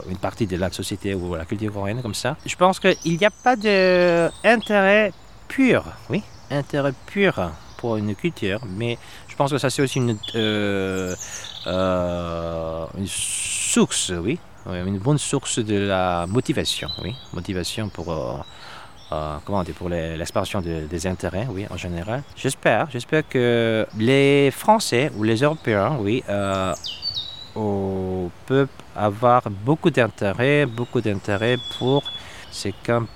une 0.08 0.16
partie 0.16 0.46
de 0.46 0.56
la 0.56 0.70
société 0.70 1.14
ou 1.14 1.34
la 1.34 1.44
culture 1.44 1.72
coréenne 1.72 2.02
comme 2.02 2.14
ça. 2.14 2.36
Je 2.44 2.56
pense 2.56 2.80
qu'il 2.80 3.18
n'y 3.18 3.24
a 3.24 3.30
pas 3.30 3.56
d'intérêt 3.56 5.12
pur, 5.48 5.84
oui, 6.10 6.22
intérêt 6.50 6.92
pur 7.06 7.50
pour 7.76 7.96
une 7.96 8.14
culture, 8.14 8.60
mais 8.66 8.98
je 9.28 9.36
pense 9.36 9.50
que 9.50 9.58
ça 9.58 9.70
c'est 9.70 9.82
aussi 9.82 9.98
une, 9.98 10.16
euh, 10.34 11.14
euh, 11.66 12.86
source, 13.06 14.12
oui, 14.16 14.38
une 14.66 14.98
bonne 14.98 15.18
source 15.18 15.58
de 15.58 15.76
la 15.76 16.26
motivation, 16.26 16.88
oui, 17.02 17.14
motivation 17.32 17.88
pour 17.88 18.12
euh, 19.12 19.36
comment 19.44 19.62
dire, 19.62 19.74
pour 19.74 19.88
l'expansion 19.88 20.60
des 20.60 21.06
intérêts, 21.06 21.46
oui, 21.50 21.66
en 21.70 21.76
général. 21.76 22.22
J'espère, 22.34 22.90
j'espère 22.90 23.28
que 23.28 23.86
les 23.96 24.50
Français 24.50 25.12
ou 25.16 25.22
les 25.22 25.42
Européens, 25.42 25.96
oui, 26.00 26.24
peuvent 28.46 28.68
avoir 28.94 29.42
beaucoup 29.50 29.90
d'intérêt, 29.90 30.66
beaucoup 30.66 31.00
d'intérêt 31.00 31.56
pour, 31.78 32.02
c'est 32.50 32.74
comme 32.84 33.06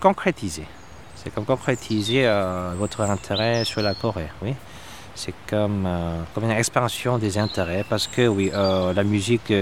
concrétiser 0.00 0.64
c'est 1.22 1.34
comme 1.34 1.44
concrétiser 1.44 2.26
euh, 2.26 2.72
votre 2.78 3.00
intérêt 3.00 3.64
sur 3.64 3.82
la 3.82 3.94
Corée. 3.94 4.28
C'est 5.14 5.34
comme, 5.50 5.84
euh, 5.84 6.22
comme 6.32 6.44
une 6.44 6.52
expansion 6.52 7.18
des 7.18 7.38
intérêts 7.38 7.84
parce 7.88 8.06
que 8.06 8.28
oui, 8.28 8.52
euh, 8.54 8.92
la 8.94 9.02
musique 9.02 9.52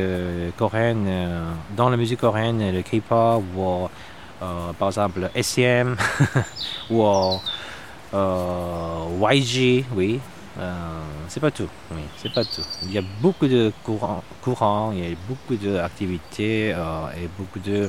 coréenne, 0.59 1.09
dans 1.77 1.89
la 1.89 1.97
musique 1.97 2.21
coréenne, 2.21 2.73
le 2.73 2.83
K-pop 2.83 3.43
ou 3.57 3.89
par 4.79 4.89
exemple 4.89 5.31
SCM 5.35 5.97
ou 6.91 7.03
YG, 8.13 9.87
oui, 9.95 10.21
c'est 11.29 11.41
pas 11.41 11.51
tout. 11.51 11.69
Oui, 11.91 12.03
c'est 12.17 12.33
pas 12.33 12.45
tout. 12.45 12.65
Il 12.83 12.93
y 12.93 12.99
a 12.99 13.03
beaucoup 13.21 13.47
de 13.47 13.73
courants, 13.85 14.23
courant, 14.43 14.93
il 14.93 14.99
y 14.99 15.13
a 15.13 15.17
beaucoup 15.29 15.57
d'activités 15.57 16.71
et 16.71 17.29
beaucoup 17.39 17.59
de 17.59 17.89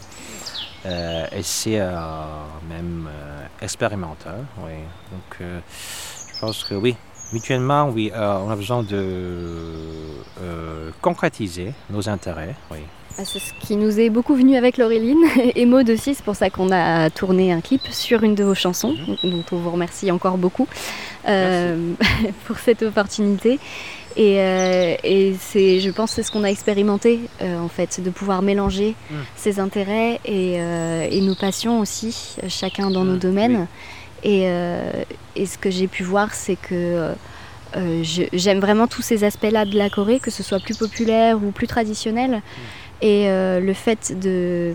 euh, 0.86 1.26
euh, 1.68 2.44
même 2.70 3.10
euh, 3.10 3.46
expérimental. 3.62 4.46
Oui. 4.60 4.74
Donc, 5.12 5.40
je 5.40 6.40
pense 6.40 6.64
que 6.64 6.76
oui, 6.76 6.96
mutuellement, 7.34 7.90
oui, 7.90 8.12
on 8.16 8.50
a 8.50 8.56
besoin 8.56 8.84
de 8.84 10.24
concrétiser 11.02 11.74
nos 11.90 12.08
intérêts. 12.08 12.56
Oui. 12.72 12.80
Ah, 13.20 13.24
c'est 13.26 13.40
ce 13.40 13.54
qui 13.60 13.76
nous 13.76 14.00
est 14.00 14.10
beaucoup 14.10 14.36
venu 14.36 14.56
avec 14.56 14.78
Laureline 14.78 15.24
et 15.56 15.66
Maud 15.66 15.90
aussi, 15.90 16.14
c'est 16.14 16.24
pour 16.24 16.36
ça 16.36 16.50
qu'on 16.50 16.72
a 16.72 17.10
tourné 17.10 17.52
un 17.52 17.62
clip 17.62 17.82
sur 17.90 18.24
une 18.24 18.36
de 18.36 18.44
vos 18.44 18.56
chansons, 18.56 18.96
mhm. 19.24 19.32
dont 19.32 19.44
on 19.52 19.58
vous 19.58 19.72
remercie 19.72 20.12
encore 20.12 20.38
beaucoup 20.38 20.68
pour 22.46 22.58
cette 22.60 22.84
opportunité. 22.84 23.60
Euh, 24.20 24.96
et, 25.04 25.36
c'est, 25.40 25.80
je 25.80 25.90
pense, 25.90 26.12
c'est 26.12 26.24
ce 26.24 26.32
qu'on 26.32 26.44
a 26.44 26.50
expérimenté 26.50 27.22
euh, 27.42 27.60
en 27.60 27.68
fait, 27.68 28.02
de 28.02 28.10
pouvoir 28.10 28.42
mélanger 28.42 28.96
mm. 29.10 29.16
ses 29.36 29.60
intérêts 29.60 30.20
euh, 30.28 31.08
et, 31.10 31.22
nos 31.22 31.36
passions 31.36 31.80
aussi, 31.80 32.36
chacun 32.48 32.90
dans 32.90 33.04
nos 33.04 33.16
mm. 33.16 33.20
domaines. 33.20 33.68
Et, 34.24 34.48
ce 35.46 35.58
que 35.58 35.70
j'ai 35.70 35.88
pu 35.88 36.04
voir, 36.04 36.34
c'est 36.34 36.56
que 36.56 37.14
j'aime 38.02 38.60
vraiment 38.60 38.88
tous 38.88 39.04
ces 39.04 39.24
aspects-là 39.24 39.66
de 39.66 39.78
la 39.78 39.90
Corée, 39.90 40.20
que 40.20 40.32
ce 40.32 40.42
soit 40.42 40.60
plus 40.60 40.76
populaire 40.76 41.38
ou 41.38 41.52
plus 41.52 41.68
traditionnel. 41.68 42.42
Et 43.02 43.30
euh, 43.30 43.60
le 43.60 43.74
fait 43.74 44.18
de, 44.20 44.74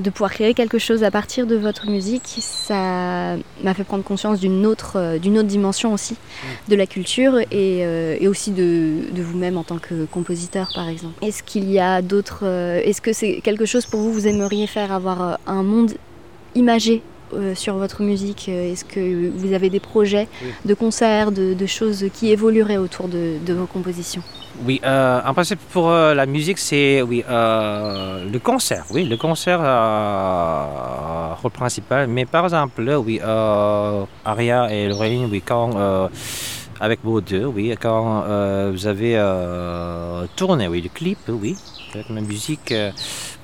de, 0.00 0.10
pouvoir 0.10 0.32
créer 0.32 0.52
quelque 0.52 0.78
chose 0.78 1.04
à 1.04 1.12
partir 1.12 1.46
de 1.46 1.54
votre 1.54 1.88
musique, 1.88 2.38
ça 2.40 3.36
m'a 3.62 3.74
fait 3.74 3.84
prendre 3.84 4.02
conscience 4.02 4.40
d'une 4.40 4.66
autre, 4.66 4.94
euh, 4.96 5.18
d'une 5.18 5.38
autre 5.38 5.46
dimension 5.46 5.92
aussi 5.92 6.14
mm. 6.14 6.70
de 6.70 6.76
la 6.76 6.86
culture 6.86 7.38
et, 7.38 7.46
euh, 7.52 8.16
et 8.18 8.26
aussi 8.26 8.50
de, 8.50 9.12
de 9.12 9.22
vous-même 9.22 9.58
en 9.58 9.62
tant 9.62 9.78
que 9.78 10.06
compositeur 10.06 10.72
par 10.74 10.88
exemple. 10.88 11.14
Est-ce 11.24 11.44
qu'il 11.44 11.70
y 11.70 11.78
a 11.78 12.02
d'autres... 12.02 12.44
Est-ce 12.44 13.00
que 13.00 13.12
c'est 13.12 13.40
quelque 13.42 13.64
chose 13.64 13.86
pour 13.86 14.00
vous, 14.00 14.12
vous 14.12 14.26
aimeriez 14.26 14.66
faire 14.66 14.90
avoir 14.90 15.38
un 15.46 15.62
monde 15.62 15.92
imagé 16.56 17.02
sur 17.54 17.76
votre 17.76 18.02
musique 18.02 18.48
Est-ce 18.48 18.84
que 18.84 19.30
vous 19.30 19.52
avez 19.54 19.70
des 19.70 19.80
projets 19.80 20.28
de 20.64 20.74
concerts, 20.74 21.32
de, 21.32 21.54
de, 21.54 21.66
choses 21.66 22.06
qui 22.12 22.30
évolueraient 22.30 22.76
autour 22.76 23.08
de, 23.08 23.36
de 23.46 23.52
vos 23.54 23.66
compositions? 23.66 24.22
Oui, 24.64 24.80
euh, 24.84 25.20
en 25.24 25.34
principe 25.34 25.58
pour 25.72 25.90
euh, 25.90 26.14
la 26.14 26.26
musique, 26.26 26.58
c'est 26.58 27.02
oui, 27.02 27.24
euh, 27.28 28.24
le 28.30 28.38
concert. 28.38 28.84
Oui, 28.90 29.04
le 29.04 29.16
concert 29.16 29.60
euh, 29.62 31.34
rôle 31.40 31.50
principal. 31.50 32.06
Mais 32.06 32.26
par 32.26 32.44
exemple, 32.44 32.82
oui, 33.04 33.20
Aria 34.24 34.72
et 34.72 34.88
Lorraine, 34.88 35.28
oui, 35.30 35.42
quand 35.44 35.70
avec 36.82 37.00
vos 37.02 37.20
deux, 37.20 37.46
oui, 37.46 37.74
quand 37.80 38.24
vous 38.72 38.86
avez 38.86 39.16
tourné, 40.36 40.68
oui, 40.68 40.82
le 40.82 40.88
clip, 40.90 41.18
oui, 41.28 41.56
avec 41.94 42.10
ma 42.10 42.20
musique 42.20 42.74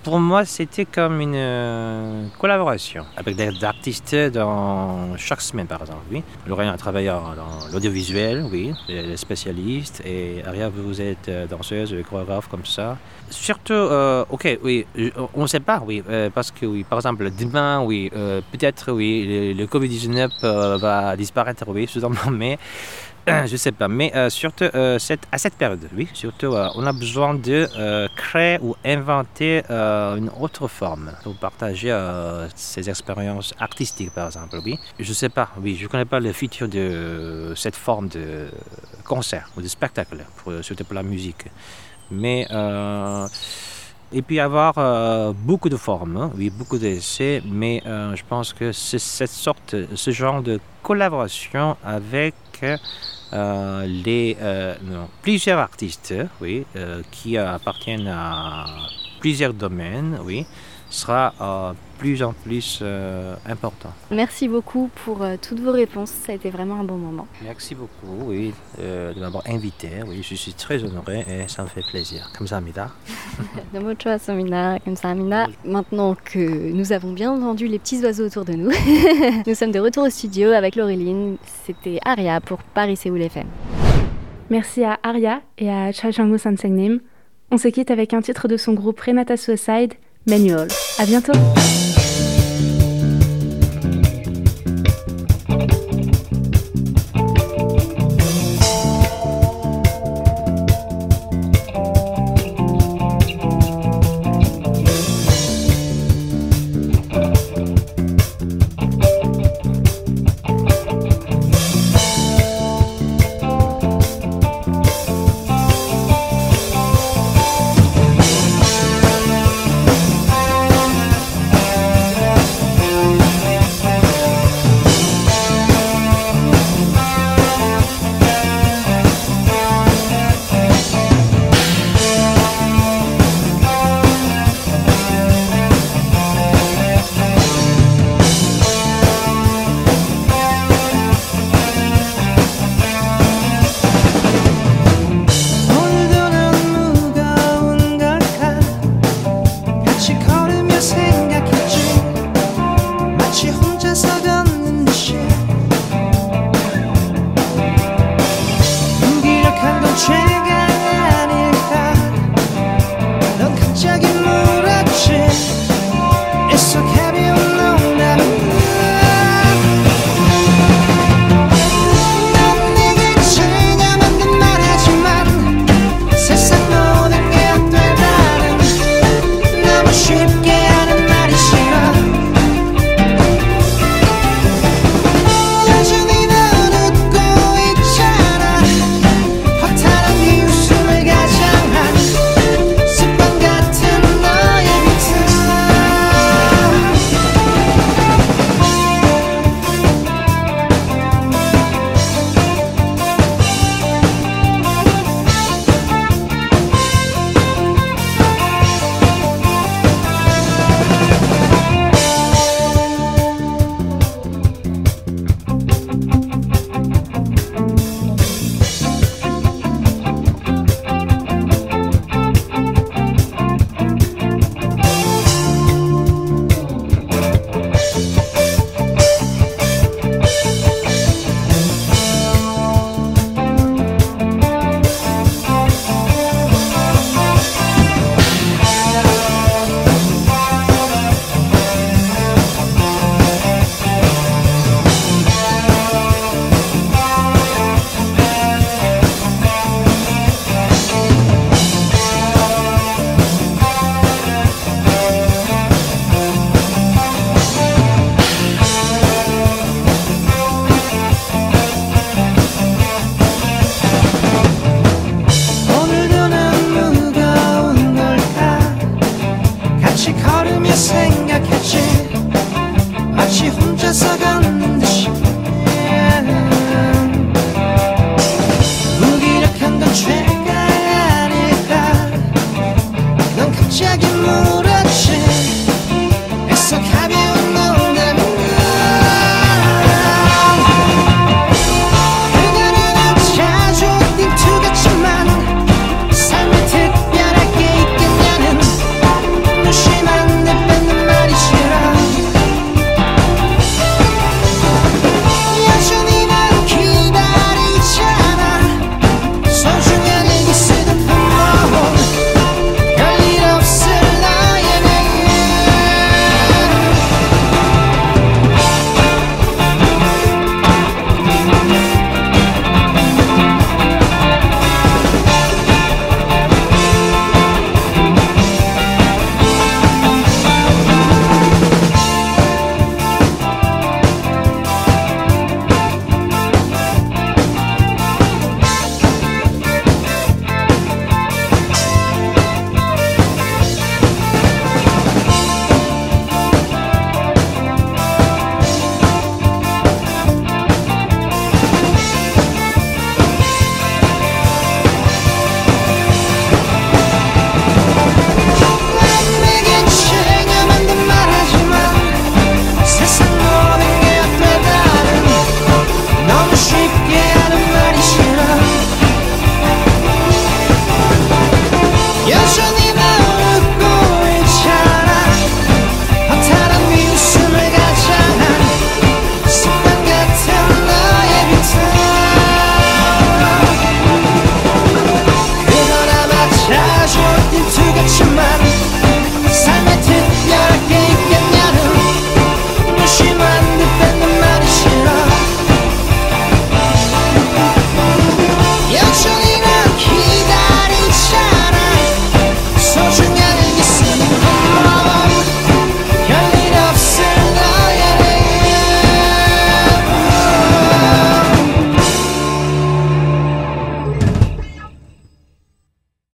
pour 0.08 0.20
moi, 0.20 0.46
c'était 0.46 0.86
comme 0.86 1.20
une 1.20 1.34
euh, 1.34 2.26
collaboration 2.38 3.04
avec 3.14 3.36
des 3.36 3.62
artistes 3.62 4.14
dans 4.32 5.16
chaque 5.18 5.42
semaine, 5.42 5.66
par 5.66 5.82
exemple. 5.82 6.00
Oui. 6.10 6.22
Lorraine 6.46 6.70
a 6.70 6.78
travaillé 6.78 7.08
dans 7.08 7.68
l'audiovisuel, 7.72 8.46
oui, 8.50 8.72
les 8.88 9.18
spécialistes, 9.18 10.00
et 10.06 10.42
Aria, 10.46 10.70
vous 10.70 10.98
êtes 11.00 11.28
euh, 11.28 11.46
danseuse, 11.46 11.94
chorégraphe, 12.08 12.48
comme 12.48 12.64
ça. 12.64 12.96
Surtout, 13.28 13.74
euh, 13.74 14.24
ok, 14.30 14.58
oui, 14.62 14.86
on 15.34 15.42
ne 15.42 15.46
sait 15.46 15.60
pas, 15.60 15.82
oui, 15.86 16.02
parce 16.32 16.50
que, 16.50 16.64
oui, 16.64 16.84
par 16.88 17.00
exemple, 17.00 17.30
demain, 17.38 17.82
oui, 17.82 18.10
peut-être, 18.50 18.92
oui, 18.92 19.26
le, 19.28 19.52
le 19.52 19.66
Covid-19 19.66 20.78
va 20.78 21.16
disparaître, 21.16 21.64
oui, 21.68 21.86
mais 22.32 22.58
je 23.46 23.56
sais 23.56 23.72
pas, 23.72 23.88
mais 23.88 24.14
euh, 24.14 24.30
surtout 24.30 24.64
euh, 24.74 24.98
à 25.32 25.38
cette 25.38 25.54
période, 25.54 25.88
oui, 25.96 26.08
surtout 26.12 26.54
euh, 26.54 26.68
on 26.74 26.86
a 26.86 26.92
besoin 26.92 27.34
de 27.34 27.68
créer 28.14 28.58
ou 28.62 28.76
inventer 28.84 29.62
une 29.70 30.30
autre 30.40 30.68
forme 30.68 31.12
pour 31.22 31.34
partager 31.34 31.96
ces 32.54 32.88
expériences 32.88 33.54
artistiques, 33.58 34.12
par 34.12 34.26
exemple, 34.26 34.60
oui. 34.64 34.78
Je 34.98 35.12
sais 35.12 35.28
pas, 35.28 35.48
oui, 35.62 35.76
je 35.80 35.86
connais 35.86 36.04
pas 36.04 36.20
le 36.20 36.32
futur 36.32 36.68
de 36.68 37.52
cette 37.56 37.76
forme 37.76 38.08
de 38.08 38.48
concert 39.04 39.48
ou 39.56 39.62
de 39.62 39.68
spectacle, 39.68 40.24
pour, 40.36 40.52
surtout 40.62 40.84
pour 40.84 40.94
la 40.94 41.02
musique, 41.02 41.46
mais 42.10 42.46
et 44.10 44.22
puis 44.22 44.40
avoir 44.40 45.34
beaucoup 45.34 45.68
de 45.68 45.76
formes, 45.76 46.16
hein, 46.16 46.30
oui, 46.36 46.50
beaucoup 46.50 46.78
d'essais, 46.78 47.42
mais 47.46 47.82
je 47.84 48.22
pense 48.28 48.52
que 48.52 48.72
c'est 48.72 48.98
cette 48.98 49.30
sorte, 49.30 49.76
ce 49.94 50.10
genre 50.10 50.42
de 50.42 50.60
collaboration 50.82 51.76
avec 51.84 52.34
les, 53.32 54.36
euh, 54.40 54.74
plusieurs 55.22 55.58
artistes 55.58 56.14
oui, 56.40 56.64
euh, 56.76 57.02
qui 57.10 57.36
appartiennent 57.36 58.08
à 58.08 58.66
plusieurs 59.20 59.52
domaines 59.52 60.18
oui, 60.24 60.46
sera 60.90 61.74
plus 61.98 62.22
en 62.22 62.32
plus 62.32 62.78
euh, 62.80 63.34
important. 63.46 63.90
Merci 64.10 64.48
beaucoup 64.48 64.88
pour 65.04 65.22
euh, 65.22 65.36
toutes 65.40 65.60
vos 65.60 65.72
réponses. 65.72 66.10
Ça 66.10 66.32
a 66.32 66.34
été 66.36 66.48
vraiment 66.48 66.76
un 66.80 66.84
bon 66.84 66.96
moment. 66.96 67.26
Merci 67.42 67.74
beaucoup 67.74 68.06
oui, 68.26 68.54
euh, 68.80 69.12
de 69.12 69.20
m'avoir 69.20 69.42
invité. 69.48 69.88
Oui, 70.06 70.22
je 70.22 70.34
suis 70.34 70.52
très 70.52 70.82
honoré 70.84 71.26
et 71.28 71.48
ça 71.48 71.64
me 71.64 71.68
fait 71.68 71.82
plaisir. 71.90 72.30
Comme 72.36 72.46
ça, 72.46 72.58
Amida. 72.58 72.90
Maintenant 75.64 76.16
que 76.24 76.72
nous 76.72 76.92
avons 76.92 77.12
bien 77.12 77.32
entendu 77.32 77.66
les 77.66 77.78
petits 77.78 78.00
oiseaux 78.02 78.26
autour 78.26 78.44
de 78.44 78.52
nous, 78.52 78.70
nous 79.46 79.54
sommes 79.54 79.72
de 79.72 79.80
retour 79.80 80.04
au 80.04 80.10
studio 80.10 80.52
avec 80.52 80.76
Laureline. 80.76 81.36
C'était 81.66 81.98
Aria 82.04 82.40
pour 82.40 82.58
Paris 82.58 82.96
Séoul 82.96 83.22
FM. 83.22 83.46
Merci 84.50 84.84
à 84.84 84.98
Aria 85.02 85.42
et 85.58 85.70
à 85.70 85.92
Cha 85.92 86.12
Changu 86.12 86.38
Sansengnim. 86.38 87.00
On 87.50 87.58
se 87.58 87.68
quitte 87.68 87.90
avec 87.90 88.14
un 88.14 88.20
titre 88.20 88.46
de 88.46 88.56
son 88.56 88.74
groupe 88.74 89.00
Renata 89.00 89.36
Suicide, 89.36 89.94
Manual. 90.28 90.68
À 90.98 91.06
bientôt! 91.06 91.32